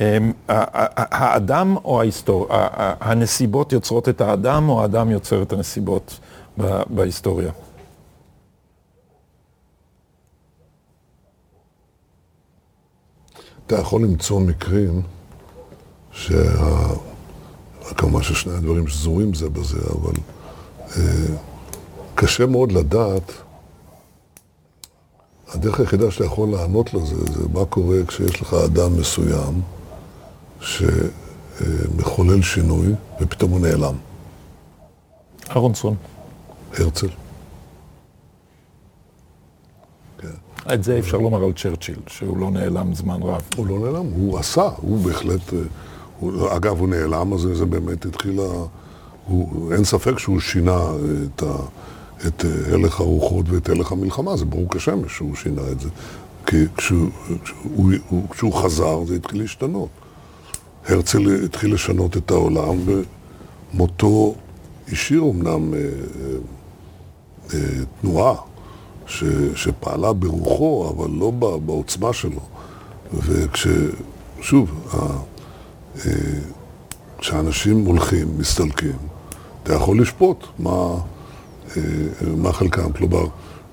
אמ, 0.00 0.32
האדם 0.48 1.76
או 1.84 2.00
ההיסטוריה, 2.00 2.68
הנסיבות 3.00 3.72
יוצרות 3.72 4.08
את 4.08 4.20
האדם 4.20 4.68
או 4.68 4.82
האדם 4.82 5.10
יוצר 5.10 5.42
את 5.42 5.52
הנסיבות 5.52 6.20
בהיסטוריה? 6.90 7.50
אתה 13.66 13.78
יכול 13.78 14.02
למצוא 14.02 14.40
מקרים 14.40 15.02
שה... 16.12 16.34
כמובן 17.96 18.22
ששני 18.22 18.52
הדברים 18.52 18.88
שזורים 18.88 19.34
זה 19.34 19.50
בזה, 19.50 19.78
אבל 19.90 20.12
אה, 20.96 21.36
קשה 22.14 22.46
מאוד 22.46 22.72
לדעת. 22.72 23.32
הדרך 25.48 25.80
היחידה 25.80 26.10
שאתה 26.10 26.24
יכול 26.24 26.48
לענות 26.48 26.94
לזה, 26.94 27.16
זה 27.32 27.48
מה 27.52 27.64
קורה 27.64 27.96
כשיש 28.08 28.42
לך 28.42 28.54
אדם 28.54 28.98
מסוים 28.98 29.62
שמחולל 30.60 32.42
שינוי 32.42 32.86
ופתאום 33.20 33.50
הוא 33.50 33.60
נעלם. 33.60 33.94
אהרונסון. 35.50 35.96
הרצל. 36.72 37.08
כן. 40.18 40.28
את 40.74 40.84
זה 40.84 40.98
אפשר 40.98 41.18
לומר 41.18 41.44
על 41.44 41.52
צ'רצ'יל, 41.52 41.96
שהוא 42.06 42.36
לא 42.38 42.50
נעלם 42.50 42.94
זמן 42.94 43.22
רב. 43.22 43.42
הוא 43.56 43.66
לא 43.66 43.78
נעלם, 43.78 44.06
הוא 44.16 44.38
עשה, 44.38 44.68
הוא 44.76 44.98
בהחלט, 45.04 45.52
אה, 45.54 45.58
הוא, 46.20 46.56
אגב, 46.56 46.80
הוא 46.80 46.88
נעלם, 46.88 47.32
אז 47.32 47.48
זה 47.52 47.66
באמת 47.66 48.06
התחיל, 48.06 48.40
ה- 48.40 48.64
אין 49.74 49.84
ספק 49.84 50.18
שהוא 50.18 50.40
שינה 50.40 50.80
את, 51.36 51.42
ה, 51.42 51.52
את 52.26 52.44
אה, 52.44 52.74
הלך 52.74 53.00
הרוחות 53.00 53.46
ואת 53.48 53.68
הלך 53.68 53.92
המלחמה, 53.92 54.36
זה 54.36 54.44
ברור 54.44 54.66
כשמש 54.70 55.16
שהוא 55.16 55.34
שינה 55.36 55.62
את 55.72 55.80
זה. 55.80 55.88
כי 56.46 56.56
כשהוא, 56.76 57.08
כשהוא, 57.44 57.92
הוא, 58.08 58.28
כשהוא 58.30 58.52
חזר 58.52 59.04
זה 59.04 59.14
התחיל 59.16 59.40
להשתנות. 59.42 59.88
הרצל 60.88 61.44
התחיל 61.44 61.74
לשנות 61.74 62.16
את 62.16 62.30
העולם, 62.30 62.76
ומותו 63.74 64.34
השאיר 64.92 65.22
אמנם 65.22 65.74
אה, 65.74 65.78
אה, 65.78 65.86
אה, 67.54 67.58
תנועה 68.00 68.34
ש, 69.06 69.24
שפעלה 69.54 70.12
ברוחו, 70.12 70.92
אבל 70.96 71.10
לא 71.10 71.30
בעוצמה 71.66 72.12
שלו. 72.12 72.40
וכש... 73.14 73.66
שוב, 74.40 74.70
ה- 74.92 74.96
אה, 76.06 76.12
כשאנשים 77.18 77.84
הולכים, 77.84 78.28
מסתלקים, 78.38 78.96
אתה 79.62 79.74
יכול 79.74 80.00
לשפוט 80.00 80.44
מה, 80.58 80.94
אה, 81.76 81.82
מה 82.36 82.52
חלקם. 82.52 82.92
כלומר, 82.92 83.24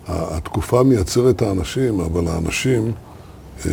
התקופה 0.07 0.83
מייצרת 0.83 1.41
האנשים, 1.41 1.99
אבל 1.99 2.27
האנשים, 2.27 2.91
אה, 3.65 3.71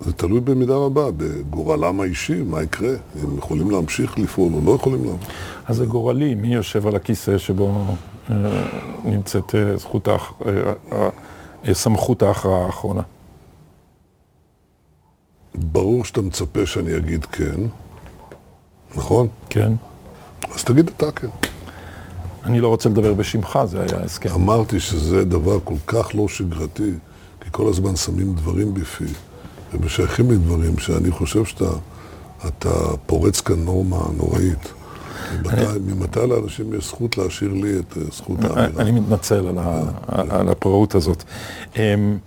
זה 0.00 0.12
תלוי 0.12 0.40
במידה 0.40 0.74
רבה 0.74 1.10
בגורלם 1.16 2.00
האישי, 2.00 2.42
מה 2.42 2.62
יקרה. 2.62 2.94
הם 3.22 3.38
יכולים 3.38 3.70
להמשיך 3.70 4.18
לפעול 4.18 4.52
או 4.54 4.60
לא 4.64 4.70
יכולים 4.72 5.04
להמשיך. 5.04 5.28
אז 5.66 5.76
זה 5.76 5.86
גורלי, 5.86 6.34
מי 6.34 6.54
יושב 6.54 6.86
על 6.86 6.96
הכיסא 6.96 7.38
שבו 7.38 7.84
נמצאת 9.04 9.54
אה, 9.54 9.76
זכות. 9.76 10.08
אה, 10.08 10.16
אה, 10.46 11.08
אה, 11.68 11.74
סמכות 11.74 12.22
ההכרעה 12.22 12.66
האחרונה? 12.66 13.02
ברור 15.54 16.04
שאתה 16.04 16.20
מצפה 16.20 16.66
שאני 16.66 16.96
אגיד 16.96 17.24
כן, 17.24 17.60
נכון? 18.96 19.28
כן. 19.50 19.72
אז 20.54 20.64
תגיד 20.64 20.90
אתה 20.96 21.12
כן. 21.12 21.28
אני 22.44 22.60
לא 22.60 22.68
רוצה 22.68 22.88
לדבר 22.88 23.14
בשמך, 23.14 23.58
זה 23.64 23.80
היה 23.82 24.00
ההסכם. 24.00 24.30
אמרתי 24.34 24.80
שזה 24.80 25.24
דבר 25.24 25.58
כל 25.64 25.74
כך 25.86 26.14
לא 26.14 26.28
שגרתי, 26.28 26.92
כי 27.40 27.48
כל 27.50 27.68
הזמן 27.68 27.96
שמים 27.96 28.34
דברים 28.34 28.74
בפי, 28.74 29.04
ומשייכים 29.72 30.30
לי 30.30 30.36
דברים 30.36 30.78
שאני 30.78 31.10
חושב 31.10 31.44
שאתה 31.44 31.70
אתה 32.46 32.70
פורץ 33.06 33.40
כאן 33.40 33.64
נורמה 33.64 34.00
נוראית. 34.16 34.72
ממתי, 35.86 36.20
לאנשים 36.28 36.74
יש 36.74 36.84
זכות 36.84 37.18
להשאיר 37.18 37.52
לי 37.52 37.78
את 37.78 37.96
אה, 37.96 38.02
זכות 38.12 38.38
האמירה? 38.44 38.66
אני 38.82 38.90
מתנצל 38.90 39.46
על, 39.46 39.58
ה, 39.58 39.82
על 40.08 40.48
הפראות 40.48 40.94
הזאת. 40.94 41.22
אמ, 41.76 42.18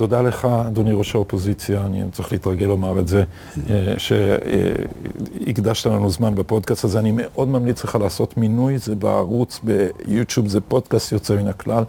תודה 0.00 0.22
לך, 0.22 0.44
אדוני 0.66 0.92
ראש 0.92 1.14
האופוזיציה, 1.14 1.86
אני 1.86 2.02
צריך 2.12 2.32
להתרגל 2.32 2.66
לומר 2.66 2.98
את 2.98 3.08
זה, 3.08 3.24
אה, 3.70 3.94
שהקדשת 3.98 5.86
לנו 5.86 6.10
זמן 6.10 6.34
בפודקאסט 6.34 6.84
הזה. 6.84 6.98
אני 6.98 7.12
מאוד 7.14 7.48
ממליץ 7.48 7.84
לך 7.84 7.98
לעשות 8.00 8.36
מינוי, 8.36 8.78
זה 8.78 8.94
בערוץ 8.94 9.60
ביוטיוב, 9.62 10.48
זה 10.48 10.60
פודקאסט 10.60 11.12
יוצא 11.12 11.36
מן 11.36 11.48
הכלל, 11.48 11.84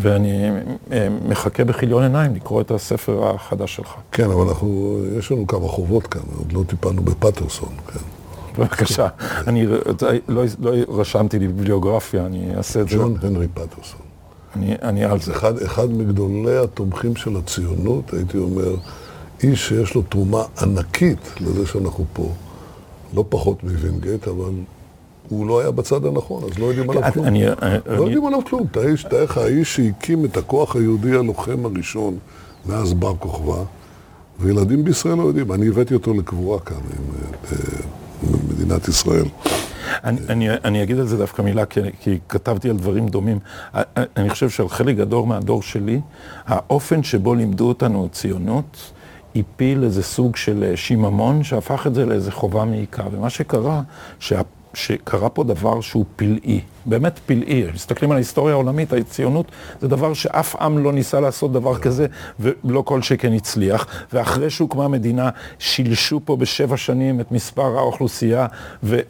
ואני 0.00 0.50
אה, 0.92 1.08
מחכה 1.28 1.64
בכיליון 1.64 2.02
עיניים 2.02 2.34
לקרוא 2.34 2.60
את 2.60 2.70
הספר 2.70 3.30
החדש 3.34 3.76
שלך. 3.76 3.94
כן, 4.12 4.30
אבל 4.30 4.48
אנחנו, 4.48 4.98
יש 5.18 5.32
לנו 5.32 5.46
כמה 5.46 5.68
חובות 5.68 6.06
כאן, 6.06 6.22
עוד 6.38 6.52
לא 6.52 6.62
טיפלנו 6.66 7.02
בפטרסון, 7.02 7.72
כן. 7.92 8.00
בבקשה, 8.58 9.08
אני 9.46 9.66
לא, 9.66 9.76
לא 10.58 10.72
רשמתי 10.88 11.38
לי 11.38 11.48
ביבליוגרפיה, 11.48 12.26
אני 12.26 12.56
אעשה 12.56 12.80
את 12.80 12.88
זה. 12.88 12.96
ג'ון 12.96 13.16
הנרי 13.22 13.48
פטרסון. 13.48 14.00
אני, 14.82 15.04
על 15.04 15.20
זה. 15.20 15.32
אחד, 15.64 15.90
מגדולי 15.90 16.58
התומכים 16.58 17.16
של 17.16 17.36
הציונות, 17.36 18.12
הייתי 18.12 18.38
אומר, 18.38 18.76
איש 19.42 19.68
שיש 19.68 19.94
לו 19.94 20.02
תרומה 20.02 20.42
ענקית 20.62 21.32
לזה 21.40 21.66
שאנחנו 21.66 22.04
פה, 22.12 22.32
לא 23.14 23.24
פחות 23.28 23.64
מווינגייט, 23.64 24.28
אבל 24.28 24.50
הוא 25.28 25.46
לא 25.46 25.60
היה 25.60 25.70
בצד 25.70 26.04
הנכון, 26.04 26.44
אז 26.44 26.58
לא 26.58 26.66
יודעים 26.66 26.90
עליו 26.90 27.02
כלום. 27.12 27.26
אני, 27.26 27.46
לא 27.46 27.52
אני, 27.62 27.96
יודעים 27.96 28.26
עליו 28.26 28.40
כלום. 28.48 28.66
תאר 28.66 29.22
לך, 29.24 29.38
האיש 29.38 29.76
שהקים 29.76 30.24
את 30.24 30.36
הכוח 30.36 30.76
היהודי 30.76 31.12
הלוחם 31.12 31.64
הראשון 31.64 32.18
מאז 32.66 32.92
בר 32.92 33.14
כוכבא, 33.18 33.62
וילדים 34.40 34.84
בישראל 34.84 35.14
לא 35.14 35.22
יודעים. 35.22 35.52
אני 35.52 35.68
הבאתי 35.68 35.94
אותו 35.94 36.14
לקבורה 36.14 36.60
כאן, 36.60 36.76
עם, 36.76 37.14
אה, 37.52 37.58
במדינת 38.26 38.88
ישראל. 38.88 39.24
אני, 40.04 40.20
אני, 40.28 40.48
אני 40.64 40.82
אגיד 40.82 40.98
על 40.98 41.06
זה 41.06 41.16
דווקא 41.16 41.42
מילה, 41.42 41.66
כי, 41.66 41.80
כי 42.00 42.18
כתבתי 42.28 42.70
על 42.70 42.76
דברים 42.76 43.08
דומים. 43.08 43.38
אני 44.16 44.30
חושב 44.30 44.50
שעל 44.50 44.68
חלק 44.68 44.96
גדול 44.96 45.26
מהדור 45.26 45.62
שלי, 45.62 46.00
האופן 46.46 47.02
שבו 47.02 47.34
לימדו 47.34 47.68
אותנו 47.68 48.08
ציונות, 48.12 48.92
הפיל 49.36 49.84
איזה 49.84 50.02
סוג 50.02 50.36
של 50.36 50.72
שיממון 50.74 51.44
שהפך 51.44 51.86
את 51.86 51.94
זה 51.94 52.06
לאיזה 52.06 52.32
חובה 52.32 52.64
מעיקה. 52.64 53.02
ומה 53.12 53.30
שקרה, 53.30 53.82
שה, 54.18 54.40
שקרה 54.74 55.28
פה 55.28 55.44
דבר 55.44 55.80
שהוא 55.80 56.04
פלאי, 56.16 56.60
באמת 56.86 57.20
פלאי. 57.26 57.64
מסתכלים 57.74 58.10
על 58.10 58.16
ההיסטוריה 58.16 58.54
העולמית, 58.54 58.92
הציונות 58.92 59.52
זה 59.80 59.88
דבר 59.88 60.14
שאף 60.14 60.56
עם 60.56 60.78
לא 60.78 60.92
ניסה 60.92 61.20
לעשות 61.20 61.52
דבר 61.52 61.78
כזה, 61.78 62.06
ולא 62.40 62.82
כל 62.82 63.02
שכן 63.02 63.32
הצליח. 63.32 63.86
ואחרי 64.12 64.50
שהוקמה 64.50 64.84
המדינה, 64.84 65.30
שילשו 65.58 66.20
פה 66.24 66.36
בשבע 66.36 66.76
שנים 66.76 67.20
את 67.20 67.32
מספר 67.32 67.78
האוכלוסייה, 67.78 68.46
ו, 68.82 69.00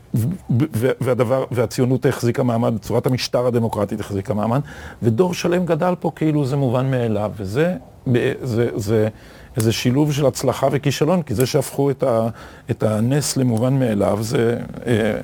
ו, 0.75 0.89
והדבר, 1.01 1.45
והציונות 1.51 2.07
החזיקה 2.07 2.43
מעמד, 2.43 2.75
צורת 2.81 3.07
המשטר 3.07 3.47
הדמוקרטית 3.47 4.01
החזיקה 4.01 4.35
מעמד, 4.35 4.61
ודור 5.03 5.35
שלם 5.35 5.67
גדל 5.67 5.95
פה 6.01 6.11
כאילו 6.17 6.45
זה 6.45 6.57
מובן 6.57 6.91
מאליו, 6.91 7.33
וזה 7.37 7.77
זה, 8.07 8.33
זה, 8.43 8.69
זה 8.77 9.09
איזה 9.57 9.73
שילוב 9.73 10.13
של 10.13 10.27
הצלחה 10.27 10.69
וכישלון, 10.73 11.23
כי 11.23 11.35
זה 11.35 11.47
שהפכו 11.47 11.91
את, 11.91 12.03
ה, 12.03 12.29
את 12.71 12.83
הנס 12.83 13.37
למובן 13.37 13.79
מאליו, 13.79 14.19
זה... 14.21 14.59
אה, 14.87 15.21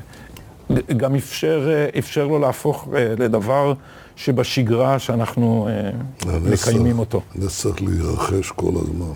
גם 0.96 1.14
אפשר, 1.14 1.68
אפשר 1.98 2.26
לו 2.26 2.38
להפוך 2.38 2.88
לדבר 2.92 3.72
שבשגרה 4.16 4.98
שאנחנו 4.98 5.68
מקיימים 6.52 6.98
אותו. 6.98 7.20
הנס 7.34 7.60
צריך 7.60 7.82
להירכש 7.82 8.50
כל 8.50 8.72
הזמן. 8.76 9.12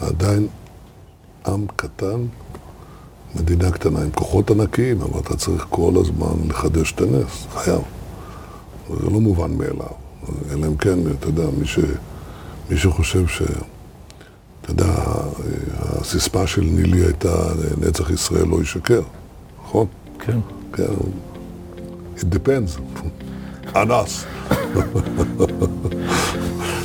עדיין 0.00 0.46
עם 1.46 1.66
קטן, 1.76 2.26
מדינה 3.34 3.70
קטנה 3.70 4.00
עם 4.02 4.10
כוחות 4.10 4.50
ענקיים, 4.50 5.00
אבל 5.02 5.20
אתה 5.20 5.36
צריך 5.36 5.66
כל 5.70 5.92
הזמן 5.96 6.48
לחדש 6.48 6.92
את 6.92 7.00
הנס, 7.00 7.46
חייב. 7.54 7.80
זה 8.88 9.10
לא 9.10 9.20
מובן 9.20 9.50
מאליו. 9.58 9.92
אלא 10.50 10.66
אם 10.66 10.76
כן, 10.76 10.98
אתה 11.18 11.26
יודע, 11.28 11.44
מי, 11.58 11.66
ש, 11.66 11.78
מי 12.70 12.76
שחושב 12.76 13.26
ש... 13.26 13.42
אתה 14.62 14.70
יודע, 14.70 14.94
הסיסמה 15.78 16.46
של 16.46 16.62
נילי 16.62 17.04
הייתה 17.04 17.34
נצח 17.80 18.10
ישראל 18.10 18.48
לא 18.48 18.62
ישקר, 18.62 19.02
נכון? 19.64 19.86
כן. 20.20 20.38
כן. 20.72 20.84
It 22.16 22.30
depends. 22.30 22.78
on 23.74 23.90
us. 23.90 24.24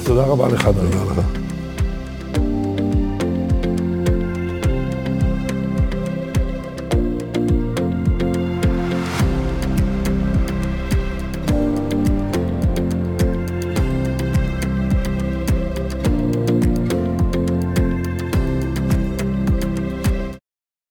תודה 0.05 0.23
רבה 0.25 0.47
לך, 0.47 0.65
תודה 0.65 1.03
לך. 1.11 1.21